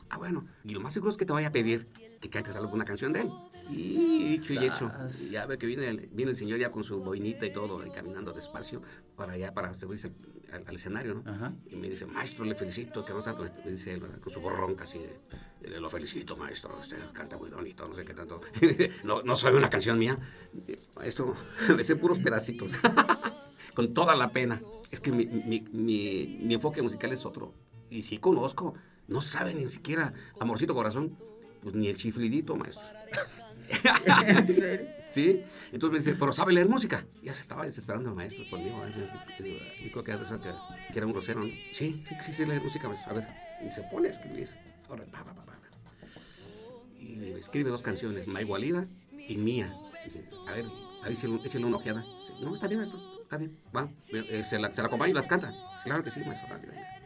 Ah, 0.10 0.17
bueno, 0.17 0.45
y 0.63 0.73
lo 0.73 0.80
más 0.82 0.93
seguro 0.93 1.12
es 1.12 1.17
que 1.17 1.25
te 1.25 1.34
vaya 1.34 1.47
a 1.49 1.51
pedir 1.51 1.86
que 2.21 2.29
cantes 2.29 2.55
alguna 2.55 2.86
canción 2.86 3.12
de 3.12 3.21
él. 3.21 3.31
Y 3.69 4.38
dicho 4.38 4.53
y 4.53 4.65
hecho, 4.65 4.91
ya 5.29 5.45
ve 5.45 5.57
que 5.57 5.65
viene 5.65 5.88
el, 5.88 6.07
viene 6.12 6.31
el 6.31 6.38
señor 6.38 6.60
ya 6.60 6.71
con 6.71 6.84
su 6.84 7.01
boinita 7.01 7.45
y 7.45 7.51
todo, 7.51 7.86
y 7.86 7.89
caminando 7.89 8.31
despacio 8.31 8.81
para 9.15 9.34
allá, 9.34 9.53
para 9.53 9.73
subirse 9.73 10.12
al, 10.53 10.63
al 10.67 10.75
escenario, 10.75 11.15
¿no? 11.15 11.31
Ajá. 11.31 11.53
Y 11.69 11.75
me 11.75 11.89
dice, 11.89 12.05
maestro, 12.05 12.45
le 12.45 12.55
felicito, 12.55 13.03
que 13.03 13.12
no 13.12 13.19
está, 13.19 13.34
me 13.34 13.71
dice 13.71 13.93
él, 13.93 14.01
con 14.01 14.34
su 14.34 14.39
borrón 14.39 14.75
casi, 14.75 14.99
de, 14.99 15.79
lo 15.79 15.89
felicito, 15.89 16.38
maestro, 16.38 16.77
usted 16.79 16.97
canta 17.12 17.38
muy 17.38 17.49
bonito, 17.49 17.88
no 17.88 17.95
sé 17.95 18.05
qué 18.05 18.13
tanto. 18.13 18.41
no, 19.03 19.23
no 19.23 19.36
sabe 19.36 19.57
una 19.57 19.69
canción 19.69 19.97
mía. 19.97 20.17
Maestro, 20.95 21.36
me 21.75 21.84
sé 21.84 21.95
puros 21.95 22.19
pedacitos, 22.19 22.73
con 23.73 23.93
toda 23.93 24.15
la 24.15 24.29
pena. 24.29 24.62
Es 24.91 24.99
que 24.99 25.12
mi, 25.12 25.25
mi, 25.25 25.62
mi, 25.71 26.39
mi 26.41 26.53
enfoque 26.53 26.81
musical 26.81 27.12
es 27.12 27.25
otro. 27.25 27.53
Y 27.89 28.03
sí 28.03 28.19
conozco, 28.19 28.75
no 29.07 29.21
sabe 29.21 29.53
ni 29.53 29.67
siquiera, 29.67 30.13
amorcito 30.39 30.73
corazón, 30.73 31.17
pues 31.62 31.76
ni 31.76 31.88
el 31.88 31.95
chiflidito, 31.95 32.56
maestro. 32.56 32.84
¿Sí? 35.08 35.43
Entonces 35.71 35.91
me 35.91 35.97
dice, 36.00 36.15
pero 36.19 36.32
sabe 36.32 36.54
leer 36.54 36.67
música. 36.67 37.06
Ya 37.21 37.34
se 37.34 37.41
estaba 37.41 37.65
desesperando 37.65 38.10
el 38.10 38.15
maestro 38.15 38.43
conmigo. 38.50 38.84
¿eh? 38.86 38.93
Yo 39.84 39.91
creo 39.91 40.04
que, 40.04 40.12
era 40.12 40.19
que, 40.24 40.93
que 40.93 41.00
era 41.00 41.06
un 41.06 41.13
grosero, 41.13 41.41
¿no? 41.41 41.47
Sí, 41.71 42.04
sí, 42.08 42.15
sí, 42.26 42.34
sí, 42.34 42.45
leer 42.45 42.62
música, 42.62 42.88
maestro. 42.88 43.12
A 43.12 43.15
ver, 43.15 43.28
y 43.65 43.71
se 43.71 43.82
pone 43.84 44.08
a 44.08 44.12
escribir. 44.12 44.50
Ahora, 44.89 45.06
pa, 45.06 45.24
pa, 45.24 45.34
pa, 45.34 45.45
pa. 45.45 45.58
Y 47.00 47.15
me 47.15 47.32
escribe 47.32 47.69
dos 47.69 47.82
canciones, 47.82 48.28
Maigualida 48.28 48.88
y 49.28 49.38
Mía. 49.38 49.74
Dice, 50.04 50.28
a 50.47 50.54
ver, 50.54 50.65
a 51.02 51.08
ver, 51.08 51.13
échale, 51.13 51.39
échale 51.43 51.65
una 51.65 51.78
ojeada. 51.78 52.02
Dice, 52.02 52.34
no, 52.41 52.54
está 52.54 52.67
bien, 52.67 52.80
maestro, 52.80 53.00
está 53.32 53.38
bien. 53.38 53.58
Va, 53.74 53.89
eh, 54.12 54.44
se, 54.44 54.60
la, 54.60 54.70
se 54.72 54.82
la 54.82 54.88
acompaña 54.88 55.12
y 55.12 55.13
las 55.13 55.28
canta. 55.28 55.54
Claro 55.86 56.04
que 56.04 56.12
sí, 56.12 56.20
maestro. 56.26 56.50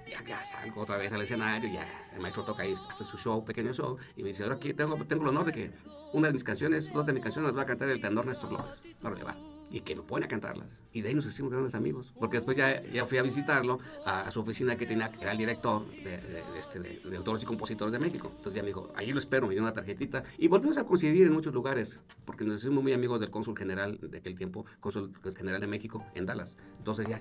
Ya, 0.10 0.24
ya 0.24 0.44
salgo 0.44 0.82
otra 0.82 0.98
vez 0.98 1.14
al 1.14 1.22
escenario, 1.22 1.72
ya 1.72 1.86
el 2.14 2.20
maestro 2.20 2.44
toca 2.44 2.64
ahí, 2.64 2.74
hace 2.90 3.04
su 3.04 3.18
show, 3.18 3.46
pequeño 3.46 3.74
show, 3.74 3.98
y 4.16 4.24
me 4.24 4.30
dice, 4.30 4.44
ahora 4.44 4.56
aquí 4.56 4.74
tengo, 4.74 4.96
tengo 5.06 5.24
el 5.24 5.30
honor 5.30 5.46
de 5.46 5.52
que 5.52 5.72
una 6.14 6.28
de 6.28 6.34
mis 6.34 6.44
canciones, 6.44 6.92
dos 6.92 7.06
de 7.06 7.14
mis 7.14 7.22
canciones 7.22 7.50
las 7.50 7.58
va 7.58 7.64
a 7.64 7.66
cantar 7.66 7.90
el 7.90 8.02
tenor 8.02 8.26
Néstor 8.26 8.52
López. 8.52 8.82
Ahora 9.04 9.16
le 9.16 9.24
va. 9.24 9.55
Y 9.70 9.82
que 9.82 9.96
pone 9.96 10.26
a 10.26 10.28
cantarlas. 10.28 10.82
Y 10.94 11.02
de 11.02 11.10
ahí 11.10 11.16
nos 11.16 11.26
hicimos 11.26 11.52
grandes 11.52 11.76
amigos. 11.76 12.14
Porque 12.20 12.38
después 12.38 12.56
ya, 12.56 12.82
ya 12.84 13.06
fui 13.06 13.18
a 13.18 13.24
visitarlo 13.24 13.80
a, 14.06 14.22
a 14.22 14.32
su 14.32 14.40
oficina 14.40 14.76
que 14.76 14.86
tenía, 14.86 15.12
era 15.20 15.32
el 15.32 15.38
director 15.38 15.86
de, 15.92 16.18
de, 16.18 16.44
de 16.54 16.60
este, 16.60 16.80
de 16.80 17.18
autores 17.18 17.44
y 17.44 17.46
compositores 17.46 17.92
de 17.92 18.00
México. 18.00 18.32
Entonces 18.38 18.56
ya 18.56 18.62
me 18.62 18.68
dijo, 18.68 18.92
ahí 18.96 19.12
lo 19.12 19.18
espero, 19.18 19.48
me 19.48 19.54
dio 19.54 19.64
una 19.64 19.74
tarjetita. 19.74 20.24
Y 20.38 20.48
volvimos 20.48 20.78
a 20.78 20.86
coincidir 20.86 21.28
en 21.28 21.34
muchos 21.34 21.54
lugares. 21.54 22.00
Porque 22.26 22.46
nos 22.46 22.60
hicimos 22.60 22.84
muy 22.84 22.94
amigos 22.94 23.20
del 23.20 23.32
cónsul 23.32 23.58
general 23.58 23.98
de 24.02 24.18
aquel 24.18 24.36
tiempo, 24.36 24.66
cónsul 24.80 25.12
pues, 25.22 25.36
general 25.36 25.60
de 25.60 25.68
México 25.68 26.06
en 26.14 26.26
Dallas. 26.26 26.58
Entonces 26.78 27.08
ya 27.08 27.20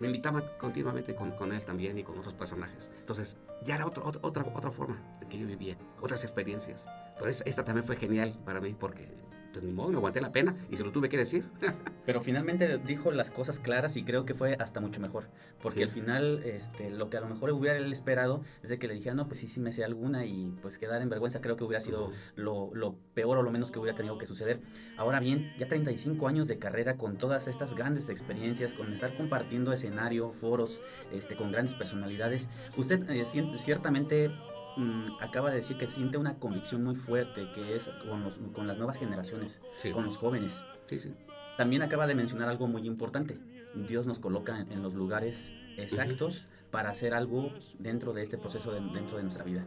me 0.00 0.06
invitaba 0.08 0.42
continuamente 0.58 1.14
con, 1.14 1.30
con, 1.32 1.52
él 1.52 1.64
también 1.64 1.98
y 1.98 2.02
con 2.02 2.18
otros 2.18 2.34
personajes. 2.34 2.90
Entonces, 2.98 3.38
ya 3.64 3.76
era 3.76 3.86
otro, 3.86 4.04
otro, 4.06 4.20
otra, 4.22 4.44
otra 4.54 4.70
forma 4.70 4.96
de 5.20 5.26
que 5.26 5.38
yo 5.38 5.46
vivía, 5.46 5.76
otras 6.00 6.22
experiencias. 6.22 6.86
Pero 7.16 7.30
es, 7.30 7.42
esta 7.46 7.64
también 7.64 7.86
fue 7.86 7.96
genial 7.96 8.38
para 8.44 8.60
mí 8.60 8.74
porque, 8.78 9.08
pues 9.56 9.64
ni 9.64 9.72
modo, 9.72 9.88
me 9.88 9.96
aguanté 9.96 10.20
la 10.20 10.32
pena 10.32 10.54
y 10.70 10.76
se 10.76 10.84
lo 10.84 10.92
tuve 10.92 11.08
que 11.08 11.16
decir. 11.16 11.46
Pero 12.04 12.20
finalmente 12.20 12.76
dijo 12.76 13.10
las 13.10 13.30
cosas 13.30 13.58
claras 13.58 13.96
y 13.96 14.04
creo 14.04 14.26
que 14.26 14.34
fue 14.34 14.54
hasta 14.60 14.80
mucho 14.80 15.00
mejor. 15.00 15.28
Porque 15.62 15.78
Sí. 15.78 15.84
al 15.84 15.88
final, 15.88 16.42
este, 16.44 16.90
lo 16.90 17.08
que 17.08 17.16
a 17.16 17.20
lo 17.22 17.28
mejor 17.28 17.50
hubiera 17.52 17.78
él 17.78 17.90
esperado 17.90 18.42
es 18.62 18.68
de 18.68 18.78
que 18.78 18.86
le 18.86 18.92
dijera, 18.92 19.14
no, 19.14 19.26
pues 19.28 19.40
sí, 19.40 19.48
sí 19.48 19.58
me 19.58 19.72
sé 19.72 19.82
alguna 19.82 20.26
y 20.26 20.52
pues 20.60 20.78
quedar 20.78 21.00
en 21.00 21.08
vergüenza 21.08 21.40
creo 21.40 21.56
que 21.56 21.64
hubiera 21.64 21.80
sido 21.80 22.12
lo, 22.34 22.70
lo 22.74 22.96
peor 23.14 23.38
o 23.38 23.42
lo 23.42 23.50
menos 23.50 23.70
que 23.70 23.78
hubiera 23.78 23.96
tenido 23.96 24.18
que 24.18 24.26
suceder. 24.26 24.60
Ahora 24.98 25.20
bien, 25.20 25.54
ya 25.56 25.66
35 25.68 26.28
años 26.28 26.48
de 26.48 26.58
carrera 26.58 26.98
con 26.98 27.16
todas 27.16 27.48
estas 27.48 27.74
grandes 27.74 28.10
experiencias, 28.10 28.74
con 28.74 28.92
estar 28.92 29.14
compartiendo 29.14 29.72
escenario, 29.72 30.32
foros, 30.32 30.82
este, 31.12 31.34
con 31.34 31.50
grandes 31.50 31.74
personalidades, 31.74 32.50
usted 32.76 33.08
eh, 33.08 33.24
ciertamente 33.56 34.30
mm, 34.76 35.16
acaba 35.20 35.50
de 35.50 35.56
decir 35.56 35.76
que 35.76 35.86
siente 35.88 36.18
una 36.18 36.38
convicción 36.38 36.82
muy 36.84 36.94
fuerte, 36.96 37.48
que 37.54 37.76
es 37.76 37.88
con, 38.08 38.22
los- 38.24 38.38
con 38.54 38.66
las 38.66 38.76
nuevas 38.76 38.98
generaciones, 38.98 39.60
Sí, 39.76 39.90
con 39.90 40.04
los 40.04 40.16
jóvenes. 40.18 40.62
sí, 40.86 41.00
sí. 41.00 41.12
También 41.56 41.82
acaba 41.82 42.06
de 42.06 42.14
mencionar 42.14 42.48
algo 42.48 42.66
muy 42.68 42.86
importante. 42.86 43.38
Dios 43.74 44.06
nos 44.06 44.18
coloca 44.18 44.60
en, 44.60 44.70
en 44.72 44.82
los 44.82 44.94
lugares 44.94 45.52
exactos 45.76 46.48
para 46.70 46.90
hacer 46.90 47.14
algo 47.14 47.50
dentro 47.78 48.12
de 48.12 48.22
este 48.22 48.36
proceso, 48.38 48.72
de- 48.72 48.80
dentro 48.92 49.16
de 49.16 49.22
nuestra 49.22 49.44
vida. 49.44 49.64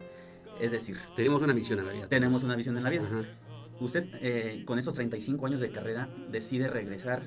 Es 0.60 0.72
decir, 0.72 0.98
Tenemos 1.15 1.41
una 1.41 1.54
misión 1.54 1.80
en 1.80 1.86
la 1.88 1.93
vida. 1.93 2.08
tenemos 2.08 2.43
una 2.43 2.56
visión 2.56 2.78
en 2.78 2.84
la 2.84 2.89
vida. 2.89 3.04
Ajá. 3.06 3.22
Usted, 3.80 4.10
eh, 4.22 4.63
con 4.65 4.78
esos 4.78 4.93
35 4.93 5.45
años 5.45 5.62
de 5.62 5.72
carrera, 5.72 6.10
decide 6.30 6.67
regresar 6.67 7.24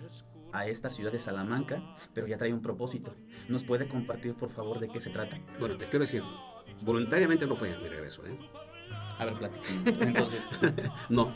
a 0.53 0.67
esta 0.67 0.91
ciudad 0.91 1.11
de 1.11 1.19
Salamanca, 1.19 1.83
pero 2.13 2.27
ya 2.27 2.37
trae 2.37 2.53
un 2.53 2.61
propósito. 2.61 3.15
¿Nos 3.49 3.65
puede 3.65 3.89
compartir, 3.89 4.35
por 4.35 4.51
favor, 4.51 4.79
de 4.81 4.89
qué 4.89 5.01
se 5.01 5.09
trata? 5.09 5.39
Bueno, 5.59 5.79
te 5.79 5.87
quiero 5.87 6.01
decir, 6.05 6.23
voluntariamente 6.83 7.47
no 7.47 7.57
fue 7.57 7.77
mi 7.79 7.89
regreso, 7.89 8.25
¿eh? 8.27 8.37
A 9.19 9.25
ver, 9.25 9.35
platíquenos. 9.35 9.83
Entonces, 10.01 10.43
No, 11.09 11.33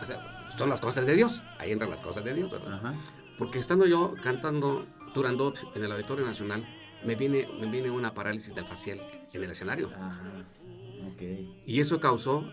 o 0.00 0.06
sea, 0.06 0.48
son 0.56 0.68
las 0.68 0.80
cosas 0.80 1.06
de 1.06 1.14
Dios. 1.16 1.42
Ahí 1.58 1.72
entran 1.72 1.90
las 1.90 2.00
cosas 2.00 2.24
de 2.24 2.34
Dios, 2.34 2.50
¿verdad? 2.50 2.74
ajá. 2.74 2.94
Porque 3.38 3.58
estando 3.58 3.86
yo 3.86 4.14
cantando 4.22 4.84
Turandot 5.14 5.58
en 5.76 5.84
el 5.84 5.92
Auditorio 5.92 6.24
Nacional, 6.26 6.66
me 7.04 7.14
viene, 7.14 7.48
me 7.60 7.70
viene 7.70 7.90
una 7.90 8.12
parálisis 8.14 8.54
del 8.54 8.64
facial 8.64 9.00
en 9.32 9.44
el 9.44 9.50
escenario. 9.50 9.90
Ajá. 9.96 10.22
Ok. 11.12 11.22
Y 11.66 11.80
eso 11.80 12.00
causó, 12.00 12.44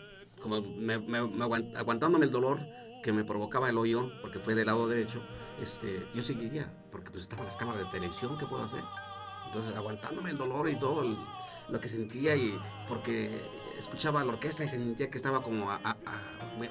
como 0.41 0.61
me, 0.61 0.99
me- 0.99 1.21
me 1.27 1.43
aguant- 1.45 1.75
aguantándome 1.75 2.25
el 2.25 2.31
dolor 2.31 2.59
que 3.03 3.11
me 3.11 3.23
provocaba 3.23 3.69
el 3.69 3.77
oído, 3.77 4.11
porque 4.21 4.39
fue 4.39 4.55
del 4.55 4.67
lado 4.67 4.87
derecho, 4.87 5.21
este, 5.61 6.05
yo 6.13 6.21
seguiría, 6.23 6.71
porque 6.91 7.09
pues 7.11 7.23
estaban 7.23 7.45
las 7.45 7.55
cámaras 7.57 7.83
de 7.83 7.89
televisión, 7.89 8.37
¿qué 8.37 8.45
puedo 8.45 8.63
hacer? 8.63 8.81
Entonces, 9.45 9.75
aguantándome 9.75 10.31
el 10.31 10.37
dolor 10.37 10.69
y 10.69 10.75
todo 10.75 11.03
lo 11.69 11.79
que 11.79 11.87
sentía, 11.87 12.35
y 12.35 12.59
porque 12.87 13.41
escuchaba 13.77 14.23
la 14.23 14.33
orquesta 14.33 14.63
y 14.63 14.67
sentía 14.67 15.09
que 15.09 15.17
estaba 15.17 15.41
como 15.41 15.69
a, 15.69 15.97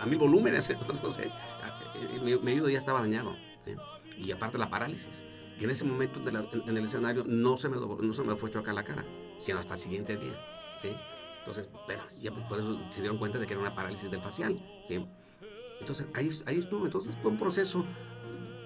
mil 0.06 0.18
volúmenes, 0.18 0.70
no 1.02 1.10
sé, 1.10 1.22
eh, 1.24 2.20
mi, 2.22 2.36
mi 2.36 2.72
ya 2.72 2.78
estaba 2.78 3.00
dañado, 3.00 3.36
y 4.16 4.32
aparte 4.32 4.58
la 4.58 4.68
parálisis. 4.68 5.24
Y 5.58 5.64
en 5.64 5.70
ese 5.70 5.84
momento 5.84 6.18
de 6.18 6.30
en, 6.30 6.76
el 6.76 6.84
escenario 6.84 7.24
no 7.24 7.56
se, 7.56 7.68
me, 7.68 7.76
no 7.76 8.12
se 8.12 8.22
me 8.22 8.34
fue 8.34 8.50
chocar 8.50 8.74
la 8.74 8.82
cara, 8.82 9.04
sino 9.38 9.58
hasta 9.58 9.74
el 9.74 9.80
siguiente 9.80 10.16
día. 10.16 10.38
Entonces, 11.38 11.68
bueno, 11.86 12.02
ya 12.20 12.32
por 12.32 12.58
eso 12.58 12.80
se 12.90 13.00
dieron 13.00 13.18
cuenta 13.18 13.38
de 13.38 13.46
que 13.46 13.52
era 13.52 13.60
una 13.60 13.74
parálisis 13.74 14.10
del 14.10 14.20
facial. 14.20 14.58
Entonces, 15.80 16.06
ahí, 16.14 16.28
ahí 16.46 16.58
estuvo. 16.58 16.86
Entonces, 16.86 17.16
fue 17.22 17.30
un 17.30 17.38
proceso, 17.38 17.84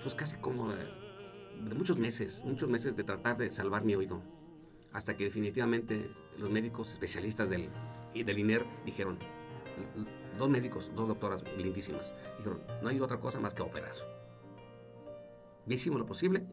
pues 0.02 0.14
casi 0.14 0.36
como 0.36 0.72
de 0.72 0.86
muchos 1.60 1.98
meses, 1.98 2.44
muchos 2.44 2.68
meses 2.68 2.96
de 2.96 3.04
tratar 3.04 3.36
de 3.36 3.50
salvar 3.50 3.84
mi 3.84 3.94
oído. 3.94 4.22
Hasta 4.92 5.16
que 5.16 5.24
definitivamente 5.24 6.10
los 6.38 6.50
médicos 6.50 6.92
especialistas 6.92 7.50
del, 7.50 7.68
del 8.14 8.38
INER 8.38 8.64
dijeron, 8.84 9.18
dos 10.38 10.48
médicos, 10.48 10.90
dos 10.94 11.08
doctoras 11.08 11.44
lindísimas. 11.56 12.14
Dijeron, 12.38 12.60
no 12.82 12.88
hay 12.88 13.00
otra 13.00 13.20
cosa 13.20 13.40
más 13.40 13.54
que 13.54 13.62
operar. 13.62 13.94
Hicimos 15.66 15.98
lo 15.98 16.06
posible, 16.06 16.46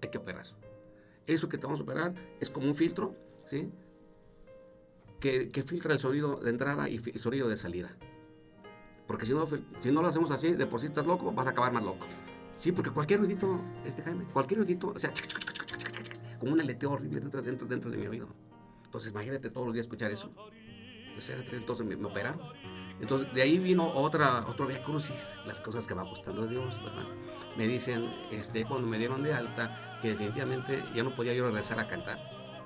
hay 0.00 0.10
que 0.10 0.18
operar. 0.18 0.46
Eso 1.26 1.48
que 1.48 1.58
te 1.58 1.66
vamos 1.66 1.80
a 1.80 1.82
operar 1.82 2.14
es 2.40 2.50
como 2.50 2.66
un 2.66 2.74
filtro, 2.74 3.16
¿sí? 3.46 3.70
Que, 5.18 5.50
que 5.50 5.62
filtra 5.62 5.92
el 5.92 5.98
sonido 5.98 6.36
de 6.36 6.50
entrada 6.50 6.88
y 6.88 6.96
el 6.96 7.18
sonido 7.18 7.48
de 7.48 7.56
salida. 7.56 7.96
Porque 9.06 9.26
si 9.26 9.32
no, 9.32 9.46
si 9.80 9.90
no 9.90 10.02
lo 10.02 10.08
hacemos 10.08 10.30
así, 10.30 10.52
de 10.52 10.66
por 10.66 10.80
sí 10.80 10.86
estás 10.86 11.06
loco, 11.06 11.32
vas 11.32 11.46
a 11.46 11.50
acabar 11.50 11.72
más 11.72 11.82
loco. 11.82 12.06
Sí, 12.62 12.70
porque 12.70 12.90
cualquier 12.90 13.18
ruidito, 13.18 13.60
este 13.84 14.02
Jaime, 14.02 14.24
cualquier 14.26 14.60
ruidito, 14.60 14.92
o 14.94 14.96
sea, 14.96 15.12
como 16.38 16.52
un 16.52 16.60
aleteo 16.60 16.92
horrible 16.92 17.18
dentro, 17.18 17.42
dentro, 17.42 17.66
dentro 17.66 17.90
de 17.90 17.96
mi 17.96 18.06
oído. 18.06 18.28
Entonces, 18.84 19.10
imagínate 19.10 19.50
todos 19.50 19.66
los 19.66 19.74
días 19.74 19.86
escuchar 19.86 20.12
eso. 20.12 20.32
Entonces, 21.50 21.84
me, 21.84 21.96
me 21.96 22.06
operaron. 22.06 22.40
Entonces, 23.00 23.34
de 23.34 23.42
ahí 23.42 23.58
vino 23.58 23.88
otra, 23.88 24.46
otro 24.46 24.68
via 24.68 24.80
crucis, 24.80 25.34
las 25.44 25.60
cosas 25.60 25.88
que 25.88 25.94
va 25.94 26.04
gustando 26.04 26.42
a 26.42 26.46
Dios, 26.46 26.80
¿verdad? 26.84 27.02
Me 27.56 27.66
dicen, 27.66 28.08
este, 28.30 28.64
cuando 28.64 28.86
me 28.86 28.96
dieron 28.96 29.24
de 29.24 29.34
alta, 29.34 29.98
que 30.00 30.10
definitivamente 30.10 30.84
ya 30.94 31.02
no 31.02 31.16
podía 31.16 31.34
yo 31.34 31.46
regresar 31.46 31.80
a 31.80 31.88
cantar. 31.88 32.20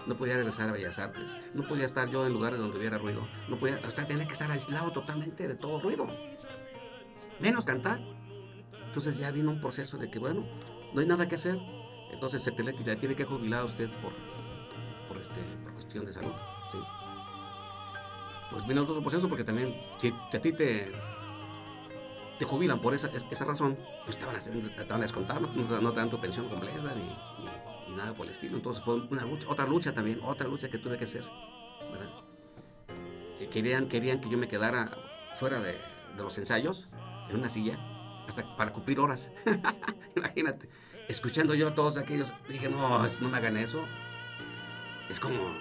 No 0.07 0.15
podía 0.19 0.35
regresar 0.35 0.69
a 0.69 0.73
Bellas 0.73 0.99
Artes. 0.99 1.39
No 1.55 1.67
podía 1.67 1.87
estar 1.87 2.07
yo 2.11 2.27
en 2.27 2.35
lugares 2.35 2.59
donde 2.59 2.77
hubiera 2.77 2.99
ruido. 2.99 3.27
No 3.49 3.59
podía, 3.59 3.81
o 3.83 3.91
sea, 3.91 4.07
tenía 4.07 4.27
que 4.27 4.35
estar 4.35 4.51
aislado 4.51 4.93
totalmente 4.93 5.49
de 5.49 5.55
todo 5.55 5.81
ruido. 5.81 6.07
Menos 7.41 7.65
cantar. 7.65 7.99
Entonces 8.97 9.19
ya 9.19 9.31
vino 9.31 9.51
un 9.51 9.61
proceso 9.61 9.99
de 9.99 10.09
que, 10.09 10.19
bueno, 10.19 10.47
no 10.95 11.03
hay 11.03 11.07
nada 11.07 11.29
que 11.29 11.35
hacer. 11.35 11.59
Entonces 12.11 12.43
se 12.43 12.51
tiene, 12.51 12.73
tiene 12.73 13.15
que 13.15 13.25
jubilar 13.27 13.63
usted 13.63 13.91
por, 14.01 14.15
por, 15.07 15.19
este, 15.19 15.39
por 15.63 15.75
cuestión 15.75 16.07
de 16.07 16.15
salud. 16.15 16.33
¿sí? 16.73 16.79
Pues 18.51 18.67
vino 18.67 18.85
otro 18.85 19.03
proceso 19.03 19.29
porque 19.29 19.45
también, 19.45 19.79
si 19.99 20.09
a 20.09 20.41
ti 20.41 20.51
te, 20.51 20.91
te 22.39 22.45
jubilan 22.47 22.81
por 22.81 22.95
esa, 22.95 23.11
esa 23.31 23.45
razón, 23.45 23.77
pues 24.07 24.17
te 24.17 24.25
van 24.25 24.37
a, 24.37 24.39
hacer, 24.39 24.55
te 24.75 24.85
van 24.85 25.01
a 25.01 25.03
descontar, 25.03 25.43
no, 25.43 25.81
no, 25.83 25.93
te 25.93 26.01
dan 26.01 26.09
tu 26.09 26.19
pensión 26.19 26.49
completa 26.49 26.95
ni, 26.95 27.03
ni, 27.03 27.91
ni, 27.91 27.97
nada 27.99 28.15
por 28.15 28.25
el 28.25 28.33
estilo. 28.33 28.57
Entonces 28.57 28.83
fue 28.83 28.95
una 28.95 29.27
lucha, 29.27 29.47
otra 29.51 29.67
lucha 29.67 29.93
también, 29.93 30.21
otra 30.23 30.49
lucha 30.49 30.71
que 30.71 30.79
tuve 30.79 30.97
que 30.97 31.05
hacer. 31.05 31.25
Querían, 33.51 33.89
querían 33.89 34.23
que 34.23 34.31
yo 34.31 34.39
me 34.39 34.49
quedara 34.49 34.91
fuera 35.35 35.61
de, 35.61 35.73
de 36.17 36.23
los 36.23 36.39
ensayos, 36.39 36.89
en 37.29 37.37
una 37.37 37.51
silla, 37.51 37.79
hasta 38.29 38.57
para 38.57 38.73
cumplir 38.73 39.01
horas. 39.01 39.33
Imagínate, 40.17 40.69
escuchando 41.09 41.55
yo 41.55 41.69
a 41.69 41.75
todos 41.75 41.99
aquellos, 41.99 42.33
dije, 42.49 42.69
no, 42.69 43.07
no 43.07 43.29
me 43.29 43.37
hagan 43.37 43.57
eso. 43.57 43.85
Es 45.09 45.21
como 45.21 45.55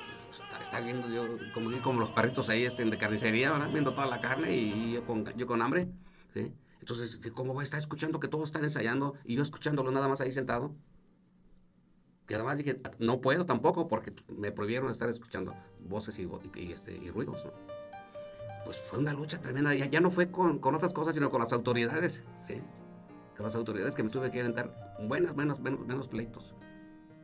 estar 0.66 0.84
viendo 0.84 1.08
yo, 1.10 1.38
como, 1.54 1.70
como 1.82 2.00
los 2.00 2.10
perritos 2.10 2.50
ahí 2.50 2.64
estén 2.64 2.90
de 2.90 2.98
carnicería, 2.98 3.52
¿verdad? 3.52 3.72
viendo 3.72 3.94
toda 3.94 4.08
la 4.08 4.20
carne 4.20 4.56
y 4.56 4.94
yo 4.94 5.06
con, 5.06 5.26
yo 5.38 5.48
con 5.48 5.62
hambre. 5.62 5.88
¿sí? 6.34 6.54
Entonces, 6.80 7.20
¿cómo 7.34 7.54
voy 7.54 7.62
a 7.62 7.64
estar 7.64 7.80
escuchando 7.80 8.20
que 8.20 8.28
todos 8.28 8.50
están 8.50 8.64
ensayando 8.64 9.16
y 9.24 9.36
yo 9.36 9.44
escuchándolo 9.44 9.92
nada 9.92 10.08
más 10.08 10.22
ahí 10.22 10.32
sentado? 10.32 10.76
Y 12.28 12.34
además 12.34 12.58
dije, 12.58 12.82
no 12.98 13.22
puedo 13.22 13.46
tampoco 13.46 13.88
porque 13.88 14.14
me 14.28 14.52
prohibieron 14.52 14.90
estar 14.90 15.08
escuchando 15.10 15.56
voces 15.80 16.18
y, 16.18 16.28
y 16.56 16.72
este, 16.72 16.98
y 16.98 17.12
ruidos. 17.12 17.46
¿no? 17.46 17.75
Pues 18.66 18.82
fue 18.82 19.00
una 19.00 19.14
lucha 19.14 19.40
tremenda. 19.40 19.74
Ya, 19.74 19.86
ya 19.86 20.02
no 20.02 20.12
fue 20.12 20.30
con, 20.32 20.60
con, 20.60 20.76
otras 20.76 20.92
cosas, 20.92 21.14
sino 21.14 21.30
con 21.30 21.40
las 21.40 21.54
autoridades. 21.54 22.24
¿sí? 22.44 22.56
Con 23.38 23.46
las 23.46 23.56
autoridades 23.56 23.96
que 23.96 24.04
me 24.04 24.10
tuve 24.10 24.32
que 24.32 24.42
aventar 24.42 24.98
buenas, 25.08 25.36
menos, 25.36 25.60
menos, 25.60 25.86
menos 25.86 26.08
pleitos 26.08 26.56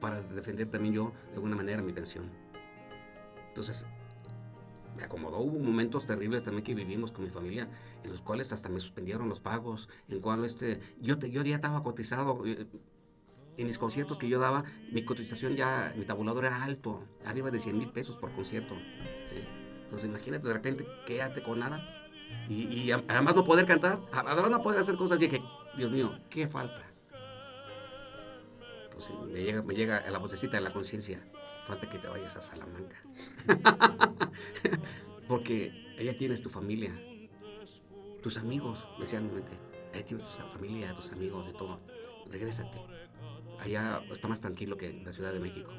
para 0.01 0.21
defender 0.21 0.67
también 0.69 0.93
yo 0.93 1.13
de 1.29 1.35
alguna 1.35 1.55
manera 1.55 1.81
mi 1.81 1.93
pensión. 1.93 2.29
Entonces, 3.47 3.85
me 4.97 5.03
acomodó. 5.03 5.39
Hubo 5.39 5.59
momentos 5.59 6.05
terribles 6.05 6.43
también 6.43 6.63
que 6.63 6.73
vivimos 6.73 7.11
con 7.11 7.23
mi 7.23 7.29
familia, 7.29 7.69
en 8.03 8.11
los 8.11 8.21
cuales 8.21 8.51
hasta 8.51 8.67
me 8.67 8.79
suspendieron 8.79 9.29
los 9.29 9.39
pagos, 9.39 9.87
en 10.09 10.19
cual 10.19 10.43
este, 10.43 10.79
yo, 10.99 11.17
te, 11.17 11.31
yo 11.31 11.43
ya 11.43 11.55
estaba 11.55 11.83
cotizado. 11.83 12.43
En 13.57 13.67
mis 13.67 13.77
conciertos 13.77 14.17
que 14.17 14.27
yo 14.27 14.39
daba, 14.39 14.63
mi 14.91 15.03
cotización 15.05 15.55
ya, 15.55 15.93
mi 15.97 16.05
tabulador 16.05 16.45
era 16.45 16.63
alto, 16.63 17.03
arriba 17.25 17.51
de 17.51 17.59
100 17.59 17.77
mil 17.77 17.91
pesos 17.91 18.17
por 18.17 18.31
concierto. 18.31 18.75
¿sí? 19.29 19.60
Entonces, 19.91 20.07
imagínate 20.07 20.47
de 20.47 20.53
repente 20.53 20.87
quédate 21.05 21.43
con 21.43 21.59
nada. 21.59 22.07
Y, 22.47 22.91
además 22.91 23.35
no 23.35 23.43
poder 23.43 23.65
cantar, 23.65 23.99
además 24.13 24.49
no 24.49 24.63
poder 24.63 24.79
hacer 24.79 24.95
cosas. 24.95 25.21
Y 25.21 25.27
que, 25.27 25.41
Dios 25.75 25.91
mío, 25.91 26.17
¿qué 26.29 26.47
falta? 26.47 26.89
Pues 28.93 29.09
me 29.29 29.43
llega, 29.43 29.61
me 29.63 29.73
llega 29.73 30.09
la 30.09 30.17
vocecita 30.17 30.55
de 30.55 30.61
la 30.61 30.71
conciencia 30.71 31.21
falta 31.65 31.89
que 31.89 31.99
te 31.99 32.07
vayas 32.07 32.35
a 32.37 32.41
Salamanca. 32.41 32.95
Porque 35.27 35.95
allá 35.99 36.17
tienes 36.17 36.41
tu 36.41 36.49
familia, 36.49 36.91
tus 38.21 38.37
amigos, 38.37 38.87
decían, 38.99 39.29
allá 39.93 40.05
tienes 40.05 40.25
tu 40.25 40.43
familia, 40.47 40.95
tus 40.95 41.11
amigos, 41.11 41.45
de 41.47 41.53
todo. 41.53 41.79
Regrésate. 42.29 42.81
Allá 43.59 44.01
está 44.11 44.27
más 44.27 44.41
tranquilo 44.41 44.77
que 44.77 44.89
en 44.89 45.03
la 45.03 45.11
Ciudad 45.11 45.33
de 45.33 45.39
México. 45.39 45.71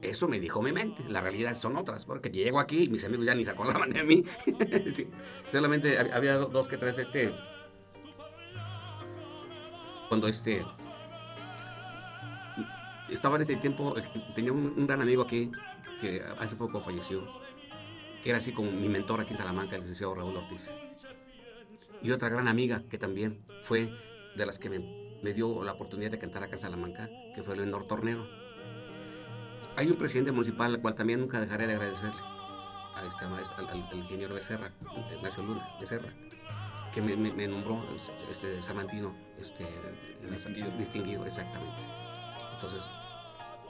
Eso 0.00 0.28
me 0.28 0.38
dijo 0.40 0.62
mi 0.62 0.72
mente. 0.72 1.02
La 1.08 1.20
realidad 1.20 1.54
son 1.54 1.76
otras, 1.76 2.04
porque 2.04 2.30
llego 2.30 2.60
aquí 2.60 2.84
y 2.84 2.88
mis 2.88 3.04
amigos 3.04 3.26
ya 3.26 3.34
ni 3.34 3.44
se 3.44 3.50
acordaban 3.50 3.90
de 3.90 4.02
mí. 4.04 4.24
sí. 4.90 5.08
Solamente 5.46 5.98
había 5.98 6.36
dos 6.36 6.68
que 6.68 6.76
tres, 6.76 6.98
este. 6.98 7.34
Cuando 10.08 10.28
este 10.28 10.64
estaba 13.10 13.36
en 13.36 13.42
este 13.42 13.56
tiempo, 13.56 13.94
tenía 14.34 14.52
un, 14.52 14.86
gran 14.86 15.00
amigo 15.00 15.22
aquí 15.22 15.50
que 16.00 16.22
hace 16.38 16.56
poco 16.56 16.80
falleció, 16.80 17.22
que 18.22 18.30
era 18.30 18.38
así 18.38 18.52
como 18.52 18.70
mi 18.70 18.88
mentor 18.88 19.20
aquí 19.20 19.32
en 19.32 19.38
Salamanca, 19.38 19.76
el 19.76 19.82
licenciado 19.82 20.14
Raúl 20.14 20.36
Ortiz. 20.36 20.70
Y 22.02 22.10
otra 22.10 22.28
gran 22.28 22.48
amiga 22.48 22.82
que 22.88 22.98
también 22.98 23.44
fue 23.62 23.90
de 24.36 24.46
las 24.46 24.58
que 24.58 24.68
me, 24.68 24.78
me 25.22 25.32
dio 25.32 25.62
la 25.62 25.72
oportunidad 25.72 26.10
de 26.10 26.18
cantar 26.18 26.42
acá 26.42 26.54
en 26.54 26.58
Salamanca, 26.58 27.08
que 27.34 27.42
fue 27.42 27.56
Leonor 27.56 27.86
Tornero. 27.86 28.26
Hay 29.76 29.90
un 29.90 29.96
presidente 29.96 30.32
municipal 30.32 30.74
al 30.74 30.80
cual 30.80 30.94
también 30.94 31.20
nunca 31.20 31.38
dejaré 31.38 31.66
de 31.66 31.74
agradecerle, 31.74 32.18
a 32.94 33.04
este, 33.06 33.26
al, 33.26 33.34
al, 33.34 33.88
al 33.90 33.98
ingeniero 33.98 34.34
Becerra, 34.34 34.72
Ignacio 35.14 35.42
Luna 35.42 35.68
Becerra, 35.78 36.08
que 36.94 37.02
me, 37.02 37.14
me, 37.14 37.30
me 37.30 37.46
nombró 37.46 37.84
este, 38.30 38.62
salmantino 38.62 39.14
este, 39.38 39.66
distinguido. 40.30 40.70
distinguido, 40.78 41.26
exactamente. 41.26 41.82
Entonces, 42.54 42.84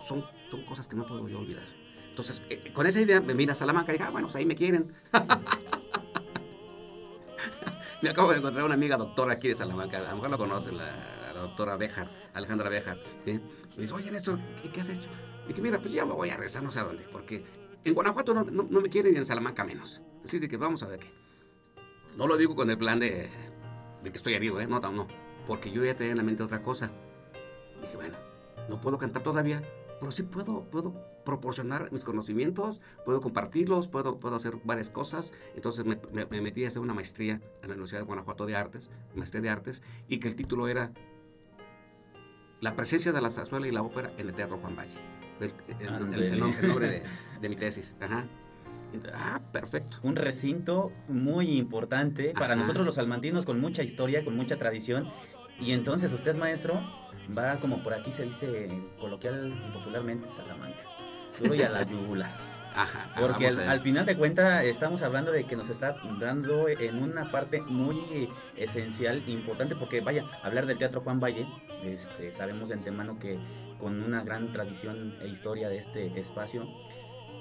son, 0.07 0.25
son 0.49 0.65
cosas 0.65 0.87
que 0.87 0.95
no 0.95 1.05
puedo 1.05 1.29
yo 1.29 1.41
olvidar. 1.41 1.65
Entonces, 2.09 2.41
eh, 2.51 2.73
con 2.73 2.87
esa 2.87 3.01
idea 3.01 3.21
me 3.21 3.35
vine 3.35 3.51
a 3.53 3.57
Salamanca 3.57 3.91
y 3.93 3.95
dije, 3.95 4.05
ah, 4.07 4.11
bueno, 4.11 4.29
pues 4.29 4.37
ahí 4.37 4.47
me 4.47 4.55
quieren. 4.55 4.95
me 8.03 8.11
acabo 8.11 8.31
de 8.31 8.39
encontrar 8.39 8.65
una 8.65 8.75
amiga 8.75 8.97
doctora 8.97 9.33
aquí 9.33 9.49
de 9.49 9.57
Salamanca, 9.57 9.99
a 9.99 10.03
lo 10.03 10.15
mejor 10.15 10.31
la 10.31 10.39
conocen, 10.39 10.79
la, 10.79 10.93
la 11.35 11.41
doctora 11.41 11.77
Bejar, 11.77 12.09
Alejandra 12.33 12.69
Bejar. 12.69 13.01
¿sí? 13.25 13.41
Me 13.77 13.83
dice, 13.83 13.93
oye, 13.93 14.13
Néstor, 14.13 14.39
¿qué, 14.63 14.71
¿qué, 14.71 14.81
has 14.81 14.89
hecho? 14.89 15.09
Dije, 15.49 15.61
mira, 15.61 15.79
pues 15.81 15.93
ya 15.93 16.05
me 16.05 16.15
voy 16.15 16.31
a 16.31 16.37
rezar 16.37 16.63
no 16.63 16.71
sé 16.71 16.81
a 16.81 16.85
dónde, 16.85 17.05
porque 17.11 17.45
en 17.85 17.95
Guanajuato 17.95 18.35
no, 18.35 18.45
no, 18.45 18.67
no 18.69 18.81
me 18.81 18.89
quieren 18.89 19.15
y 19.15 19.17
en 19.17 19.25
Salamanca 19.25 19.65
menos. 19.65 20.03
Así 20.25 20.39
de 20.39 20.49
que 20.49 20.57
vamos 20.57 20.83
a 20.83 20.89
ver 20.89 21.01
qué. 21.01 21.13
No 22.17 22.27
lo 22.27 22.37
digo 22.37 22.57
con 22.57 22.71
el 22.71 22.79
plan 22.79 22.99
de, 22.99 23.29
de 24.03 24.11
que 24.11 24.17
estoy 24.17 24.35
herido, 24.35 24.61
¿eh? 24.61 24.67
No, 24.67 24.81
no, 24.81 25.07
porque 25.47 25.71
yo 25.71 25.85
ya 25.85 25.95
tenía 25.95 26.13
en 26.13 26.19
la 26.19 26.25
mente 26.25 26.43
otra 26.43 26.63
cosa. 26.63 26.91
dije, 27.81 27.97
bueno, 27.97 28.17
no 28.69 28.81
puedo 28.81 28.99
cantar 28.99 29.23
todavía, 29.23 29.63
pero 30.01 30.11
sí 30.11 30.23
puedo, 30.23 30.65
puedo 30.65 30.95
proporcionar 31.25 31.93
mis 31.93 32.05
conocimientos, 32.05 32.81
puedo 33.05 33.21
compartirlos, 33.21 33.89
puedo, 33.89 34.19
puedo 34.19 34.37
hacer 34.37 34.57
varias 34.65 34.91
cosas. 34.91 35.33
Entonces 35.55 35.85
me, 35.85 35.97
metí 36.41 36.65
a 36.65 36.69
hacer 36.69 36.83
una 36.83 36.95
maestría 36.95 37.35
en 37.63 37.69
la 37.69 37.75
Universidad 37.75 38.01
de 38.01 38.07
Guanajuato 38.07 38.47
de 38.47 38.57
Artes, 38.57 38.91
maestría 39.15 39.43
de 39.43 39.51
Artes, 39.51 39.83
y 40.09 40.19
que 40.19 40.29
el 40.29 40.37
título 40.37 40.69
era 40.69 40.93
La 42.61 42.75
presencia 42.75 43.13
de 43.13 43.21
la 43.21 43.31
zarzuela 43.31 43.67
y 43.67 43.71
la 43.71 43.83
ópera 43.83 44.13
en 44.19 44.29
el 44.29 44.35
Teatro 44.35 44.59
Juan 44.59 44.77
Valle. 44.77 44.99
El, 45.41 45.53
el, 45.81 46.15
el, 46.15 46.23
el 46.33 46.39
nombre, 46.41 46.69
nombre 46.69 46.91
de, 46.91 47.03
de, 47.41 47.49
mi 47.49 47.57
tesis. 47.57 47.95
Ajá. 48.01 48.27
Ah, 49.15 49.41
perfecto. 49.53 49.99
Un 50.03 50.17
recinto 50.17 50.93
muy 51.09 51.57
importante 51.59 52.33
para 52.33 52.55
Ajá. 52.55 52.57
nosotros 52.57 52.87
los 52.87 52.95
salmantinos 52.95 53.45
con 53.45 53.61
mucha 53.61 53.83
historia, 53.83 54.25
con 54.25 54.37
mucha 54.37 54.57
tradición. 54.57 55.11
Y 55.61 55.73
entonces 55.73 56.13
usted, 56.13 56.35
maestro, 56.37 56.81
va 57.37 57.59
como 57.61 57.83
por 57.83 57.95
aquí 57.95 58.13
se 58.13 58.25
dice 58.25 58.69
coloquial 59.01 59.53
y 59.69 59.73
popularmente 59.73 60.29
Salamanca. 60.29 60.81
Duro 61.39 61.55
y 61.55 61.63
a 61.63 61.69
la 61.69 61.83
yugular. 61.83 62.56
Ajá, 62.77 63.11
Porque 63.19 63.49
al, 63.49 63.59
al, 63.61 63.81
final 63.81 64.05
de 64.05 64.17
cuentas 64.17 64.63
estamos 64.65 65.01
hablando 65.03 65.33
de 65.33 65.45
que 65.45 65.57
nos 65.57 65.71
está 65.71 65.97
dando 66.21 66.69
en 66.69 67.03
una 67.03 67.31
parte 67.31 67.63
muy 67.63 68.29
esencial, 68.57 69.23
importante, 69.29 69.75
porque 69.75 70.01
vaya, 70.03 70.25
hablar 70.43 70.67
del 70.67 70.77
Teatro 70.77 71.01
Juan 71.01 71.19
Valle, 71.19 71.47
este, 71.83 72.33
sabemos 72.33 72.69
de 72.69 72.75
antemano 72.75 73.19
que 73.19 73.39
con 73.79 74.03
una 74.03 74.23
gran 74.23 74.53
tradición 74.53 75.17
e 75.23 75.29
historia 75.29 75.69
de 75.69 75.79
este 75.79 76.19
espacio, 76.19 76.69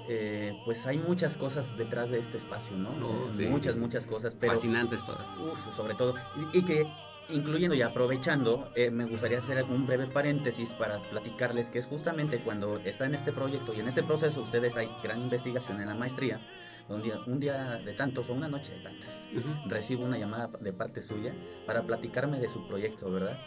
eh, 0.08 0.58
pues 0.64 0.86
hay 0.86 0.98
muchas 0.98 1.36
cosas 1.36 1.76
detrás 1.76 2.10
de 2.10 2.18
este 2.18 2.36
espacio, 2.36 2.76
¿no? 2.76 2.90
sí, 3.32 3.46
muchas, 3.46 3.74
sí. 3.74 3.80
muchas 3.80 4.06
cosas. 4.06 4.34
Pero, 4.34 4.52
Fascinantes 4.52 5.04
todas. 5.04 5.26
Uf, 5.38 5.74
sobre 5.74 5.94
todo. 5.94 6.14
Y, 6.52 6.58
y 6.58 6.64
que 6.64 6.86
incluyendo 7.28 7.74
y 7.74 7.82
aprovechando, 7.82 8.70
eh, 8.74 8.90
me 8.90 9.04
gustaría 9.04 9.38
hacer 9.38 9.62
un 9.64 9.86
breve 9.86 10.06
paréntesis 10.06 10.74
para 10.74 11.00
platicarles 11.02 11.70
que 11.70 11.78
es 11.78 11.86
justamente 11.86 12.40
cuando 12.40 12.78
está 12.78 13.06
en 13.06 13.14
este 13.14 13.32
proyecto 13.32 13.74
y 13.74 13.80
en 13.80 13.88
este 13.88 14.02
proceso, 14.02 14.42
usted 14.42 14.62
está 14.64 14.82
en 14.82 14.90
gran 15.02 15.20
investigación 15.20 15.80
en 15.80 15.88
la 15.88 15.94
maestría, 15.94 16.40
un 16.88 17.02
día, 17.02 17.18
un 17.26 17.40
día 17.40 17.80
de 17.84 17.92
tantos 17.94 18.30
o 18.30 18.32
una 18.32 18.48
noche 18.48 18.72
de 18.72 18.80
tantas, 18.80 19.28
Ujú. 19.34 19.68
recibo 19.68 20.04
una 20.04 20.18
llamada 20.18 20.50
de 20.60 20.72
parte 20.72 21.02
suya 21.02 21.34
para 21.66 21.82
platicarme 21.82 22.38
de 22.38 22.48
su 22.48 22.66
proyecto, 22.66 23.10
¿verdad? 23.10 23.38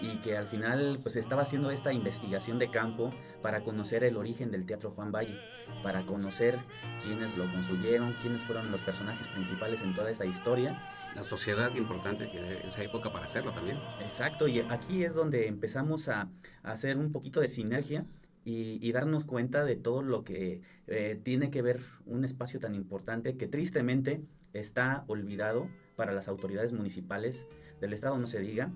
Y 0.00 0.16
que 0.20 0.36
al 0.36 0.46
final 0.48 0.98
pues 1.02 1.14
estaba 1.16 1.42
haciendo 1.42 1.70
esta 1.70 1.92
investigación 1.92 2.58
de 2.58 2.70
campo 2.70 3.12
para 3.42 3.62
conocer 3.62 4.02
el 4.02 4.16
origen 4.16 4.50
del 4.50 4.64
Teatro 4.64 4.90
Juan 4.92 5.12
Valle, 5.12 5.38
para 5.82 6.06
conocer 6.06 6.58
quiénes 7.02 7.36
lo 7.36 7.50
construyeron, 7.52 8.14
quiénes 8.14 8.42
fueron 8.42 8.72
los 8.72 8.80
personajes 8.80 9.28
principales 9.28 9.82
en 9.82 9.94
toda 9.94 10.10
esta 10.10 10.24
historia 10.24 10.80
La 11.14 11.24
sociedad 11.24 11.74
importante 11.74 12.24
de 12.24 12.66
esa 12.66 12.82
época 12.82 13.12
para 13.12 13.24
hacerlo 13.24 13.52
también. 13.52 13.78
Exacto, 14.00 14.48
y 14.48 14.60
aquí 14.60 15.04
es 15.04 15.14
donde 15.14 15.48
empezamos 15.48 16.08
a, 16.08 16.30
a 16.62 16.72
hacer 16.72 16.96
un 16.96 17.12
poquito 17.12 17.40
de 17.40 17.48
sinergia 17.48 18.06
y, 18.44 18.78
y 18.80 18.92
darnos 18.92 19.24
cuenta 19.24 19.64
de 19.64 19.76
todo 19.76 20.02
lo 20.02 20.24
que 20.24 20.62
eh, 20.86 21.20
tiene 21.22 21.50
que 21.50 21.62
ver 21.62 21.80
un 22.06 22.24
espacio 22.24 22.58
tan 22.58 22.74
importante 22.74 23.36
que 23.36 23.48
tristemente 23.48 24.22
está 24.52 25.04
olvidado 25.08 25.68
para 25.96 26.12
las 26.12 26.28
autoridades 26.28 26.72
municipales 26.72 27.46
del 27.80 27.92
estado, 27.92 28.16
no 28.18 28.26
se 28.26 28.40
diga. 28.40 28.72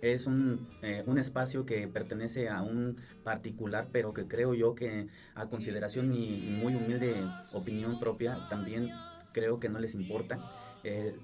Es 0.00 0.26
un, 0.26 0.68
eh, 0.82 1.02
un 1.06 1.18
espacio 1.18 1.66
que 1.66 1.88
pertenece 1.88 2.48
a 2.48 2.62
un 2.62 2.96
particular, 3.24 3.88
pero 3.92 4.14
que 4.14 4.26
creo 4.26 4.54
yo 4.54 4.74
que 4.74 5.08
a 5.34 5.46
consideración 5.46 6.12
y 6.14 6.56
muy 6.62 6.74
humilde 6.74 7.16
opinión 7.52 7.98
propia, 7.98 8.46
también 8.48 8.90
creo 9.32 9.58
que 9.58 9.68
no 9.68 9.80
les 9.80 9.94
importa. 9.94 10.38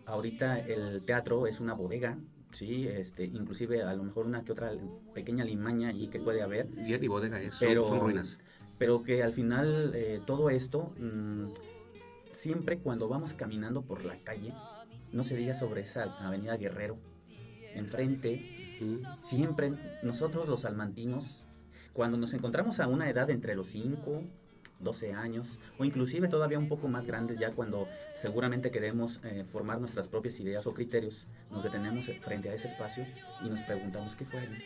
Ahorita 0.07 0.59
el 0.61 1.05
teatro 1.05 1.47
es 1.47 1.61
una 1.61 1.75
bodega, 1.75 2.19
sí, 2.53 2.87
este, 2.89 3.25
inclusive 3.25 3.83
a 3.83 3.95
lo 3.95 4.03
mejor 4.05 4.27
una 4.27 4.45
que 4.45 4.53
otra 4.53 4.73
pequeña 5.15 5.45
limaña 5.45 5.89
ahí 5.89 6.09
que 6.09 6.21
puede 6.21 6.43
haber, 6.43 6.69
Y 6.87 6.95
y 6.95 7.09
bodega 7.09 7.41
es, 7.41 7.55
son- 7.55 7.69
Pero- 7.69 7.85
son 7.85 8.01
ruinas. 8.01 8.39
pero 8.79 9.03
que 9.03 9.23
al 9.23 9.33
final 9.33 9.93
eh, 9.95 10.21
todo 10.27 10.51
esto, 10.51 10.93
mm, 10.99 11.47
siempre 12.33 12.79
cuando 12.79 13.09
vamos 13.09 13.35
caminando 13.35 13.83
por 13.83 14.05
la 14.05 14.15
calle, 14.25 14.53
no 15.13 15.23
se 15.25 15.37
diga 15.37 15.55
sobre 15.55 15.83
esa 15.83 16.05
avenida 16.27 16.57
Guerrero, 16.57 16.99
enfrente, 17.75 18.41
siempre 19.23 19.73
nosotros 20.03 20.49
los 20.49 20.61
salmantinos, 20.61 21.45
cuando 21.93 22.17
nos 22.19 22.35
encontramos 22.35 22.81
a 22.81 22.89
una 22.89 23.09
edad 23.09 23.31
entre 23.31 23.55
los 23.55 23.69
5, 23.69 24.23
12 24.85 25.13
años, 25.15 25.59
o 25.79 25.85
inclusive 25.85 26.29
todavía 26.29 26.59
un 26.59 26.69
poco 26.69 26.87
más 26.89 27.07
grandes, 27.07 27.39
ya 27.39 27.51
cuando 27.51 27.89
seguramente 28.13 28.71
queremos 28.71 29.19
eh, 29.25 29.45
formar 29.45 29.81
nuestras 29.81 30.07
propias 30.07 30.39
ideas 30.39 30.67
o 30.67 30.75
criterios, 30.75 31.27
nos 31.51 31.65
detenemos 31.65 32.05
frente 32.23 32.51
a 32.51 32.55
ese 32.55 32.69
espacio 32.69 33.07
y 33.45 33.49
nos 33.49 33.63
preguntamos 33.63 34.15
qué 34.15 34.25
fue 34.25 34.41
allí. 34.41 34.59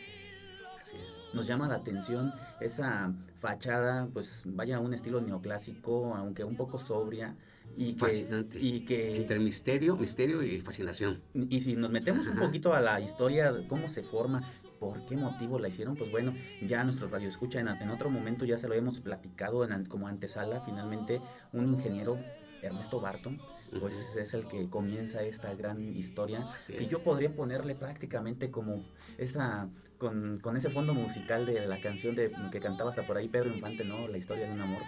Así 0.79 0.95
es. 0.95 1.33
Nos 1.33 1.45
llama 1.47 1.67
la 1.67 1.75
atención 1.75 2.33
esa 2.61 3.13
fachada, 3.39 4.07
pues 4.13 4.43
vaya 4.45 4.79
un 4.79 4.93
estilo 4.93 5.19
neoclásico, 5.21 6.13
aunque 6.15 6.43
un 6.43 6.55
poco 6.55 6.77
sobria, 6.79 7.35
y 7.77 7.93
que, 7.93 7.99
Fascinante. 7.99 8.59
y 8.59 8.79
que 8.85 9.17
Entre 9.17 9.39
misterio, 9.39 9.95
misterio 9.95 10.41
y 10.41 10.59
fascinación. 10.61 11.21
y 11.33 11.61
si 11.61 11.75
nos 11.75 11.91
metemos 11.91 12.27
un 12.27 12.37
poquito 12.37 12.73
a 12.73 12.81
la 12.81 12.99
historia, 12.99 13.53
cómo 13.67 13.87
se 13.87 14.01
forma, 14.03 14.41
por 14.79 15.05
qué 15.05 15.15
motivo 15.15 15.59
la 15.59 15.67
hicieron, 15.67 15.95
pues 15.95 16.11
bueno, 16.11 16.33
ya 16.61 16.83
nuestro 16.83 17.09
radio 17.09 17.27
escucha 17.27 17.59
en, 17.59 17.67
en 17.67 17.89
otro 17.89 18.09
momento, 18.09 18.45
ya 18.45 18.57
se 18.57 18.67
lo 18.67 18.75
hemos 18.75 18.99
platicado 18.99 19.63
en, 19.63 19.85
como 19.85 20.07
antesala, 20.07 20.61
finalmente 20.61 21.21
un 21.53 21.67
ingeniero, 21.67 22.17
Ernesto 22.61 22.99
Barton, 22.99 23.39
pues 23.79 24.15
es 24.15 24.33
el 24.33 24.47
que 24.47 24.69
comienza 24.69 25.21
esta 25.23 25.53
gran 25.53 25.95
historia, 25.95 26.41
que 26.67 26.87
yo 26.87 27.03
podría 27.03 27.33
ponerle 27.33 27.75
prácticamente 27.75 28.51
como 28.51 28.83
esa, 29.17 29.69
con, 29.97 30.39
con 30.39 30.57
ese 30.57 30.69
fondo 30.69 30.93
musical 30.93 31.45
de 31.45 31.65
la 31.67 31.79
canción 31.79 32.15
de, 32.15 32.31
que 32.51 32.59
cantaba 32.59 32.89
hasta 32.89 33.03
por 33.03 33.17
ahí 33.17 33.29
Pedro 33.29 33.49
Infante, 33.49 33.85
¿no? 33.85 34.07
La 34.07 34.17
historia 34.17 34.45
de 34.45 34.53
un 34.53 34.61
amor. 34.61 34.81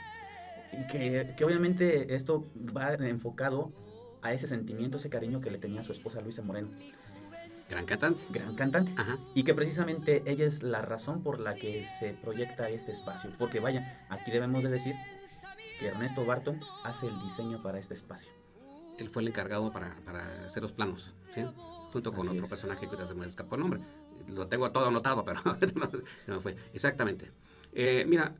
Y 0.73 0.87
que, 0.87 1.33
que 1.35 1.45
obviamente 1.45 2.15
esto 2.15 2.45
va 2.75 2.93
enfocado 2.93 3.71
a 4.21 4.33
ese 4.33 4.47
sentimiento, 4.47 4.97
ese 4.97 5.09
cariño 5.09 5.41
que 5.41 5.51
le 5.51 5.57
tenía 5.57 5.81
a 5.81 5.83
su 5.83 5.91
esposa 5.91 6.21
Luisa 6.21 6.41
Moreno, 6.41 6.69
Gran 7.71 7.85
cantante. 7.85 8.21
gran 8.29 8.55
cantante. 8.55 8.91
Ajá. 8.97 9.17
Y 9.33 9.43
que 9.43 9.53
precisamente 9.53 10.23
ella 10.25 10.45
es 10.45 10.61
la 10.61 10.81
razón 10.81 11.23
por 11.23 11.39
la 11.39 11.55
que 11.55 11.87
se 11.87 12.13
proyecta 12.13 12.69
este 12.69 12.91
espacio. 12.91 13.31
Porque 13.39 13.61
vaya, 13.61 14.05
aquí 14.09 14.29
debemos 14.29 14.61
de 14.63 14.69
decir 14.69 14.93
que 15.79 15.87
Ernesto 15.87 16.25
Barton 16.25 16.59
hace 16.83 17.07
el 17.07 17.17
diseño 17.21 17.63
para 17.63 17.79
este 17.79 17.93
espacio. 17.93 18.29
Él 18.99 19.09
fue 19.09 19.21
el 19.21 19.29
encargado 19.29 19.71
para, 19.71 19.95
para 20.05 20.45
hacer 20.45 20.61
los 20.61 20.73
planos, 20.73 21.13
¿sí? 21.33 21.43
Junto 21.93 22.11
con 22.11 22.27
Así 22.27 22.35
otro 22.37 22.43
es. 22.43 22.49
personaje 22.49 22.89
que 22.89 23.05
se 23.05 23.15
me 23.15 23.25
escapó 23.25 23.55
el 23.55 23.61
nombre. 23.61 23.79
Lo 24.27 24.47
tengo 24.47 24.69
todo 24.71 24.87
anotado, 24.87 25.23
pero 25.23 25.39
no 26.27 26.41
fue. 26.41 26.55
Exactamente. 26.73 27.31
Eh, 27.73 28.05
mira, 28.07 28.35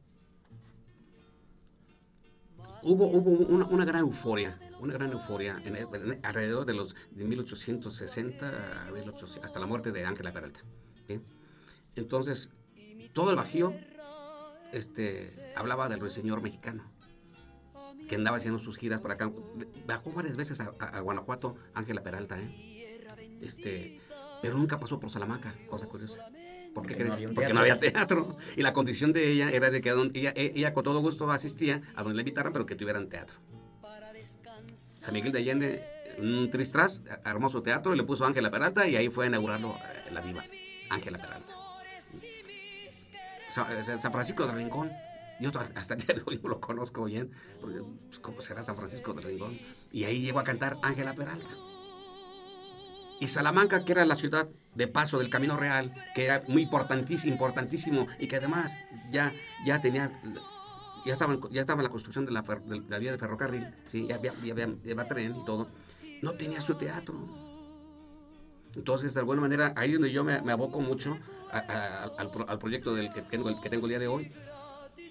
hubo, 2.84 3.05
hubo 3.07 3.29
una, 3.32 3.86
gran 3.86 4.01
euforia, 4.01 4.57
una 4.79 4.93
gran 4.93 5.11
euforia 5.11 5.61
en 5.65 5.75
en- 5.75 6.19
alrededor 6.23 6.65
de 6.65 6.73
los 6.73 6.95
de 7.11 7.23
1860 7.25 8.88
a 8.88 8.91
1800 8.91 9.45
hasta 9.45 9.59
la 9.59 9.65
muerte 9.67 9.91
de 9.91 10.05
Ángela 10.05 10.32
Peralta. 10.32 10.61
Entonces, 11.95 12.49
todo 13.13 13.32
el 13.32 13.36
Bajío 13.36 13.73
este, 14.71 15.53
hablaba 15.55 15.89
del 15.89 15.99
ruiseñor 15.99 16.41
mexicano 16.41 16.89
que 18.07 18.15
andaba 18.15 18.38
haciendo 18.38 18.59
sus 18.59 18.77
giras 18.77 18.99
por 19.01 19.11
acá. 19.11 19.32
Bajó 19.86 20.11
varias 20.11 20.36
veces 20.38 20.59
a, 20.61 20.73
a- 20.79 20.86
a 20.97 20.99
Guanajuato 21.01 21.55
Ángela 21.73 22.01
Peralta, 22.03 22.39
¿eh? 22.41 23.05
Este, 23.41 24.01
pero 24.41 24.57
nunca 24.57 24.79
pasó 24.79 24.99
por 24.99 25.09
Salamanca, 25.09 25.53
cosa 25.69 25.88
curiosa. 25.88 26.25
¿Por 26.74 26.88
qué 26.88 26.93
Porque 26.95 27.03
no 27.05 27.13
había 27.13 27.28
Porque 27.30 27.53
no 27.53 27.59
había 27.59 27.80
teatro. 27.80 28.38
Y 28.55 28.61
la 28.61 28.72
condición 28.74 29.11
de 29.13 29.30
ella 29.32 29.49
era 29.51 29.69
de 29.69 29.82
que 29.82 29.89
don- 29.91 30.11
ella, 30.13 30.32
e- 30.36 30.53
ella 30.55 30.74
con 30.74 30.84
todo 30.84 30.99
gusto 31.01 31.30
asistía 31.32 31.82
a 31.95 32.03
donde 32.03 32.15
le 32.15 32.22
invitaran, 32.22 32.53
pero 32.53 32.65
que 32.65 32.76
tuvieran 32.76 33.09
teatro. 33.09 33.36
San 34.76 35.13
Miguel 35.13 35.32
de 35.32 35.39
Allende, 35.39 35.84
un 36.19 36.49
tristras, 36.51 37.01
armó 37.24 37.49
su 37.49 37.61
teatro 37.61 37.93
y 37.93 37.97
le 37.97 38.03
puso 38.03 38.26
Ángela 38.26 38.51
Peralta 38.51 38.88
y 38.88 38.95
ahí 38.95 39.09
fue 39.09 39.26
a 39.26 39.28
inaugurarlo 39.28 39.76
eh, 39.76 40.11
la 40.11 40.22
diva, 40.22 40.43
Ángela 40.89 41.17
Peralta. 41.17 41.53
Eh, 43.72 43.84
San 43.97 44.11
Francisco 44.11 44.45
de 44.47 44.53
Rincón, 44.53 44.91
yo 45.41 45.51
hasta 45.76 45.95
el 45.95 46.01
día 46.05 46.15
de 46.15 46.22
hoy 46.26 46.39
no 46.41 46.49
lo 46.49 46.61
conozco 46.61 47.03
bien, 47.03 47.32
porque, 47.59 47.80
pues, 48.07 48.19
¿cómo 48.19 48.41
será 48.41 48.63
San 48.63 48.76
Francisco 48.76 49.13
de 49.13 49.22
Rincón? 49.22 49.57
Y 49.91 50.05
ahí 50.05 50.22
llegó 50.22 50.39
a 50.39 50.43
cantar 50.43 50.78
Ángela 50.84 51.13
Peralta. 51.15 51.49
Y 53.22 53.28
Salamanca, 53.28 53.86
que 53.86 53.91
era 53.91 54.03
la 54.03 54.15
ciudad 54.15 54.49
de 54.74 54.88
paso 54.88 55.19
del 55.19 55.30
Camino 55.30 55.55
Real, 55.55 55.93
que 56.15 56.26
era 56.26 56.41
muy 56.47 56.63
importantísimo, 56.63 57.32
importantísimo 57.32 58.07
y 58.17 58.28
que 58.28 58.38
además 58.38 58.74
ya, 59.11 59.32
ya 59.63 59.80
tenía, 59.80 60.11
ya 61.05 61.13
estaba, 61.13 61.34
en- 61.36 61.41
ya 61.51 61.61
estaba 61.61 61.84
la 61.84 61.89
construcción 61.89 62.26
de 62.26 62.32
la, 62.32 62.43
fer- 62.43 62.63
de 62.63 62.99
vía 62.99 63.11
de 63.11 63.19
ferrocarril, 63.19 63.67
¿sí? 63.86 64.07
ya, 64.07 64.15
había, 64.15 64.34
ya 64.43 64.53
había- 64.53 64.69
ya 64.84 65.05
tren 65.07 65.36
y 65.39 65.45
todo, 65.45 65.67
no 66.24 66.32
tenía 66.34 66.61
su 66.61 66.74
teatro. 66.74 67.13
Entonces, 68.76 69.13
de 69.13 69.19
alguna 69.19 69.41
manera, 69.41 69.72
ahí 69.76 69.89
es 69.89 69.93
donde 69.95 70.11
yo 70.11 70.24
me, 70.24 70.41
me 70.41 70.51
aboco 70.53 70.82
mucho 70.82 71.15
al 71.51 72.57
proyecto 72.59 72.95
del 72.95 73.13
que 73.13 73.22
tengo, 73.22 73.49
el 73.49 73.59
que 73.61 73.69
tengo 73.69 73.86
el 73.86 73.89
día 73.89 73.99
de 73.99 74.07
hoy. 74.07 74.32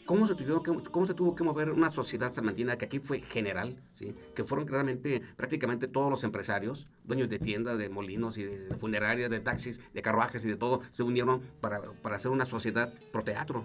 ¿Cómo 0.06 0.26
se, 0.26 0.34
tuvo 0.34 0.62
que, 0.62 0.90
¿Cómo 0.90 1.06
se 1.06 1.14
tuvo 1.14 1.34
que 1.34 1.44
mover 1.44 1.70
una 1.70 1.90
sociedad 1.90 2.32
salmantina 2.32 2.76
que 2.76 2.86
aquí 2.86 2.98
fue 2.98 3.20
general? 3.20 3.80
¿sí? 3.92 4.14
Que 4.34 4.44
fueron 4.44 4.66
realmente 4.66 5.22
prácticamente 5.36 5.86
todos 5.88 6.10
los 6.10 6.24
empresarios, 6.24 6.88
dueños 7.04 7.28
de 7.28 7.38
tiendas, 7.38 7.78
de 7.78 7.88
molinos 7.88 8.36
y 8.38 8.44
de 8.44 8.74
funerarias, 8.74 9.30
de 9.30 9.40
taxis, 9.40 9.80
de 9.92 10.02
carruajes 10.02 10.44
y 10.44 10.48
de 10.48 10.56
todo, 10.56 10.80
se 10.90 11.02
unieron 11.02 11.40
para, 11.60 11.80
para 11.80 12.16
hacer 12.16 12.30
una 12.30 12.44
sociedad 12.44 12.92
pro 13.12 13.22
teatro. 13.22 13.64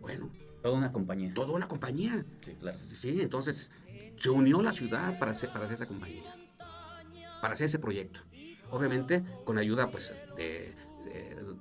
Bueno, 0.00 0.30
Toda 0.62 0.78
una 0.78 0.92
compañía. 0.92 1.32
toda 1.34 1.52
una 1.52 1.68
compañía. 1.68 2.24
Sí, 2.44 2.54
claro. 2.54 2.76
Sí, 2.78 3.20
entonces 3.20 3.70
se 4.20 4.30
unió 4.30 4.62
la 4.62 4.72
ciudad 4.72 5.18
para 5.18 5.30
hacer, 5.32 5.50
para 5.52 5.64
hacer 5.64 5.74
esa 5.74 5.86
compañía, 5.86 6.22
para 7.40 7.54
hacer 7.54 7.66
ese 7.66 7.78
proyecto. 7.78 8.20
Obviamente 8.70 9.24
con 9.44 9.58
ayuda 9.58 9.90
pues 9.90 10.12
de, 10.36 10.74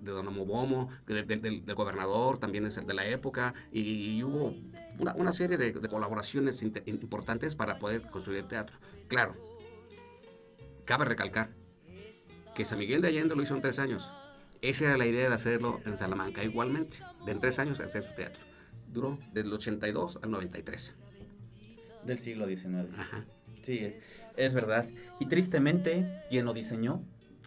de, 0.05 0.11
don 0.11 0.33
Mobomo, 0.33 0.89
de- 1.07 1.23
de- 1.23 1.37
del, 1.37 1.65
del 1.65 1.75
gobernador, 1.75 2.37
también 2.37 2.65
es 2.65 2.77
el 2.77 2.85
de 2.87 2.93
la 2.93 3.05
época, 3.07 3.53
y, 3.71 3.81
y 3.81 4.23
hubo 4.23 4.55
una, 4.99 5.13
una 5.15 5.33
serie 5.33 5.57
de, 5.57 5.73
de 5.73 5.87
colaboraciones 5.89 6.63
inte- 6.63 6.83
importantes 6.85 7.55
para 7.55 7.77
poder 7.79 8.01
construir 8.03 8.39
el 8.39 8.47
teatro. 8.47 8.77
Claro, 9.07 9.35
cabe 10.85 11.05
recalcar 11.05 11.49
que 12.53 12.63
San 12.65 12.79
Miguel 12.79 13.01
de 13.01 13.09
Allende 13.09 13.35
lo 13.35 13.43
hizo 13.43 13.55
en 13.55 13.61
tres 13.61 13.79
años. 13.79 14.09
Esa 14.61 14.85
era 14.85 14.97
la 14.97 15.05
idea 15.05 15.27
de 15.27 15.35
hacerlo 15.35 15.81
en 15.85 15.97
Salamanca 15.97 16.43
igualmente, 16.43 16.99
de 17.25 17.31
en 17.33 17.39
tres 17.39 17.59
años 17.59 17.79
hacer 17.79 18.03
su 18.03 18.15
teatro. 18.15 18.45
Duró 18.87 19.19
del 19.33 19.51
82 19.51 20.19
al 20.23 20.31
93. 20.31 20.95
Del 22.05 22.17
siglo 22.19 22.47
XIX. 22.47 22.97
Ajá. 22.97 23.25
Sí, 23.63 23.93
es 24.37 24.53
verdad. 24.53 24.85
Y 25.19 25.25
tristemente, 25.25 26.23
quien 26.29 26.45
lo 26.45 26.53
diseñó 26.53 27.03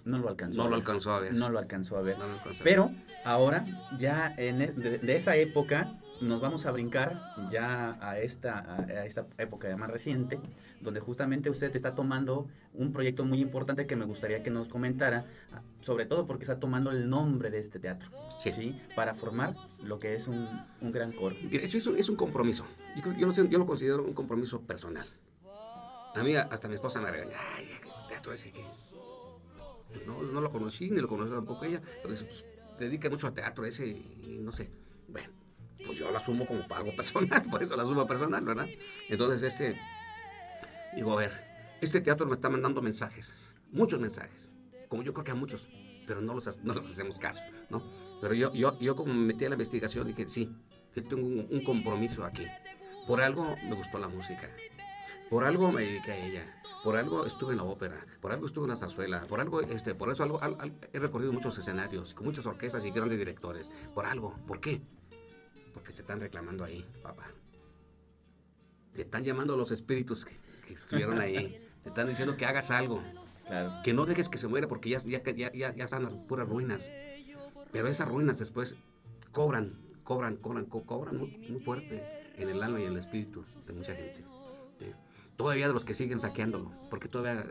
no 0.09 0.19
lo 0.19 0.29
alcanzó. 0.29 0.63
No 0.65 0.69
lo 0.71 0.77
alcanzó 0.77 1.13
a 1.13 1.21
ver. 1.21 1.33
No 1.35 1.49
lo 1.49 1.59
alcanzó 1.59 1.97
a 1.97 2.03
ver. 2.03 2.19
No 2.19 2.27
lo 2.27 2.33
alcanzó 2.35 2.63
a 2.63 2.65
ver. 2.65 2.75
Pero 2.75 2.91
Ahora, 3.25 3.65
ya 3.99 4.33
en, 4.39 4.63
e- 4.63 4.73
de, 4.73 4.99
de 4.99 5.17
esa 5.17 5.37
época, 5.37 5.99
nos 6.23 6.41
vamos 6.41 6.65
a 6.67 6.71
brincar 6.71 7.21
ya 7.51 7.99
a 8.01 8.19
esta, 8.21 8.61
a, 8.77 9.05
esta 9.05 9.27
época 9.39 9.77
más 9.77 9.91
reciente, 9.91 10.41
donde 10.81 11.01
justamente 11.01 11.51
usted 11.51 11.75
está 11.77 11.95
tomando 11.95 12.47
un 12.75 12.93
proyecto 12.93 13.25
muy 13.25 13.41
importante 13.41 13.87
que 13.87 13.97
me 13.97 14.05
gustaría 14.07 14.43
que 14.43 14.51
nos 14.51 14.69
comentara, 14.69 15.27
sobre 15.83 16.07
todo 16.07 16.27
porque 16.27 16.45
está 16.45 16.59
tomando 16.61 16.91
el 16.93 17.11
nombre 17.11 17.51
de 17.51 17.59
este 17.59 17.79
teatro, 17.81 18.11
Sí. 18.39 18.81
Para 18.97 19.15
formar 19.15 19.55
lo 19.83 19.99
que 19.99 20.15
es 20.15 20.27
un, 20.29 20.49
un 20.81 20.93
gran 20.93 21.13
coro. 21.13 21.35
Eso 21.51 21.77
es 21.77 21.87
un, 21.87 21.99
es 21.99 22.09
un 22.09 22.17
compromiso. 22.17 22.65
Yo, 23.19 23.27
lo, 23.27 23.35
sé- 23.35 23.49
yo 23.49 23.59
lo 23.59 23.67
considero 23.67 24.03
un 24.05 24.15
compromiso 24.15 24.61
personal. 24.63 25.07
A 26.15 26.23
mí 26.23 26.35
hasta 26.37 26.69
mi 26.69 26.75
esposa 26.75 27.01
me 27.01 27.11
regaña. 27.11 27.37
Ay, 27.57 27.67
¿qué 27.83 27.89
teatro 28.09 28.33
ese 28.33 28.53
que 28.53 28.65
Pues 29.89 30.07
no, 30.07 30.23
no 30.23 30.41
lo 30.41 30.51
conocí, 30.51 30.91
ni 30.91 31.01
lo 31.01 31.09
conocí 31.09 31.31
tampoco 31.31 31.65
ella. 31.65 31.81
Pero 32.03 32.13
dice, 32.13 32.25
pues, 32.25 32.45
dedica 32.79 33.09
mucho 33.11 33.27
al 33.27 33.35
teatro 33.35 33.65
ese 33.65 33.87
y 33.87 34.39
no 34.41 34.53
sé. 34.53 34.71
Bueno, 35.09 35.31
pues 35.85 35.99
yo 35.99 36.11
lo 36.11 36.19
asumo 36.19 36.47
como 36.47 36.65
algo 36.75 36.95
personal, 36.97 37.43
por 37.51 37.63
eso 37.63 37.77
lo 37.77 37.83
asumo 37.83 38.07
personal, 38.07 38.45
¿verdad? 38.45 38.69
Entonces, 39.09 39.43
este, 39.43 39.81
digo, 40.95 41.13
a 41.13 41.17
ver, 41.17 41.33
este 41.81 42.01
teatro 42.01 42.27
me 42.27 42.35
está 42.35 42.49
mandando 42.49 42.83
mensajes, 42.83 43.39
muchos 43.71 44.01
mensajes, 44.01 44.53
como 44.89 45.03
yo 45.03 45.13
creo 45.13 45.25
que 45.25 45.31
a 45.31 45.35
muchos, 45.35 45.69
pero 46.07 46.21
no 46.21 46.35
los, 46.35 46.65
no 46.65 46.75
los 46.75 46.91
hacemos 46.91 47.19
caso, 47.19 47.43
¿no? 47.71 47.83
Pero 48.21 48.35
yo, 48.35 48.53
yo, 48.53 48.79
yo 48.79 48.97
como 48.97 49.15
me 49.15 49.27
metí 49.27 49.45
a 49.45 49.49
la 49.49 49.55
investigación 49.55 50.07
dije, 50.07 50.27
sí, 50.27 50.51
yo 50.95 51.05
tengo 51.05 51.27
un, 51.27 51.47
un 51.49 51.65
compromiso 51.65 52.25
aquí. 52.25 52.47
Por 53.07 53.23
algo 53.23 53.57
me 53.65 53.75
gustó 53.75 53.99
la 53.99 54.09
música, 54.09 54.51
por 55.31 55.45
algo 55.45 55.73
me 55.73 55.83
dediqué 55.83 56.13
a 56.13 56.27
ella, 56.27 56.58
por 56.85 56.97
algo 56.97 57.27
estuve 57.27 57.53
en 57.53 57.59
la 57.59 57.65
ópera, 57.65 58.07
por 58.21 58.33
algo 58.33 58.47
estuve 58.47 58.65
en 58.65 58.71
la 58.71 58.77
zarzuela, 58.77 59.23
por 59.23 59.41
algo, 59.41 59.61
este, 59.61 59.95
por 59.95 60.11
eso 60.11 60.23
algo, 60.23 60.41
al- 60.43 60.57
al- 60.61 60.73
he 60.93 60.99
recorrido 60.99 61.33
muchos 61.33 61.59
escenarios, 61.59 62.15
con 62.15 62.25
muchas 62.27 62.47
orquestas 62.47 62.85
y 62.85 62.91
grandes 62.91 63.19
directores. 63.19 63.71
Por 63.95 64.07
algo, 64.07 64.35
¿por 64.47 64.61
qué? 64.61 64.81
Porque 65.75 65.93
se 65.93 66.03
están 66.03 66.21
reclamando 66.21 66.65
ahí, 66.65 66.85
papá. 67.03 67.27
Te 68.93 69.03
están 69.03 69.25
llamando 69.25 69.57
los 69.57 69.71
espíritus 69.71 70.25
que, 70.25 70.37
que 70.67 70.75
estuvieron 70.75 71.21
ahí. 71.21 71.65
Te 71.83 71.91
están 71.91 72.09
diciendo 72.09 72.37
que 72.37 72.45
hagas 72.45 72.71
algo, 72.71 73.03
Claro. 73.47 73.73
que 73.85 73.95
no 73.95 74.05
dejes 74.05 74.29
que 74.29 74.37
se 74.37 74.47
muera 74.49 74.67
porque 74.67 74.91
ya, 74.91 74.99
ya, 74.99 75.23
ya, 75.23 75.53
ya, 75.53 75.75
ya 75.75 75.85
están 75.85 76.03
las 76.03 76.13
puras 76.13 76.49
ruinas. 76.49 76.91
Pero 77.73 77.89
esas 77.89 78.09
ruinas 78.09 78.39
después 78.39 78.77
cobran, 79.33 79.79
cobran, 80.05 80.37
cobran, 80.37 80.65
co- 80.67 80.83
cobran 80.85 81.17
muy, 81.17 81.31
muy 81.49 81.61
fuerte 81.61 82.03
en 82.37 82.49
el 82.49 82.63
alma 82.63 82.81
y 82.81 82.85
en 82.85 82.93
el 82.93 82.99
espíritu 82.99 83.43
de 83.67 83.73
mucha 83.75 83.95
gente. 83.95 84.25
¿sí? 84.81 84.93
Todavía 85.39 85.69
de 85.69 85.73
los 85.73 85.85
que 85.87 85.95
siguen 85.95 86.19
saqueándolo, 86.19 86.71
porque 86.91 87.09
todavía 87.09 87.47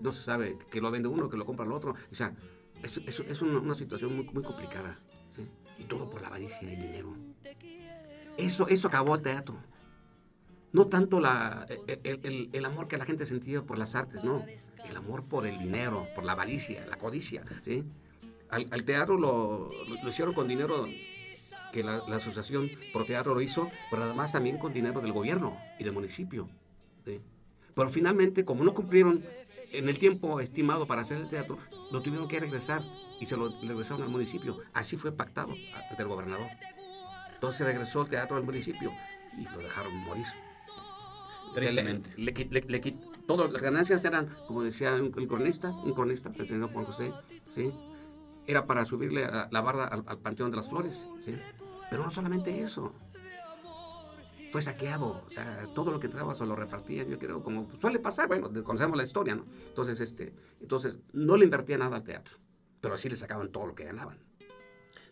no 0.00 0.12
se 0.12 0.22
sabe 0.24 0.58
que 0.70 0.80
lo 0.80 0.90
vende 0.90 1.08
uno, 1.08 1.28
que 1.28 1.36
lo 1.36 1.44
compra 1.46 1.64
el 1.66 1.72
otro. 1.72 1.94
O 2.10 2.14
sea, 2.14 2.34
es, 2.82 2.96
es- 2.96 3.20
es 3.20 3.42
una, 3.42 3.58
una 3.60 3.74
situación 3.74 4.16
muy, 4.16 4.24
muy 4.32 4.42
complicada. 4.42 4.98
¿sí? 5.30 5.46
Y 5.78 5.84
todo 5.84 6.08
por 6.10 6.22
la 6.22 6.28
avaricia 6.28 6.62
y 6.68 6.74
el 6.74 6.80
dinero. 6.80 7.14
Eso, 8.38 8.66
eso 8.68 8.88
acabó 8.88 9.14
el 9.14 9.22
teatro. 9.22 9.56
No 10.72 10.86
tanto 10.86 11.20
la, 11.20 11.66
el, 11.86 12.20
el- 12.24 12.50
el- 12.52 12.64
amor 12.64 12.88
que 12.88 12.96
la 12.98 13.04
gente 13.04 13.26
sentía 13.26 13.62
por 13.62 13.78
las 13.78 13.94
artes, 13.94 14.24
no. 14.24 14.44
El 14.88 14.96
amor 14.96 15.22
por 15.28 15.46
el 15.46 15.58
dinero, 15.58 16.06
por 16.14 16.24
la 16.24 16.32
avaricia, 16.32 16.86
la 16.86 16.96
codicia, 16.96 17.44
¿sí? 17.62 17.84
Al, 18.48 18.66
al 18.70 18.84
teatro 18.84 19.18
lo, 19.18 19.70
lo- 19.86 20.02
lo 20.02 20.08
hicieron 20.08 20.34
con 20.34 20.48
dinero 20.48 20.86
que 21.72 21.84
la, 21.84 22.02
la 22.08 22.16
asociación 22.16 22.70
Pro 22.94 23.04
Teatro 23.04 23.34
lo 23.34 23.42
hizo, 23.42 23.70
pero 23.90 24.04
además 24.04 24.32
también 24.32 24.56
con 24.56 24.72
dinero 24.72 25.02
del 25.02 25.12
gobierno 25.12 25.58
y 25.78 25.84
del 25.84 25.92
municipio, 25.92 26.48
¿sí? 27.08 27.20
Pero 27.74 27.88
finalmente, 27.88 28.44
como 28.44 28.64
no 28.64 28.74
cumplieron 28.74 29.24
en 29.72 29.88
el 29.88 29.98
tiempo 29.98 30.40
estimado 30.40 30.86
para 30.86 31.02
hacer 31.02 31.18
el 31.18 31.28
teatro, 31.28 31.58
lo 31.90 32.02
tuvieron 32.02 32.28
que 32.28 32.38
regresar 32.40 32.82
y 33.20 33.26
se 33.26 33.36
lo 33.36 33.48
regresaron 33.62 34.02
al 34.02 34.08
municipio. 34.08 34.58
Así 34.74 34.96
fue 34.96 35.12
pactado 35.12 35.52
ante 35.74 36.02
el 36.02 36.08
gobernador. 36.08 36.48
Entonces 37.34 37.66
regresó 37.66 38.02
el 38.02 38.08
teatro 38.08 38.36
al 38.36 38.42
municipio 38.44 38.92
y 39.38 39.44
lo 39.44 39.58
dejaron 39.58 39.94
morir. 39.98 40.26
Tristemente. 41.54 42.10
le 42.16 42.32
le- 42.32 42.60
le 42.68 42.96
todas 43.26 43.50
las 43.52 43.62
ganancias 43.62 44.04
eran, 44.04 44.34
como 44.46 44.62
decía 44.62 44.94
un, 44.94 45.10
cronista, 45.10 45.70
un 45.70 45.92
cronista, 45.92 46.30
el 46.36 46.46
señor 46.46 46.70
Juan 46.72 46.84
José, 46.84 47.12
¿sí? 47.48 47.72
era 48.46 48.66
para 48.66 48.84
subirle 48.84 49.24
a- 49.24 49.48
la 49.50 49.60
barda 49.60 49.86
al, 49.86 50.04
al 50.06 50.18
Panteón 50.18 50.50
de 50.50 50.56
las 50.56 50.68
Flores. 50.68 51.06
¿sí? 51.18 51.34
Pero 51.90 52.04
no 52.04 52.10
solamente 52.10 52.60
eso. 52.60 52.92
Fue 54.50 54.62
saqueado, 54.62 55.24
o 55.26 55.30
sea, 55.30 55.66
todo 55.74 55.90
lo 55.90 56.00
que 56.00 56.06
entraba 56.06 56.34
se 56.34 56.46
lo 56.46 56.56
repartían, 56.56 57.08
yo 57.08 57.18
creo, 57.18 57.42
como 57.42 57.68
suele 57.80 57.98
pasar, 57.98 58.28
bueno, 58.28 58.50
conocemos 58.64 58.96
la 58.96 59.02
historia, 59.02 59.34
¿no? 59.34 59.44
Entonces, 59.68 60.00
este, 60.00 60.32
entonces, 60.60 60.98
no 61.12 61.36
le 61.36 61.44
invertía 61.44 61.76
nada 61.76 61.96
al 61.96 62.02
teatro, 62.02 62.38
pero 62.80 62.96
sí 62.96 63.08
le 63.10 63.16
sacaban 63.16 63.50
todo 63.50 63.66
lo 63.66 63.74
que 63.74 63.84
ganaban. 63.84 64.18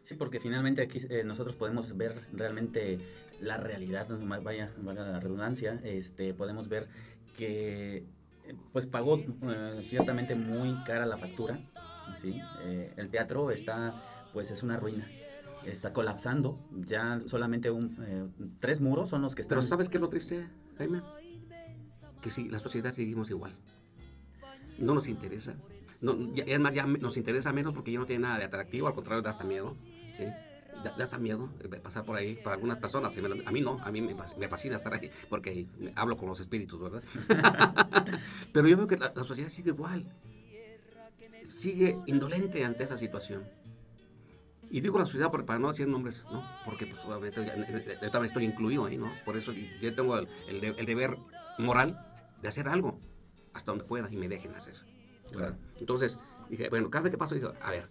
Sí, 0.02 0.14
porque 0.14 0.40
finalmente 0.40 0.82
aquí 0.82 1.00
eh, 1.10 1.22
nosotros 1.24 1.56
podemos 1.56 1.94
ver 1.96 2.26
realmente 2.32 2.98
la 3.40 3.56
realidad, 3.56 4.08
vaya, 4.42 4.72
vaya 4.78 5.02
la 5.02 5.20
redundancia, 5.20 5.80
este, 5.84 6.32
podemos 6.32 6.68
ver 6.68 6.88
que 7.36 7.96
eh, 8.46 8.54
pues 8.72 8.86
pagó 8.86 9.18
eh, 9.18 9.80
ciertamente 9.82 10.34
muy 10.34 10.82
cara 10.84 11.06
la 11.06 11.18
factura, 11.18 11.58
¿sí? 12.16 12.40
Eh, 12.62 12.92
el 12.96 13.10
teatro 13.10 13.50
está, 13.50 14.02
pues 14.32 14.50
es 14.50 14.62
una 14.62 14.76
ruina, 14.76 15.08
está 15.70 15.92
colapsando, 15.92 16.58
ya 16.72 17.20
solamente 17.26 17.70
un, 17.70 17.96
eh, 18.00 18.26
tres 18.60 18.80
muros 18.80 19.08
son 19.10 19.22
los 19.22 19.34
que 19.34 19.42
están... 19.42 19.56
Pero 19.58 19.66
¿sabes 19.66 19.88
qué 19.88 19.96
es 19.98 20.00
lo 20.00 20.08
triste, 20.08 20.46
Jaime? 20.78 21.00
Que 22.20 22.30
sí, 22.30 22.48
la 22.48 22.58
sociedad 22.58 22.90
seguimos 22.92 23.30
igual. 23.30 23.52
No 24.78 24.94
nos 24.94 25.08
interesa. 25.08 25.54
No, 26.00 26.34
ya- 26.34 26.44
es 26.44 26.60
más, 26.60 26.74
ya 26.74 26.86
nos 26.86 27.16
interesa 27.16 27.52
menos 27.52 27.72
porque 27.72 27.92
ya 27.92 27.98
no 27.98 28.06
tiene 28.06 28.22
nada 28.22 28.38
de 28.38 28.44
atractivo, 28.44 28.86
al 28.88 28.94
contrario, 28.94 29.22
da 29.22 29.30
hasta 29.30 29.44
miedo. 29.44 29.74
¿sí? 30.16 30.24
Da, 30.84 30.94
da 30.96 31.04
hasta 31.04 31.18
miedo 31.18 31.48
eh, 31.60 31.68
pasar 31.82 32.04
por 32.04 32.16
ahí, 32.16 32.36
para 32.36 32.54
algunas 32.56 32.78
personas. 32.78 33.16
A 33.46 33.50
mí 33.50 33.60
no, 33.62 33.78
a 33.82 33.90
mí 33.90 34.02
me, 34.02 34.14
fas- 34.14 34.36
me 34.36 34.48
fascina 34.48 34.76
estar 34.76 34.92
ahí 34.92 35.10
porque 35.30 35.66
hablo 35.94 36.16
con 36.16 36.28
los 36.28 36.38
espíritus, 36.40 36.78
¿verdad? 36.80 37.02
Pero 38.52 38.68
yo 38.68 38.76
veo 38.76 38.86
que 38.86 38.96
la, 38.98 39.12
la 39.16 39.24
sociedad 39.24 39.48
sigue 39.48 39.70
igual. 39.70 40.04
Sigue 41.44 41.98
indolente 42.06 42.64
ante 42.64 42.84
esa 42.84 42.98
situación. 42.98 43.44
Y 44.70 44.80
digo 44.80 44.98
la 44.98 45.30
por- 45.30 45.46
para 45.46 45.58
no 45.58 45.68
decir 45.68 45.86
nombres, 45.86 46.24
¿no? 46.30 46.44
Porque 46.64 46.86
pues 46.86 47.04
obviamente 47.04 47.40
yo 48.02 48.10
también 48.10 48.24
estoy 48.24 48.44
incluido 48.44 48.84
ahí, 48.86 48.96
¿no? 48.98 49.12
Por 49.24 49.36
eso 49.36 49.52
yo 49.52 49.94
tengo 49.94 50.18
el, 50.18 50.28
el 50.48 50.60
de- 50.60 50.74
el 50.76 50.86
deber 50.86 51.16
moral 51.58 52.04
de 52.42 52.48
hacer 52.48 52.68
algo 52.68 52.98
hasta 53.54 53.70
donde 53.72 53.84
pueda 53.84 54.10
y 54.10 54.16
me 54.16 54.28
dejen 54.28 54.54
hacer. 54.54 54.74
¿verdad? 55.30 55.56
Entonces, 55.78 56.18
dije, 56.48 56.68
bueno, 56.68 56.88
cada 56.90 57.04
vez 57.04 57.10
que 57.12 57.18
paso, 57.18 57.34
dije, 57.34 57.48
a 57.60 57.70
ver, 57.70 57.84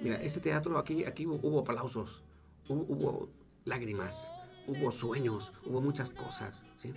mira, 0.00 0.16
este 0.22 0.40
teatro 0.40 0.78
aquí, 0.78 1.04
aquí 1.04 1.26
hubo, 1.26 1.34
hubo 1.42 1.60
aplausos, 1.60 2.22
hubo, 2.68 2.82
hubo 2.88 3.28
lágrimas, 3.64 4.30
hubo 4.66 4.92
sueños, 4.92 5.52
hubo 5.64 5.80
muchas 5.80 6.10
cosas, 6.10 6.64
¿sí? 6.76 6.92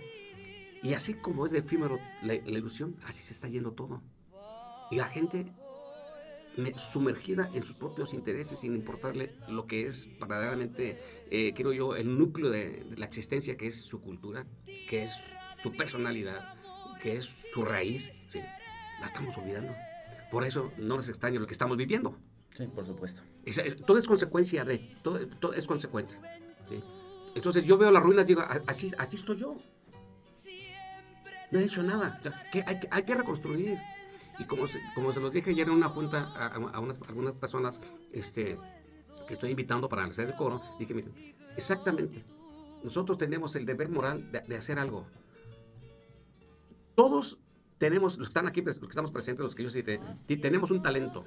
Y 0.82 0.94
así 0.94 1.14
como 1.14 1.44
es 1.46 1.52
de 1.52 1.58
efímero 1.58 1.98
la, 2.22 2.34
la 2.34 2.58
ilusión, 2.58 2.96
así 3.06 3.22
se 3.22 3.32
está 3.32 3.48
yendo 3.48 3.72
todo. 3.72 4.00
Y 4.90 4.96
la 4.96 5.06
gente 5.08 5.52
sumergida 6.92 7.48
en 7.54 7.62
sus 7.64 7.76
propios 7.76 8.12
intereses 8.12 8.58
sin 8.58 8.74
importarle 8.74 9.34
lo 9.48 9.66
que 9.66 9.86
es 9.86 10.08
verdaderamente, 10.18 10.98
eh, 11.30 11.52
creo 11.54 11.72
yo, 11.72 11.96
el 11.96 12.18
núcleo 12.18 12.50
de, 12.50 12.84
de 12.84 12.96
la 12.98 13.06
existencia, 13.06 13.56
que 13.56 13.66
es 13.66 13.80
su 13.80 14.00
cultura, 14.00 14.46
que 14.88 15.04
es 15.04 15.12
su 15.62 15.72
personalidad, 15.72 16.54
que 17.00 17.16
es 17.16 17.24
su 17.52 17.64
raíz, 17.64 18.10
¿sí? 18.28 18.40
la 19.00 19.06
estamos 19.06 19.36
olvidando. 19.38 19.72
Por 20.30 20.44
eso 20.44 20.72
no 20.78 20.96
les 20.96 21.08
extraño 21.08 21.40
lo 21.40 21.46
que 21.46 21.52
estamos 21.54 21.76
viviendo. 21.76 22.16
Sí, 22.56 22.66
por 22.66 22.84
supuesto. 22.86 23.22
Es- 23.44 23.60
todo 23.86 23.96
es 23.98 24.06
consecuencia 24.06 24.64
de, 24.64 24.78
todo, 25.02 25.26
todo 25.38 25.54
es 25.54 25.66
consecuencia. 25.66 26.20
¿sí? 26.68 26.82
Entonces 27.34 27.64
yo 27.64 27.78
veo 27.78 27.90
las 27.90 28.02
ruinas 28.02 28.24
y 28.24 28.28
digo, 28.28 28.40
"A- 28.42 28.60
así, 28.66 28.90
así 28.98 29.16
estoy 29.16 29.36
yo. 29.38 29.56
No 31.50 31.58
he 31.58 31.64
hecho 31.64 31.82
nada. 31.82 32.16
O 32.20 32.22
sea, 32.22 32.44
que 32.52 32.62
hay, 32.66 32.78
hay 32.90 33.02
que 33.02 33.14
reconstruir. 33.14 33.78
Y 34.40 34.44
como 34.46 34.66
se, 34.66 34.80
como 34.94 35.12
se 35.12 35.20
los 35.20 35.32
dije 35.32 35.50
ayer 35.50 35.68
en 35.68 35.74
una 35.74 35.88
junta 35.90 36.32
a, 36.34 36.46
a- 36.46 36.70
a 36.76 36.80
unas, 36.80 36.96
algunas 37.08 37.34
personas 37.34 37.80
este, 38.12 38.58
que 39.28 39.34
estoy 39.34 39.50
invitando 39.50 39.88
para 39.88 40.04
hacer 40.04 40.30
el 40.30 40.34
coro, 40.34 40.60
dije, 40.78 40.94
miren, 40.94 41.12
exactamente, 41.56 42.24
nosotros 42.82 43.18
tenemos 43.18 43.54
el 43.56 43.66
deber 43.66 43.88
moral 43.90 44.32
de, 44.32 44.40
de 44.40 44.56
hacer 44.56 44.78
algo. 44.78 45.06
Todos 46.94 47.38
tenemos, 47.78 48.18
los 48.18 48.28
que 48.28 48.30
están 48.30 48.46
aquí, 48.46 48.62
los 48.62 48.78
que 48.78 48.86
estamos 48.86 49.10
presentes, 49.10 49.44
los 49.44 49.54
que 49.54 49.62
yo 49.62 49.70
cité, 49.70 50.00
tenemos 50.40 50.70
un 50.70 50.82
talento. 50.82 51.24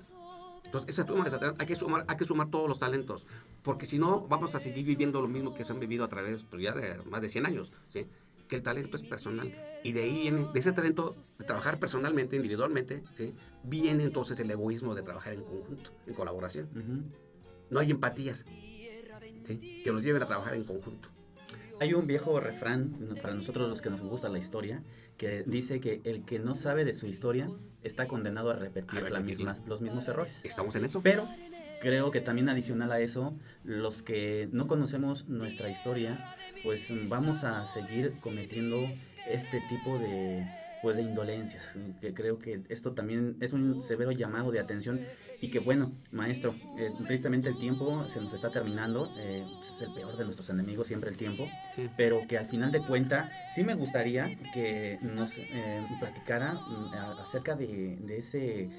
Entonces, 0.65 0.89
esa 0.97 1.05
suma 1.05 1.25
hay 1.59 1.65
que 1.67 1.75
sumar, 1.75 2.05
hay 2.07 2.17
que 2.17 2.25
sumar 2.25 2.49
todos 2.49 2.67
los 2.67 2.79
talentos, 2.79 3.27
porque 3.61 3.85
si 3.85 3.99
no, 3.99 4.21
vamos 4.27 4.55
a 4.55 4.59
seguir 4.59 4.85
viviendo 4.85 5.21
lo 5.21 5.27
mismo 5.27 5.53
que 5.53 5.63
se 5.63 5.71
han 5.71 5.79
vivido 5.79 6.03
a 6.03 6.07
través, 6.07 6.43
pues 6.43 6.63
ya 6.63 6.73
de 6.73 6.99
más 7.03 7.21
de 7.21 7.29
100 7.29 7.45
años, 7.45 7.71
¿sí? 7.89 8.07
Que 8.53 8.57
el 8.57 8.61
talento 8.63 8.97
es 8.97 9.01
personal. 9.01 9.51
Y 9.83 9.93
de 9.93 10.03
ahí 10.03 10.21
viene, 10.21 10.45
de 10.53 10.59
ese 10.59 10.71
talento, 10.73 11.15
de 11.39 11.43
trabajar 11.43 11.79
personalmente, 11.79 12.35
individualmente, 12.35 13.01
¿sí? 13.17 13.33
Viene 13.63 14.03
entonces 14.03 14.39
el 14.39 14.51
egoísmo 14.51 14.93
de 14.93 15.01
trabajar 15.01 15.33
en 15.33 15.41
conjunto, 15.41 15.89
en 16.05 16.13
colaboración. 16.13 16.69
No 17.71 17.79
hay 17.79 17.89
empatías, 17.89 18.45
¿sí? 19.47 19.81
Que 19.83 19.91
nos 19.91 20.03
lleven 20.03 20.21
a 20.21 20.27
trabajar 20.27 20.53
en 20.53 20.65
conjunto. 20.65 21.09
Hay 21.79 21.95
un 21.95 22.05
viejo 22.05 22.39
refrán 22.39 23.15
para 23.23 23.33
nosotros 23.33 23.67
los 23.67 23.81
que 23.81 23.89
nos 23.89 24.01
gusta 24.01 24.29
la 24.29 24.37
historia 24.37 24.83
que 25.17 25.41
dice 25.47 25.79
que 25.79 26.01
el 26.03 26.23
que 26.25 26.37
no 26.37 26.53
sabe 26.53 26.85
de 26.85 26.93
su 26.93 27.07
historia 27.07 27.49
está 27.83 28.07
condenado 28.07 28.51
a 28.51 28.55
repetir 28.55 28.99
A 28.99 29.09
la 29.09 29.19
misma- 29.19 29.57
los 29.65 29.81
mismos 29.81 30.07
errores. 30.07 30.45
¿Estamos 30.45 30.75
en 30.75 30.85
eso? 30.85 31.01
Pero 31.01 31.27
creo 31.83 32.11
que 32.11 32.21
también 32.21 32.47
adicional 32.47 32.93
a 32.93 33.01
eso, 33.01 33.37
los 33.65 34.03
que 34.03 34.47
no 34.53 34.67
conocemos 34.67 35.27
nuestra 35.27 35.69
historia, 35.69 36.33
pues 36.63 36.89
vamos 37.09 37.43
a 37.43 37.67
seguir 37.67 38.13
cometiendo 38.21 38.87
este 39.29 39.61
tipo 39.67 39.99
de 39.99 40.47
pues 40.81 40.95
de 40.95 41.01
indolencias, 41.01 41.77
que 42.01 42.13
creo 42.13 42.39
que 42.39 42.61
esto 42.67 42.91
también 42.91 43.37
es 43.39 43.53
un 43.53 43.81
severo 43.81 44.11
llamado 44.11 44.51
de 44.51 44.59
atención 44.59 44.99
y 45.43 45.49
que 45.49 45.59
bueno, 45.59 45.91
maestro, 46.11 46.55
eh, 46.77 46.89
tristemente 47.05 47.49
el 47.49 47.57
tiempo 47.57 48.05
se 48.07 48.21
nos 48.21 48.33
está 48.33 48.49
terminando, 48.49 49.11
eh, 49.17 49.45
es 49.59 49.81
el 49.81 49.93
peor 49.93 50.15
de 50.15 50.23
nuestros 50.23 50.49
enemigos, 50.49 50.87
siempre 50.87 51.09
el 51.09 51.17
tiempo, 51.17 51.49
pero 51.97 52.21
que 52.29 52.37
al 52.37 52.45
final 52.45 52.71
de 52.71 52.79
cuenta 52.79 53.29
sí 53.53 53.61
me 53.61 53.75
gustaría 53.75 54.39
que 54.53 54.99
nos 55.01 55.37
eh, 55.37 55.85
platicara 55.99 56.53
mm, 56.53 56.93
acerca 57.21 57.55
de, 57.57 57.97
de, 57.99 58.17
ese, 58.19 58.69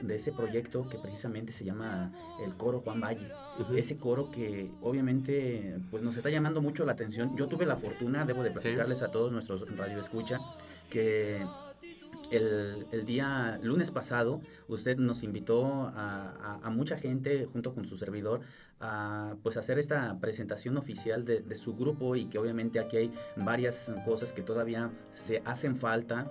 de 0.00 0.14
ese 0.14 0.32
proyecto 0.32 0.88
que 0.88 0.96
precisamente 0.96 1.52
se 1.52 1.62
llama 1.62 2.10
el 2.42 2.54
coro 2.54 2.80
Juan 2.80 3.02
Valle, 3.02 3.28
ese 3.76 3.98
coro 3.98 4.30
que 4.30 4.70
obviamente 4.80 5.78
pues 5.90 6.02
nos 6.02 6.16
está 6.16 6.30
llamando 6.30 6.62
mucho 6.62 6.86
la 6.86 6.92
atención. 6.92 7.36
Yo 7.36 7.48
tuve 7.48 7.66
la 7.66 7.76
fortuna, 7.76 8.24
debo 8.24 8.42
de 8.42 8.50
platicarles 8.50 9.02
a 9.02 9.10
todos 9.10 9.30
nuestros 9.30 9.76
radio 9.76 10.00
escucha, 10.00 10.40
que 10.88 11.44
el, 12.30 12.86
el, 12.90 13.04
día 13.04 13.58
lunes 13.62 13.90
pasado 13.90 14.40
usted 14.68 14.96
nos 14.96 15.22
invitó 15.22 15.90
a, 15.94 16.60
a, 16.62 16.70
mucha 16.70 16.96
gente 16.96 17.46
junto 17.46 17.74
con 17.74 17.84
su 17.86 17.96
servidor 17.96 18.40
a 18.80 19.36
pues 19.42 19.56
hacer 19.56 19.78
esta 19.78 20.18
presentación 20.20 20.76
oficial 20.76 21.24
de, 21.24 21.54
su 21.54 21.74
grupo 21.76 22.16
y 22.16 22.26
que 22.26 22.38
obviamente 22.38 22.80
aquí 22.80 22.96
hay 22.96 23.12
varias 23.36 23.90
cosas 24.04 24.32
que 24.32 24.42
todavía 24.42 24.90
se 25.12 25.42
hacen 25.44 25.76
falta 25.76 26.30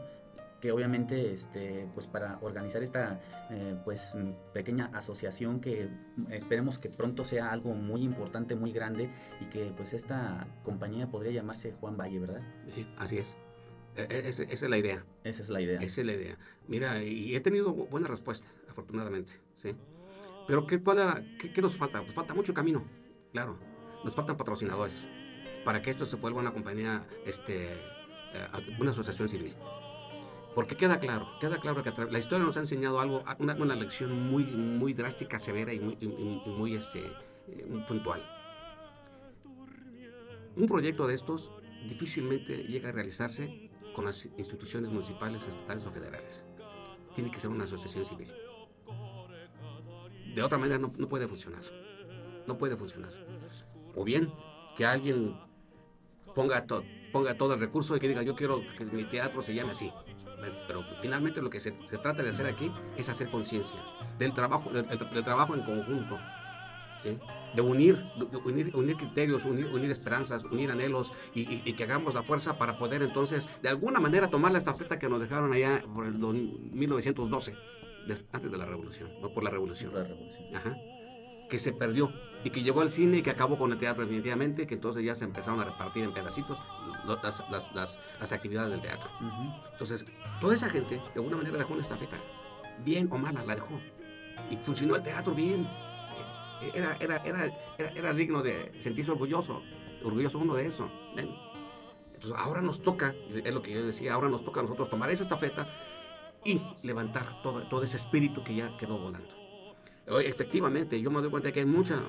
que 0.60 0.72
obviamente 0.72 1.34
este 1.34 1.88
pues 1.94 2.08
para 2.08 2.40
organizar 2.42 2.84
esta 2.84 3.20
eh, 3.50 3.76
pues 3.84 4.16
pequeña 4.54 4.90
asociación 4.94 5.60
que 5.60 5.90
esperemos 6.30 6.80
que 6.80 6.90
pronto 6.90 7.26
sea 7.26 7.52
algo 7.52 7.74
muy 7.74 8.02
importante 8.02 8.56
muy 8.56 8.72
grande 8.72 9.10
y 9.42 9.46
que 9.46 9.74
pues 9.76 9.94
esta 9.94 10.48
compañía 10.64 11.10
podría 11.10 11.32
llamarse 11.32 11.74
Juan 11.74 11.98
Valle 11.98 12.20
verdad 12.20 12.42
sí 12.74 12.88
así 12.98 13.18
es 13.18 13.36
e, 13.96 14.08
e, 14.10 14.30
esa, 14.30 14.44
es 14.44 14.62
la 14.64 14.78
idea. 14.78 15.06
Esa 15.24 15.42
es 15.42 15.50
la 15.50 15.62
idea. 15.62 15.80
Esa 15.80 16.02
es 16.02 16.08
la 16.08 16.14
idea. 16.14 16.38
Mira, 16.68 17.04
y 17.04 17.36
he 17.36 17.40
tenido 17.40 17.74
buena 17.74 18.08
respuesta, 18.08 18.48
afortunadamente, 18.70 19.34
¿sí? 19.54 19.76
Pero 20.48 20.68
¿qué, 20.68 20.82
cuál 20.82 21.38
qué, 21.38 21.62
nos 21.62 21.76
falta? 21.76 22.02
Pues 22.02 22.14
falta 22.14 22.34
mucho 22.34 22.54
camino, 22.54 22.84
claro. 23.32 23.58
Nos 24.04 24.16
faltan 24.16 24.36
patrocinadores 24.36 25.08
para 25.64 25.82
que 25.82 25.90
esto 25.90 26.06
se 26.06 26.18
vuelva 26.18 26.42
una 26.42 26.52
compañía, 26.52 27.06
este, 27.26 27.74
eh, 27.74 28.76
una 28.80 28.92
asociación 28.92 29.30
civil. 29.30 29.54
Porque 30.56 30.76
queda 30.76 31.00
claro, 31.00 31.28
queda 31.40 31.60
claro 31.60 31.82
que 31.82 31.92
la 32.12 32.20
historia 32.20 32.46
nos 32.46 32.58
ha 32.58 32.60
enseñado 32.60 33.00
algo, 33.00 33.24
una, 33.40 33.56
una 33.56 33.76
lección 33.76 34.12
muy, 34.30 34.44
muy 34.44 34.94
drástica, 34.94 35.40
severa 35.40 35.74
y 35.74 35.80
muy, 35.80 35.96
muy, 36.46 36.76
este, 36.76 37.00
eh, 37.48 37.66
muy 37.68 37.82
puntual. 37.84 38.24
Un 40.56 40.68
proyecto 40.68 41.08
de 41.08 41.16
estos 41.16 41.52
difícilmente 41.88 42.64
llega 42.64 42.90
a 42.90 42.92
realizarse 42.92 43.72
con 43.94 44.06
las 44.06 44.26
instituciones 44.38 44.92
municipales, 44.92 45.48
estatales 45.48 45.86
o 45.86 45.92
federales. 45.92 46.46
Tiene 47.16 47.32
que 47.32 47.40
ser 47.40 47.50
una 47.50 47.66
asociación 47.66 48.06
civil. 48.06 48.32
De 50.34 50.42
otra 50.42 50.58
manera 50.58 50.80
no, 50.80 50.92
puede 50.92 51.28
funcionar. 51.28 51.62
No 52.48 52.58
puede 52.58 52.76
funcionar. 52.76 53.12
O 53.96 54.04
bien 54.04 54.34
que 54.76 54.86
alguien 54.86 55.38
ponga, 56.34 56.66
ponga 57.12 57.38
todo 57.38 57.54
el 57.54 57.60
recurso 57.60 57.96
y 57.96 58.00
que 58.00 58.08
diga 58.08 58.24
yo 58.24 58.36
quiero 58.36 58.62
que 58.76 58.86
mi 58.86 59.06
teatro 59.06 59.42
se 59.42 59.54
llame 59.54 59.72
así. 59.72 59.92
Pero 60.68 60.84
finalmente 61.02 61.42
lo 61.42 61.50
que 61.50 61.60
se, 61.60 61.72
trata 61.72 62.24
de 62.24 62.30
hacer 62.30 62.48
aquí 62.48 62.72
es 62.98 63.10
hacer 63.10 63.30
conciencia 63.30 63.78
del 64.18 64.34
trabajo, 64.34 64.70
del 64.72 65.24
trabajo 65.24 65.56
en 65.56 65.64
conjunto 65.64 66.18
de 67.04 67.62
unir, 67.62 68.04
unir, 68.46 68.76
unir 68.76 68.98
criterios, 68.98 69.46
unir, 69.46 69.66
unir, 69.68 69.92
esperanzas, 69.92 70.46
unir 70.46 70.72
anhelos 70.72 71.12
y, 71.34 71.74
que 71.74 71.84
hagamos 71.84 72.14
la 72.14 72.24
fuerza 72.24 72.58
para 72.58 72.78
poder 72.78 73.04
entonces 73.04 73.50
de 73.62 73.70
alguna 73.70 74.00
manera 74.00 74.28
tomar 74.30 74.52
la 74.52 74.58
estafeta 74.58 75.00
que 75.00 75.10
nos 75.10 75.20
dejaron 75.20 75.54
allá 75.54 75.84
por 75.94 76.06
el 76.06 76.18
1912, 76.18 77.56
antes 78.32 78.52
de 78.52 78.58
la 78.58 78.66
revolución, 78.66 79.10
no 79.22 79.30
por 79.34 79.44
la 79.44 79.50
revolución. 79.50 79.94
La 79.94 80.04
revolución. 80.04 80.56
Ajá. 80.56 80.78
Que 81.50 81.60
se 81.60 81.74
perdió 81.74 82.12
y 82.44 82.50
que 82.50 82.64
llegó 82.64 82.82
al 82.82 82.90
cine 82.90 83.18
y 83.18 83.22
que 83.22 83.30
acabó 83.30 83.58
con 83.58 83.72
el 83.72 83.78
teatro 83.78 84.04
definitivamente, 84.04 84.66
que 84.66 84.76
entonces 84.76 85.04
ya 85.04 85.16
se 85.16 85.26
empezaron 85.26 85.60
a 85.60 85.66
repartir 85.66 86.04
en 86.04 86.14
pedacitos 86.14 86.60
las, 87.06 87.44
las, 87.50 88.00
las, 88.20 88.32
actividades 88.32 88.72
del 88.72 88.82
teatro. 88.82 89.10
Entonces, 89.72 90.06
toda 90.42 90.54
esa 90.54 90.70
gente 90.70 90.96
de 90.96 91.12
alguna 91.16 91.38
manera 91.38 91.58
dejó 91.58 91.74
una 91.74 91.82
estafeta, 91.82 92.18
bien 92.84 93.08
o 93.12 93.18
mala, 93.18 93.46
la 93.46 93.56
dejó. 93.56 93.80
Y 94.50 94.58
funcionó 94.58 94.96
el 94.96 95.04
teatro 95.04 95.34
bien 95.34 95.68
era, 96.74 96.98
era, 97.00 97.18
era, 97.18 97.52
era, 97.78 98.14
digno 98.14 98.42
de 98.42 98.72
sentirse 98.80 99.12
orgulloso, 99.12 99.62
orgulloso 100.04 100.40
uno 100.40 100.56
de 100.56 100.66
eso. 100.66 100.90
Entonces 101.18 102.34
ahora 102.38 102.62
nos 102.62 102.82
toca, 102.82 103.14
es 103.30 103.54
lo 103.54 103.62
que 103.62 103.72
yo 103.72 103.86
decía, 103.86 104.14
ahora 104.14 104.30
nos 104.30 104.44
toca 104.44 104.60
a 104.60 104.64
nosotros 104.64 104.90
tomar 104.90 105.10
esa 105.10 105.24
estafeta 105.24 105.68
y 106.46 106.62
levantar 106.82 107.42
todo, 107.42 107.68
todo 107.68 107.84
ese 107.84 107.98
espíritu 107.98 108.44
que 108.44 108.56
ya 108.56 108.76
quedó 108.78 108.98
volando. 108.98 109.30
Efectivamente, 110.08 111.00
yo 111.00 111.10
me 111.10 111.22
doy 111.22 111.30
cuenta 111.30 111.52
que 111.52 111.62
hay 111.62 111.66
mucha, 111.66 112.02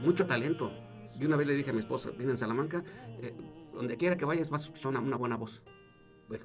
mucho 0.00 0.26
talento. 0.26 0.70
Y 1.18 1.24
una 1.24 1.36
vez 1.36 1.46
le 1.46 1.54
dije 1.54 1.70
a 1.70 1.72
mi 1.72 1.80
esposa, 1.80 2.10
viene 2.10 2.32
en 2.32 2.38
Salamanca, 2.38 2.84
eh, 3.20 3.34
donde 3.72 3.96
quiera 3.96 4.16
que 4.16 4.24
vayas 4.24 4.50
vas 4.50 4.70
a 4.84 4.88
una, 4.88 5.16
buena 5.16 5.36
voz. 5.36 5.62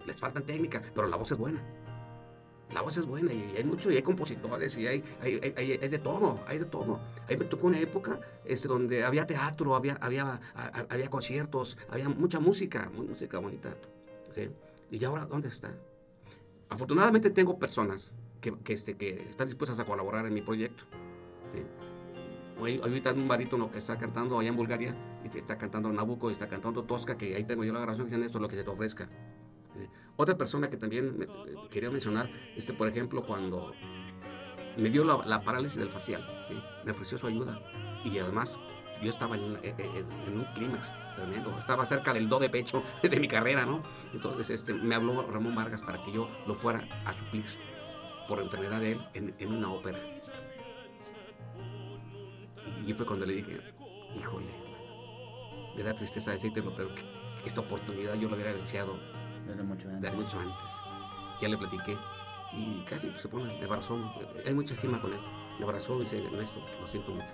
les 0.06 0.20
falta 0.20 0.42
técnica, 0.42 0.82
pero 0.96 1.08
la 1.08 1.18
voz 1.18 1.32
es 1.32 1.38
buena 1.38 1.62
la 2.74 2.82
voz 2.82 2.98
es 2.98 3.06
buena 3.06 3.34
y 3.34 3.56
hay 3.58 3.64
mucho, 3.64 3.92
y 3.92 3.96
hay 3.96 4.02
compositores, 4.02 4.78
y 4.78 4.88
hay, 4.88 5.04
hay, 5.22 5.54
hay, 5.56 5.72
hay 5.82 5.90
de 5.90 6.00
todo, 6.00 6.40
hay 6.48 6.60
de 6.60 6.66
todo. 6.66 7.00
Ahí 7.28 7.38
me 7.38 7.46
tocó 7.46 7.68
una 7.68 7.80
época 7.80 8.20
este, 8.46 8.68
donde 8.68 9.04
había 9.04 9.26
teatro, 9.26 9.76
había, 9.76 9.96
había, 9.96 10.40
había 10.90 11.10
conciertos, 11.10 11.78
había 11.90 12.10
mucha 12.10 12.40
música, 12.40 12.90
música 12.94 13.40
bonita. 13.40 13.76
¿sí? 14.30 14.50
¿Y 14.90 15.04
ahora 15.04 15.26
dónde 15.26 15.50
está? 15.50 15.72
Afortunadamente 16.70 17.30
tengo 17.30 17.60
personas 17.60 18.12
que, 18.40 18.54
que, 18.64 18.74
este, 18.74 18.96
que 18.96 19.28
están 19.30 19.48
dispuestas 19.48 19.80
a 19.80 19.86
colaborar 19.86 20.26
en 20.26 20.34
mi 20.34 20.42
proyecto. 20.42 20.86
¿sí? 21.54 21.62
ahorita 22.62 23.14
un 23.14 23.28
barítono 23.28 23.72
que 23.72 23.80
está 23.80 23.98
cantando 23.98 24.38
allá 24.38 24.50
en 24.50 24.56
Bulgaria, 24.56 24.96
y 25.24 25.38
está 25.38 25.58
cantando 25.58 25.92
Nabucco, 25.92 26.30
y 26.30 26.34
está 26.34 26.48
cantando 26.48 26.84
Tosca, 26.84 27.18
que 27.18 27.36
ahí 27.36 27.44
tengo 27.44 27.64
yo 27.64 27.74
la 27.74 27.80
grabación 27.80 28.08
que 28.08 28.12
dicen 28.12 28.26
esto 28.26 28.38
es 28.38 28.42
lo 28.42 28.48
que 28.48 28.56
se 28.56 28.64
te 28.64 28.70
ofrezca. 28.70 29.10
Otra 30.22 30.38
persona 30.38 30.70
que 30.70 30.78
también 30.78 31.18
me, 31.18 31.26
quería 31.72 31.90
mencionar, 31.90 32.30
este, 32.56 32.74
por 32.74 32.88
ejemplo, 32.88 33.24
cuando 33.24 33.74
me 34.78 34.88
dio 34.92 35.04
la, 35.04 35.42
parálisis 35.42 35.80
del 35.80 35.90
facial, 35.90 36.22
¿sí? 36.48 36.54
me 36.86 36.92
ofreció 36.92 37.18
su 37.18 37.26
ayuda 37.26 37.60
y 38.06 38.20
además 38.20 38.56
yo 39.02 39.10
estaba 39.10 39.36
en, 39.36 39.44
un 39.44 40.48
clímax 40.54 40.94
tremendo, 41.16 41.58
estaba 41.58 41.86
cerca 41.86 42.14
del 42.14 42.30
do 42.30 42.38
de 42.38 42.52
pecho 42.52 42.84
de 43.02 43.20
mi 43.20 43.28
carrera, 43.28 43.66
¿no? 43.66 43.82
Entonces 44.14 44.52
este, 44.52 44.76
me 44.76 44.94
habló 44.94 45.24
Ramón 45.24 45.56
Vargas 45.56 45.82
para 45.82 46.04
que 46.04 46.12
yo 46.12 46.30
lo 46.46 46.54
fuera 46.54 46.88
a 47.04 47.14
suplir 47.14 47.46
por 48.28 48.42
enfermedad 48.42 48.80
de 48.80 48.92
él 48.92 49.34
en, 49.40 49.52
una 49.52 49.72
ópera. 49.72 49.98
Y 52.86 52.94
fue 52.94 53.08
cuando 53.08 53.26
le 53.26 53.34
dije, 53.34 53.60
híjole, 54.16 54.52
me 55.76 55.82
da 55.82 55.96
tristeza 55.96 56.30
decírtelo, 56.30 56.76
pero 56.76 56.90
esta 57.44 57.62
oportunidad 57.62 58.14
yo 58.14 58.30
lo 58.30 58.36
hubiera 58.36 58.54
deseado 58.54 59.00
desde 59.48 59.64
mucho 59.64 59.90
antes. 59.90 60.14
mucho 60.14 60.40
antes. 60.40 60.82
Ya 61.42 61.48
le 61.48 61.58
platiqué 61.58 61.98
y 62.54 62.84
casi 62.84 63.08
pues, 63.08 63.22
se 63.22 63.30
pone, 63.30 63.58
me 63.58 63.66
abrazó. 63.66 63.98
Hay 64.46 64.54
mucha 64.54 64.74
estima 64.74 65.02
con 65.02 65.14
él. 65.14 65.20
Me 65.60 65.66
abrazó 65.66 65.98
y 65.98 66.02
dice, 66.02 66.24
Ernesto, 66.24 66.60
lo 66.80 66.88
siento 66.88 67.12
mucho. 67.12 67.26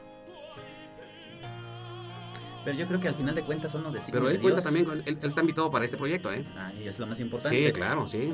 Pero 2.63 2.77
yo 2.77 2.87
creo 2.87 2.99
que 2.99 3.07
al 3.07 3.15
final 3.15 3.33
de 3.33 3.43
cuentas 3.43 3.71
son 3.71 3.83
los 3.83 3.93
designios 3.93 4.21
Pero 4.21 4.29
él 4.29 4.41
cuenta 4.41 4.61
también, 4.61 5.03
él, 5.05 5.17
está 5.21 5.39
invitado 5.41 5.71
para 5.71 5.85
este 5.85 5.95
proyecto, 5.95 6.31
¿eh? 6.33 6.45
Ah, 6.57 6.73
y 6.73 6.87
es 6.87 6.99
lo 6.99 7.07
más 7.07 7.19
importante. 7.19 7.65
Sí, 7.65 7.71
claro, 7.71 8.05
sí. 8.07 8.33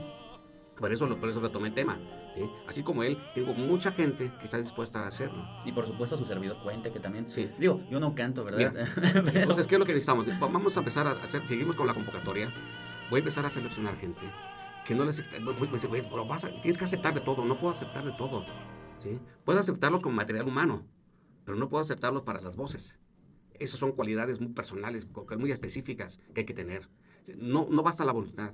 Por 0.75 0.91
eso, 0.91 1.07
por 1.19 1.29
eso 1.29 1.39
retomé 1.39 1.67
el 1.67 1.75
tema. 1.75 1.99
¿sí? 2.33 2.41
Así 2.67 2.81
como 2.81 3.03
él, 3.03 3.19
tengo 3.35 3.53
mucha 3.53 3.91
gente 3.91 4.31
que 4.39 4.45
está 4.45 4.57
dispuesta 4.57 5.03
a 5.03 5.07
hacerlo. 5.07 5.47
Y 5.65 5.71
por 5.71 5.85
supuesto 5.85 6.17
su 6.17 6.25
servidor 6.25 6.57
cuente 6.63 6.91
que 6.91 6.99
también. 6.99 7.29
Sí. 7.29 7.51
Digo, 7.59 7.81
yo 7.91 7.99
no 7.99 8.15
canto, 8.15 8.43
¿verdad? 8.43 8.73
Entonces, 9.35 9.67
¿qué 9.67 9.75
es 9.75 9.79
lo 9.79 9.85
que 9.85 9.93
necesitamos? 9.93 10.27
Vamos 10.39 10.75
a 10.75 10.79
empezar 10.79 11.05
a 11.05 11.11
hacer, 11.11 11.45
seguimos 11.45 11.75
con 11.75 11.85
la 11.85 11.93
convocatoria 11.93 12.51
voy 13.13 13.19
a 13.19 13.21
empezar 13.21 13.45
a 13.45 13.49
seleccionar 13.51 13.95
gente 13.95 14.21
que 14.85 14.95
no 14.95 15.05
les 15.05 15.21
pero 15.21 16.25
vas 16.25 16.47
tienes 16.63 16.79
que 16.79 16.83
aceptar 16.83 17.13
de 17.13 17.21
todo, 17.21 17.45
no 17.45 17.59
puedo 17.59 17.71
aceptar 17.71 18.03
de 18.03 18.11
todo. 18.13 18.43
¿sí? 19.03 19.19
Puedo 19.45 19.59
aceptarlos 19.59 20.01
como 20.01 20.15
material 20.15 20.47
humano, 20.47 20.83
pero 21.45 21.55
no 21.55 21.69
puedo 21.69 21.83
aceptarlos 21.83 22.23
para 22.23 22.41
las 22.41 22.55
voces. 22.55 22.99
Esas 23.59 23.79
son 23.79 23.91
cualidades 23.91 24.41
muy 24.41 24.51
personales, 24.51 25.05
muy 25.37 25.51
específicas 25.51 26.21
que 26.33 26.41
hay 26.41 26.45
que 26.47 26.55
tener. 26.55 26.89
No, 27.37 27.67
no 27.69 27.83
basta 27.83 28.03
la 28.03 28.13
voluntad. 28.13 28.53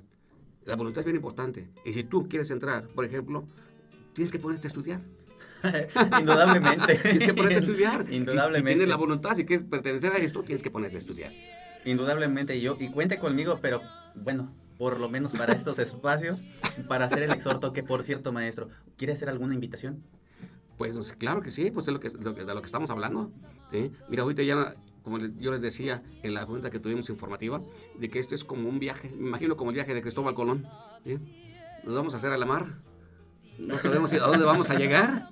La 0.66 0.76
voluntad 0.76 1.00
es 1.00 1.06
bien 1.06 1.16
importante. 1.16 1.70
Y 1.86 1.94
si 1.94 2.04
tú 2.04 2.28
quieres 2.28 2.50
entrar, 2.50 2.86
por 2.88 3.06
ejemplo, 3.06 3.48
tienes 4.12 4.30
que 4.30 4.38
ponerte 4.38 4.66
a 4.66 4.68
estudiar. 4.68 5.00
Indudablemente. 6.20 6.96
tienes 6.96 7.22
que 7.22 7.32
ponerte 7.32 7.54
a 7.54 7.58
estudiar. 7.58 8.12
Indudablemente. 8.12 8.58
Si, 8.58 8.76
tienes 8.76 8.88
la 8.88 8.96
voluntad, 8.96 9.34
si 9.34 9.46
quieres 9.46 9.64
pertenecer 9.64 10.12
a 10.12 10.18
esto, 10.18 10.42
tienes 10.42 10.62
que 10.62 10.70
ponerte 10.70 10.98
a 10.98 11.00
estudiar. 11.00 11.32
Indudablemente 11.86 12.60
yo, 12.60 12.76
y 12.78 12.90
cuente 12.90 13.18
conmigo, 13.18 13.58
pero 13.62 13.80
bueno, 14.14 14.52
por 14.78 14.98
lo 14.98 15.08
menos 15.08 15.32
para 15.32 15.52
estos 15.52 15.78
espacios, 15.78 16.42
para 16.88 17.04
hacer 17.04 17.22
el 17.22 17.30
exhorto, 17.32 17.72
que 17.72 17.82
por 17.82 18.02
cierto, 18.02 18.32
maestro, 18.32 18.68
¿quiere 18.96 19.12
hacer 19.12 19.28
alguna 19.28 19.54
invitación? 19.54 20.02
Pues 20.78 21.12
claro 21.12 21.42
que 21.42 21.50
sí, 21.50 21.70
pues 21.70 21.86
es 21.88 21.92
lo 21.92 22.00
que, 22.00 22.08
de 22.08 22.54
lo 22.54 22.62
que 22.62 22.66
estamos 22.66 22.88
hablando. 22.88 23.30
Mira, 24.08 24.22
ahorita 24.22 24.42
ya, 24.42 24.74
como 25.02 25.18
yo 25.18 25.52
les 25.52 25.60
decía 25.60 26.02
en 26.22 26.32
la 26.32 26.46
junta 26.46 26.70
que 26.70 26.78
tuvimos 26.78 27.10
informativa, 27.10 27.60
de 27.98 28.08
que 28.08 28.18
esto 28.18 28.34
es 28.34 28.44
como 28.44 28.68
un 28.68 28.78
viaje, 28.78 29.10
me 29.10 29.28
imagino 29.28 29.56
como 29.56 29.70
el 29.70 29.74
viaje 29.74 29.92
de 29.92 30.00
Cristóbal 30.00 30.34
Colón. 30.34 30.66
¿sí? 31.04 31.18
Nos 31.84 31.94
vamos 31.94 32.14
a 32.14 32.16
hacer 32.16 32.32
a 32.32 32.38
la 32.38 32.46
mar, 32.46 32.78
no 33.58 33.78
sabemos 33.78 34.12
a 34.14 34.18
dónde 34.18 34.44
vamos 34.44 34.70
a 34.70 34.74
llegar. 34.74 35.28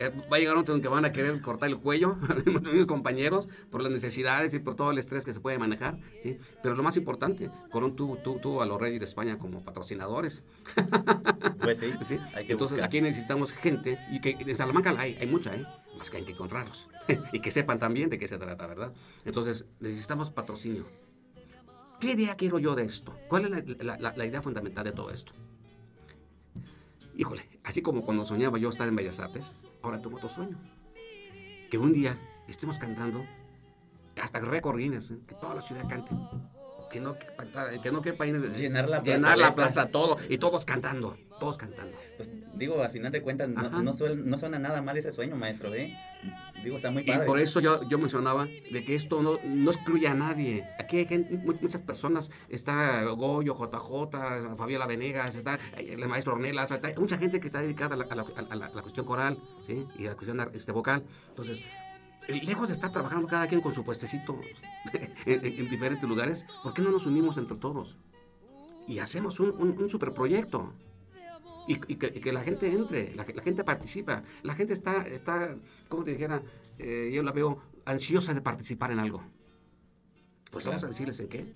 Eh, 0.00 0.08
va 0.32 0.36
a 0.36 0.40
llegar 0.40 0.54
un 0.54 0.60
momento 0.60 0.74
en 0.74 0.80
que 0.80 0.88
van 0.88 1.04
a 1.04 1.12
querer 1.12 1.38
cortar 1.42 1.68
el 1.68 1.78
cuello 1.78 2.16
a 2.64 2.70
mis 2.72 2.86
compañeros 2.86 3.50
por 3.70 3.82
las 3.82 3.92
necesidades 3.92 4.54
y 4.54 4.58
por 4.58 4.74
todo 4.74 4.90
el 4.92 4.98
estrés 4.98 5.26
que 5.26 5.32
se 5.34 5.40
puede 5.40 5.58
manejar. 5.58 5.98
¿sí? 6.22 6.38
Pero 6.62 6.74
lo 6.74 6.82
más 6.82 6.96
importante, 6.96 7.50
Colón 7.70 7.94
tuvo, 7.94 8.16
tuvo, 8.16 8.40
tuvo 8.40 8.62
a 8.62 8.66
los 8.66 8.80
reyes 8.80 8.98
de 9.00 9.04
España 9.04 9.38
como 9.38 9.62
patrocinadores. 9.62 10.42
Pues 11.60 11.78
sí, 11.78 11.92
¿sí? 12.02 12.16
hay 12.34 12.46
que 12.46 12.52
Entonces 12.52 12.76
buscar. 12.78 12.86
aquí 12.86 13.02
necesitamos 13.02 13.52
gente, 13.52 13.98
y 14.10 14.20
que 14.22 14.30
en 14.30 14.56
Salamanca 14.56 14.92
la 14.92 15.02
hay, 15.02 15.14
hay 15.20 15.26
mucha, 15.26 15.54
¿eh? 15.54 15.66
más 15.98 16.08
que 16.08 16.16
hay 16.16 16.24
que 16.24 16.32
encontrarlos. 16.32 16.88
y 17.34 17.40
que 17.40 17.50
sepan 17.50 17.78
también 17.78 18.08
de 18.08 18.16
qué 18.18 18.26
se 18.26 18.38
trata, 18.38 18.66
¿verdad? 18.66 18.94
Entonces 19.26 19.66
necesitamos 19.78 20.30
patrocinio. 20.30 20.86
¿Qué 22.00 22.12
idea 22.12 22.34
quiero 22.36 22.58
yo 22.58 22.74
de 22.74 22.84
esto? 22.84 23.14
¿Cuál 23.28 23.44
es 23.44 23.78
la- 23.84 23.98
la- 23.98 24.14
la 24.16 24.26
idea 24.26 24.40
fundamental 24.40 24.84
de 24.84 24.92
todo 24.92 25.10
esto? 25.10 25.32
Híjole, 27.16 27.46
así 27.64 27.82
como 27.82 28.02
cuando 28.02 28.24
soñaba 28.24 28.58
yo 28.58 28.70
estar 28.70 28.88
en 28.88 28.96
Bellas 28.96 29.20
Artes, 29.20 29.52
ahora 29.82 30.00
tengo 30.00 30.16
otro 30.16 30.28
sueño. 30.28 30.58
Que 31.70 31.78
un 31.78 31.92
día 31.92 32.18
estemos 32.48 32.78
cantando 32.78 33.24
hasta 34.20 34.40
récord 34.40 34.78
Guinness, 34.78 35.12
¿eh? 35.12 35.18
que 35.26 35.34
toda 35.34 35.54
la 35.54 35.62
ciudad 35.62 35.88
cante. 35.88 36.14
Que 36.90 37.00
no 37.00 37.16
quepa, 37.16 37.44
que 37.80 37.92
no 37.92 38.02
quepa 38.02 38.24
Llenar 38.26 38.88
la 38.88 39.00
plaza 39.00 39.16
llenar 39.16 39.38
la 39.38 39.54
plaza 39.54 39.86
todo 39.90 40.16
y 40.28 40.38
todos 40.38 40.64
cantando, 40.64 41.16
todos 41.40 41.58
cantando. 41.58 41.96
Pues, 42.16 42.28
digo, 42.54 42.80
al 42.80 42.90
final 42.90 43.10
de 43.10 43.20
cuentas, 43.22 43.48
no, 43.48 43.82
no, 43.82 43.92
suel- 43.92 44.22
no 44.24 44.36
suena 44.36 44.60
nada 44.60 44.80
mal 44.82 44.96
ese 44.96 45.10
sueño, 45.10 45.34
maestro, 45.34 45.74
¿eh? 45.74 45.92
Digo, 46.62 46.76
está 46.76 46.90
muy 46.92 47.02
Y 47.02 47.06
padre. 47.06 47.26
por 47.26 47.40
eso 47.40 47.58
yo, 47.58 47.82
yo 47.88 47.98
mencionaba 47.98 48.44
de 48.46 48.84
que 48.84 48.94
esto 48.94 49.22
no, 49.22 49.38
no 49.44 49.70
excluye 49.72 50.06
a 50.06 50.14
nadie. 50.14 50.64
Aquí 50.78 50.98
hay 50.98 51.06
gente, 51.06 51.36
mu- 51.38 51.54
muchas 51.60 51.82
personas. 51.82 52.30
Está 52.48 53.02
Goyo, 53.04 53.54
JJ, 53.56 54.56
Fabiola 54.56 54.86
Venegas, 54.86 55.34
está 55.34 55.58
el 55.76 56.06
maestro 56.06 56.34
Ornelas. 56.34 56.70
Hay 56.70 56.94
mucha 56.98 57.18
gente 57.18 57.40
que 57.40 57.48
está 57.48 57.60
dedicada 57.62 57.94
a 57.94 57.98
la, 57.98 58.04
a 58.04 58.14
la- 58.14 58.22
a 58.36 58.54
la- 58.54 58.66
a 58.66 58.70
la 58.74 58.82
cuestión 58.82 59.04
coral 59.06 59.38
¿sí? 59.62 59.84
y 59.98 60.06
a 60.06 60.10
la 60.10 60.14
cuestión 60.14 60.38
este, 60.54 60.70
vocal. 60.72 61.02
Entonces, 61.30 61.62
eh, 62.28 62.40
lejos 62.44 62.68
de 62.68 62.74
estar 62.74 62.92
trabajando 62.92 63.26
cada 63.26 63.46
quien 63.48 63.62
con 63.62 63.74
su 63.74 63.82
puestecito 63.82 64.38
en, 64.92 65.44
en- 65.46 65.58
en 65.58 65.70
diferentes 65.70 66.06
lugares, 66.08 66.46
¿por 66.62 66.74
qué 66.74 66.82
no 66.82 66.90
nos 66.90 67.06
unimos 67.06 67.38
entre 67.38 67.56
todos? 67.56 67.96
Y 68.86 68.98
hacemos 68.98 69.40
un, 69.40 69.50
un, 69.58 69.82
un 69.82 69.88
superproyecto. 69.88 70.74
Y, 71.70 71.74
y 71.92 71.96
que, 71.96 72.06
y 72.08 72.20
que 72.20 72.32
la 72.32 72.40
gente 72.42 72.66
entre, 72.72 73.14
la, 73.14 73.24
la 73.32 73.42
gente 73.42 73.62
participa. 73.64 74.22
La 74.42 74.54
gente 74.54 74.72
está, 74.72 75.06
está 75.06 75.56
como 75.88 76.02
te 76.04 76.10
dijera, 76.12 76.42
eh, 76.78 77.10
yo 77.14 77.22
la 77.22 77.32
veo 77.32 77.62
ansiosa 77.84 78.34
de 78.34 78.40
participar 78.40 78.90
en 78.90 78.98
algo. 78.98 79.22
Pues 80.50 80.64
vamos 80.66 80.82
a 80.84 80.88
decirles 80.88 81.20
en 81.20 81.28
qué. 81.28 81.54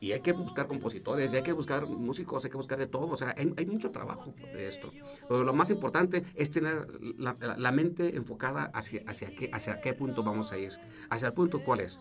Y 0.00 0.12
hay 0.12 0.20
que 0.20 0.32
buscar 0.32 0.66
compositores, 0.66 1.32
y 1.32 1.36
hay 1.36 1.42
que 1.44 1.52
buscar 1.52 1.86
músicos, 1.86 2.44
hay 2.44 2.50
que 2.50 2.56
buscar 2.56 2.78
de 2.78 2.86
todo. 2.86 3.06
O 3.08 3.16
sea, 3.16 3.34
hay, 3.36 3.52
hay 3.56 3.66
mucho 3.66 3.90
trabajo 3.90 4.34
de 4.54 4.66
esto. 4.68 4.90
Pero 5.28 5.44
lo 5.44 5.52
más 5.52 5.70
importante 5.70 6.24
es 6.34 6.50
tener 6.50 6.88
la, 7.18 7.36
la- 7.38 7.56
la 7.56 7.72
mente 7.72 8.16
enfocada 8.16 8.64
hacia, 8.74 9.02
hacia, 9.06 9.32
qué, 9.34 9.50
hacia 9.52 9.80
qué 9.80 9.92
punto 9.92 10.22
vamos 10.24 10.50
a 10.50 10.58
ir. 10.58 10.72
Hacia 11.10 11.28
el 11.28 11.34
punto 11.34 11.62
cuál 11.62 11.80
es. 11.80 12.00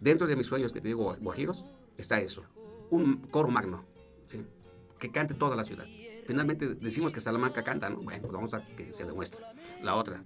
Dentro 0.00 0.26
de 0.26 0.36
mis 0.36 0.46
sueños 0.46 0.72
que 0.72 0.80
te 0.80 0.88
digo, 0.88 1.16
guajiros, 1.20 1.64
está 1.96 2.20
eso. 2.20 2.42
Un 2.90 3.18
coro 3.30 3.48
magno, 3.48 3.84
¿sí? 4.26 4.42
que 4.98 5.10
cante 5.10 5.34
toda 5.34 5.56
la 5.56 5.64
ciudad. 5.64 5.86
Finalmente 6.26 6.74
decimos 6.74 7.12
que 7.12 7.20
Salamanca 7.20 7.62
canta, 7.62 7.88
¿no? 7.88 7.98
Bueno, 7.98 8.22
pues 8.22 8.32
vamos 8.32 8.54
a 8.54 8.60
que 8.76 8.92
se 8.92 9.04
demuestre. 9.04 9.44
La 9.82 9.94
otra, 9.94 10.22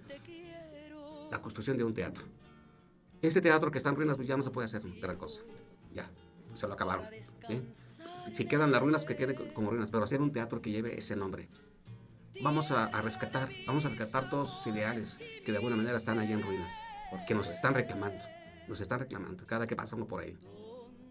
la 1.30 1.40
construcción 1.42 1.76
de 1.76 1.84
un 1.84 1.94
teatro. 1.94 2.24
Ese 3.22 3.40
teatro 3.40 3.70
que 3.70 3.78
está 3.78 3.90
en 3.90 3.96
ruinas, 3.96 4.16
pues 4.16 4.26
ya 4.26 4.36
no 4.36 4.42
se 4.42 4.51
puede 4.51 4.64
hacer 4.66 4.82
gran 5.01 5.16
cosa. 5.16 5.42
Ya, 5.92 6.09
se 6.55 6.66
lo 6.66 6.72
acabaron. 6.74 7.05
Si 8.32 8.44
quedan 8.46 8.70
las 8.72 8.80
ruinas, 8.80 9.05
que 9.05 9.16
quede 9.16 9.34
co- 9.34 9.53
como 9.53 9.70
ruinas, 9.70 9.90
pero 9.90 10.05
hacer 10.05 10.20
un 10.20 10.32
teatro 10.32 10.62
que 10.62 10.70
lleve 10.70 10.96
ese 10.98 11.16
nombre. 11.16 11.48
Vamos 12.42 12.70
a, 12.70 12.86
rescatar, 13.03 13.51
vamos 13.66 13.84
a 13.84 13.90
rescatar 13.90 14.30
todos 14.30 14.48
sus 14.51 14.68
ideales 14.68 15.18
que 15.44 15.53
de 15.53 15.59
alguna 15.59 15.76
manera 15.76 15.96
están 15.98 16.18
allá 16.18 16.32
en 16.34 16.42
ruinas, 16.42 16.72
que 17.28 17.34
nos 17.34 17.51
están 17.51 17.74
reclamando, 17.74 18.22
nos 18.66 18.80
están 18.80 19.01
reclamando 19.01 19.44
cada 19.46 19.66
que 19.66 19.76
pasamos 19.76 20.09
por 20.09 20.22
ahí. 20.22 20.38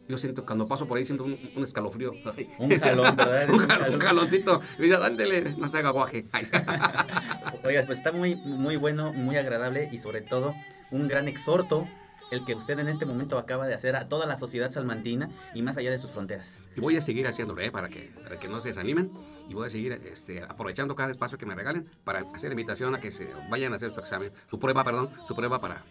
Yo 0.09 0.17
siento, 0.17 0.43
cuando 0.43 0.67
paso 0.67 0.87
por 0.87 0.97
ahí, 0.97 1.05
siento 1.05 1.23
un, 1.23 1.37
un 1.55 1.63
escalofrío. 1.63 2.11
Un 2.57 2.79
jalón, 2.79 3.15
¿verdad? 3.15 3.47
un, 3.53 3.59
jalón, 3.59 3.93
un 3.93 3.99
jaloncito. 3.99 4.59
Dice, 4.79 4.95
ándele, 4.95 5.53
no 5.55 5.69
se 5.69 5.77
haga 5.77 5.91
guaje. 5.91 6.25
Ay. 6.31 6.47
Oiga, 7.63 7.83
pues 7.85 7.99
está 7.99 8.11
muy, 8.11 8.35
muy 8.35 8.75
bueno, 8.75 9.13
muy 9.13 9.37
agradable 9.37 9.87
y 9.91 9.99
sobre 9.99 10.21
todo 10.21 10.55
un 10.89 11.07
gran 11.07 11.27
exhorto 11.27 11.87
el 12.31 12.43
que 12.43 12.55
usted 12.55 12.79
en 12.79 12.87
este 12.87 13.05
momento 13.05 13.37
acaba 13.37 13.67
de 13.67 13.75
hacer 13.75 13.95
a 13.95 14.09
toda 14.09 14.25
la 14.25 14.35
sociedad 14.35 14.71
salmantina 14.71 15.29
y 15.53 15.61
más 15.61 15.77
allá 15.77 15.91
de 15.91 15.99
sus 15.99 16.09
fronteras. 16.09 16.57
Y 16.75 16.79
voy 16.79 16.97
a 16.97 17.01
seguir 17.01 17.27
haciéndolo, 17.27 17.61
¿eh? 17.61 17.71
Para 17.71 17.87
que, 17.89 18.11
para 18.23 18.39
que 18.39 18.47
no 18.47 18.61
se 18.61 18.69
desanimen. 18.69 19.11
Y 19.47 19.53
voy 19.53 19.67
a 19.67 19.69
seguir 19.69 19.93
este, 19.93 20.41
aprovechando 20.41 20.95
cada 20.95 21.11
espacio 21.11 21.37
que 21.37 21.45
me 21.45 21.53
regalen 21.53 21.87
para 22.03 22.21
hacer 22.33 22.51
invitación 22.51 22.95
a 22.95 22.99
que 22.99 23.11
se 23.11 23.27
vayan 23.49 23.73
a 23.73 23.75
hacer 23.75 23.91
su 23.91 23.99
examen, 23.99 24.31
su 24.49 24.57
prueba, 24.57 24.83
perdón, 24.83 25.11
su 25.27 25.35
prueba 25.35 25.59
para, 25.61 25.83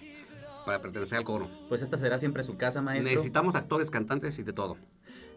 para 0.69 0.83
pertenecer 0.83 1.17
al 1.17 1.25
coro. 1.25 1.49
Pues 1.71 1.81
esta 1.81 1.97
será 1.97 2.19
siempre 2.19 2.43
su 2.43 2.59
casa, 2.59 2.83
maestro. 2.83 3.11
Necesitamos 3.11 3.55
actores, 3.55 3.91
cantantes 3.91 4.39
y 4.39 4.43
de 4.43 4.53
todo. 4.53 4.77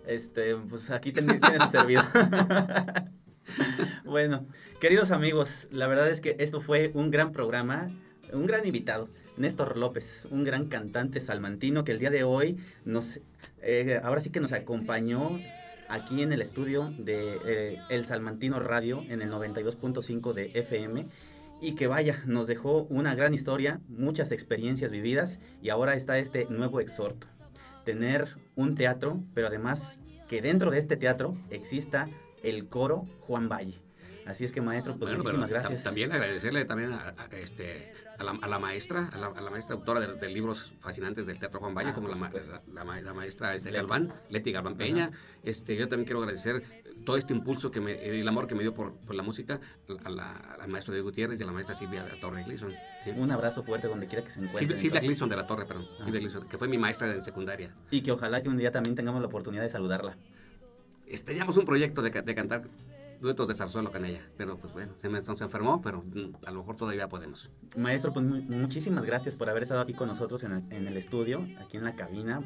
Este, 0.06 0.58
pues 0.58 0.90
aquí 0.90 1.14
ten- 1.14 1.40
tiene 1.40 1.58
su 1.60 1.70
servidor. 1.70 2.04
bueno, 4.04 4.46
queridos 4.82 5.12
amigos, 5.12 5.70
la 5.72 5.88
verdad 5.88 6.10
es 6.10 6.20
que 6.20 6.36
esto 6.40 6.60
fue 6.60 6.92
un 6.96 7.12
gran 7.12 7.32
programa, 7.32 7.90
un 8.34 8.46
gran 8.46 8.66
invitado. 8.66 9.08
Néstor 9.38 9.78
López, 9.78 10.28
un 10.32 10.44
gran 10.44 10.66
cantante 10.68 11.22
salmantino 11.22 11.86
que 11.86 11.94
el 11.94 12.00
día 12.00 12.10
de 12.10 12.26
hoy 12.26 12.58
nos, 12.84 13.22
eh, 13.62 14.02
ahora 14.04 14.20
sí 14.20 14.32
que 14.32 14.42
nos 14.42 14.52
acompañó 14.52 15.40
aquí 15.88 16.24
en 16.24 16.34
el 16.34 16.42
estudio 16.42 16.94
de 16.98 17.38
eh, 17.46 17.78
El 17.90 18.04
Salmantino 18.04 18.60
Radio 18.60 19.02
en 19.08 19.22
el 19.22 19.32
92.5 19.32 20.34
de 20.34 20.52
FM 20.56 21.06
y 21.62 21.76
que 21.76 21.88
vaya, 21.88 22.22
nos 22.26 22.48
dejó 22.48 22.84
una 22.90 23.16
gran 23.16 23.34
historia, 23.34 23.80
muchas 23.88 24.32
experiencias 24.32 24.92
vividas 24.92 25.40
y 25.62 25.70
ahora 25.70 25.94
está 25.96 26.18
este 26.18 26.46
nuevo 26.50 26.80
exhorto 26.82 27.28
tener 27.86 28.38
un 28.56 28.76
teatro, 28.76 29.24
pero 29.34 29.48
además 29.48 30.02
que 30.28 30.42
dentro 30.42 30.70
de 30.72 30.78
este 30.80 30.98
teatro 30.98 31.36
exista 31.50 32.10
el 32.44 32.68
coro 32.68 33.08
Juan 33.22 33.50
Valle. 33.50 33.80
Así 34.26 34.46
es 34.46 34.54
que 34.54 34.62
maestro, 34.62 34.94
pues 34.98 35.10
Bueno, 35.10 35.24
muchísimas 35.24 35.50
gracias. 35.50 35.84
También 35.84 36.12
agradecerle 36.12 36.64
también 36.66 36.94
a, 36.94 37.10
a- 37.18 37.26
este, 37.38 37.92
a, 38.20 38.24
la, 38.24 38.32
a 38.40 38.48
la 38.48 38.60
maestra, 38.60 39.10
a 39.12 39.18
la, 39.18 39.28
a 39.28 39.42
la 39.42 39.50
maestra 39.50 39.76
autora 39.76 40.00
de, 40.00 40.14
de 40.14 40.30
libros 40.30 40.74
fascinantes 40.80 41.26
del 41.26 41.40
Teatro 41.40 41.60
Juan 41.60 41.74
Valle, 41.74 41.90
Ah, 41.90 41.96
como 41.96 42.08
la, 42.08 42.16
la 43.02 43.14
maestra 43.16 43.56
este, 43.56 43.72
Leti. 43.72 43.78
Galván, 43.82 44.14
Leti 44.30 44.52
Galván 44.52 44.78
Peña. 44.78 45.12
Este, 45.44 45.76
yo 45.76 45.88
también 45.88 46.06
quiero 46.06 46.20
agradecer 46.20 46.62
todo 47.06 47.18
este 47.18 47.34
impulso 47.34 47.72
que 47.72 47.82
me, 47.82 47.94
el 48.20 48.28
amor 48.28 48.48
que 48.48 48.56
me 48.56 48.62
dio 48.62 48.74
por, 48.74 48.94
por 48.94 49.16
la 49.16 49.24
música 49.24 49.60
a 50.04 50.10
la- 50.10 50.36
al 50.60 50.70
maestro 50.70 50.94
de 50.94 51.02
Gutiérrez 51.02 51.40
y 51.40 51.44
a 51.44 51.46
la 51.46 51.52
maestra 51.52 51.76
Silvia 51.76 52.04
de 52.04 52.10
la 52.12 52.20
Torre 52.20 52.44
Gleason. 52.44 52.74
¿sí? 53.04 53.10
Un 53.12 53.32
abrazo 53.32 53.64
fuerte 53.64 53.88
donde 53.88 54.08
quiera 54.08 54.24
que 54.24 54.32
se 54.32 54.40
encuentre. 54.40 54.60
Silvia, 54.60 54.78
Silvia. 54.78 55.00
Gleason 55.02 55.30
de 55.30 55.36
la 55.36 55.48
Torre, 55.48 55.66
perdón. 55.66 55.88
Ah. 56.00 56.04
Silvia 56.04 56.20
Gleason, 56.20 56.48
que 56.48 56.58
fue 56.58 56.68
mi 56.68 56.78
maestra 56.78 57.08
de 57.08 57.22
secundaria. 57.22 57.74
Y 57.90 58.02
que 58.02 58.12
ojalá 58.12 58.42
que 58.44 58.50
un 58.50 58.58
día 58.58 58.72
también 58.72 58.96
tengamos 58.96 59.22
la 59.22 59.28
oportunidad 59.28 59.64
de 59.64 59.70
saludarla. 59.70 60.18
Teníamos 61.26 61.58
un 61.58 61.66
proyecto 61.66 62.02
de 62.02 62.12
cantar 62.36 62.64
duetos 63.22 63.48
de 63.48 63.54
zarzuelo 63.54 63.92
con 63.92 64.04
ella, 64.06 64.22
pero 64.36 64.58
pues 64.58 64.74
bueno, 64.74 64.94
se, 64.98 65.10
se 65.36 65.44
enfermó, 65.44 65.82
pero 65.82 66.04
mm, 66.04 66.46
a 66.46 66.52
lo 66.52 66.60
mejor 66.60 66.76
todavía 66.76 67.08
podemos. 67.08 67.50
Maestro, 67.78 68.12
pues 68.14 68.26
mu- 68.26 68.42
muchísimas 68.42 69.06
gracias 69.06 69.38
por 69.38 69.50
haber 69.50 69.64
estado 69.64 69.80
aquí 69.82 69.94
con 69.94 70.08
nosotros 70.08 70.44
en 70.44 70.54
el, 70.72 70.98
estudio, 70.98 71.48
aquí 71.60 71.78
en 71.78 71.84
la 71.84 71.96
cabina. 71.96 72.42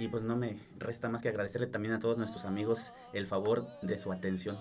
Y, 0.00 0.08
pues 0.08 0.22
no 0.22 0.36
me 0.36 0.56
resta 0.78 1.08
más 1.08 1.22
que 1.22 1.28
agradecerle 1.28 1.66
también 1.66 1.94
a 1.94 1.98
todos 2.00 2.18
nuestros 2.18 2.44
amigos 2.44 2.92
el 3.12 3.26
favor 3.26 3.66
de 3.82 3.98
su 3.98 4.12
atención. 4.12 4.56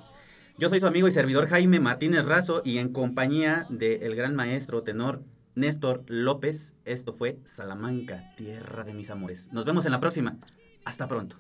Yo 0.58 0.68
soy 0.70 0.80
su 0.80 0.88
amigo 0.88 1.08
y 1.08 1.12
servidor 1.12 1.48
Jaime 1.48 1.80
Martínez 1.80 2.26
Razo 2.26 2.62
y 2.66 2.78
en 2.78 2.92
compañía 2.92 3.66
del 3.70 4.16
gran 4.16 4.36
maestro 4.36 4.84
tenor 4.84 5.22
Néstor 5.56 6.04
López, 6.08 6.74
esto 6.86 7.14
fue 7.14 7.40
Salamanca, 7.46 8.34
tierra 8.36 8.84
de 8.84 8.94
mis 8.94 9.10
amores. 9.10 9.52
Nos 9.52 9.66
vemos 9.66 9.86
en 9.86 9.92
la 9.92 10.00
próxima. 10.00 10.38
Hasta 10.86 11.08
pronto. 11.08 11.38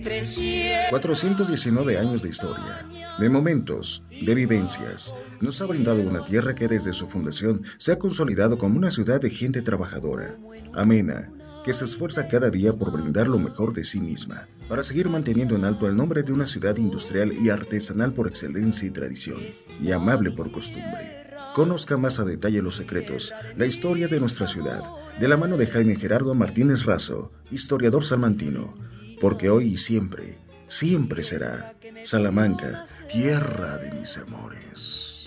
Entre 0.00 0.22
cien 0.22 0.88
419 0.88 1.98
años 1.98 2.22
de 2.22 2.30
historia, 2.30 2.88
de 3.18 3.28
momentos, 3.28 4.02
de 4.08 4.34
vivencias, 4.34 5.14
nos 5.42 5.60
ha 5.60 5.66
brindado 5.66 6.00
una 6.00 6.24
tierra 6.24 6.54
que 6.54 6.68
desde 6.68 6.94
su 6.94 7.06
fundación 7.06 7.64
se 7.76 7.92
ha 7.92 7.98
consolidado 7.98 8.56
como 8.56 8.78
una 8.78 8.90
ciudad 8.90 9.20
de 9.20 9.28
gente 9.28 9.60
trabajadora, 9.60 10.38
amena, 10.72 11.30
que 11.66 11.74
se 11.74 11.84
esfuerza 11.84 12.28
cada 12.28 12.48
día 12.48 12.72
por 12.72 12.92
brindar 12.92 13.28
lo 13.28 13.38
mejor 13.38 13.74
de 13.74 13.84
sí 13.84 14.00
misma, 14.00 14.48
para 14.70 14.82
seguir 14.82 15.10
manteniendo 15.10 15.54
en 15.54 15.66
alto 15.66 15.86
el 15.86 15.94
nombre 15.94 16.22
de 16.22 16.32
una 16.32 16.46
ciudad 16.46 16.78
industrial 16.78 17.34
y 17.34 17.50
artesanal 17.50 18.14
por 18.14 18.26
excelencia 18.26 18.88
y 18.88 18.92
tradición, 18.92 19.42
y 19.82 19.92
amable 19.92 20.30
por 20.30 20.50
costumbre. 20.50 21.26
Conozca 21.54 21.98
más 21.98 22.18
a 22.20 22.24
detalle 22.24 22.62
los 22.62 22.76
secretos, 22.76 23.34
la 23.54 23.66
historia 23.66 24.08
de 24.08 24.18
nuestra 24.18 24.46
ciudad, 24.46 24.82
de 25.18 25.28
la 25.28 25.36
mano 25.36 25.58
de 25.58 25.66
Jaime 25.66 25.94
Gerardo 25.94 26.34
Martínez 26.34 26.86
Razo, 26.86 27.32
historiador 27.50 28.02
salmantino, 28.02 28.74
porque 29.20 29.50
hoy 29.50 29.72
y 29.72 29.76
siempre, 29.76 30.38
siempre 30.66 31.22
será 31.22 31.74
Salamanca, 32.02 32.86
tierra 33.06 33.76
de 33.78 33.92
mis 33.92 34.16
amores. 34.16 35.24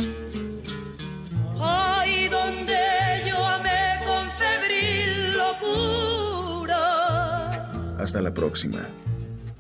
Ay, 1.60 2.28
donde 2.30 2.76
yo 3.28 3.46
amé 3.46 4.00
con 4.06 4.32
febril 4.32 5.38
locura. 5.38 6.76
Hasta 8.00 8.22
la 8.22 8.34
próxima. 8.34 8.80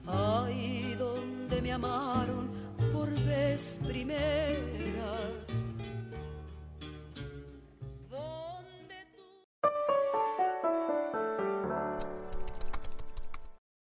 Ay, 0.07 0.95
donde 0.97 1.61
me 1.61 1.71
amaron 1.71 2.49
por 2.91 3.09
vez 3.25 3.79
primera. 3.87 4.72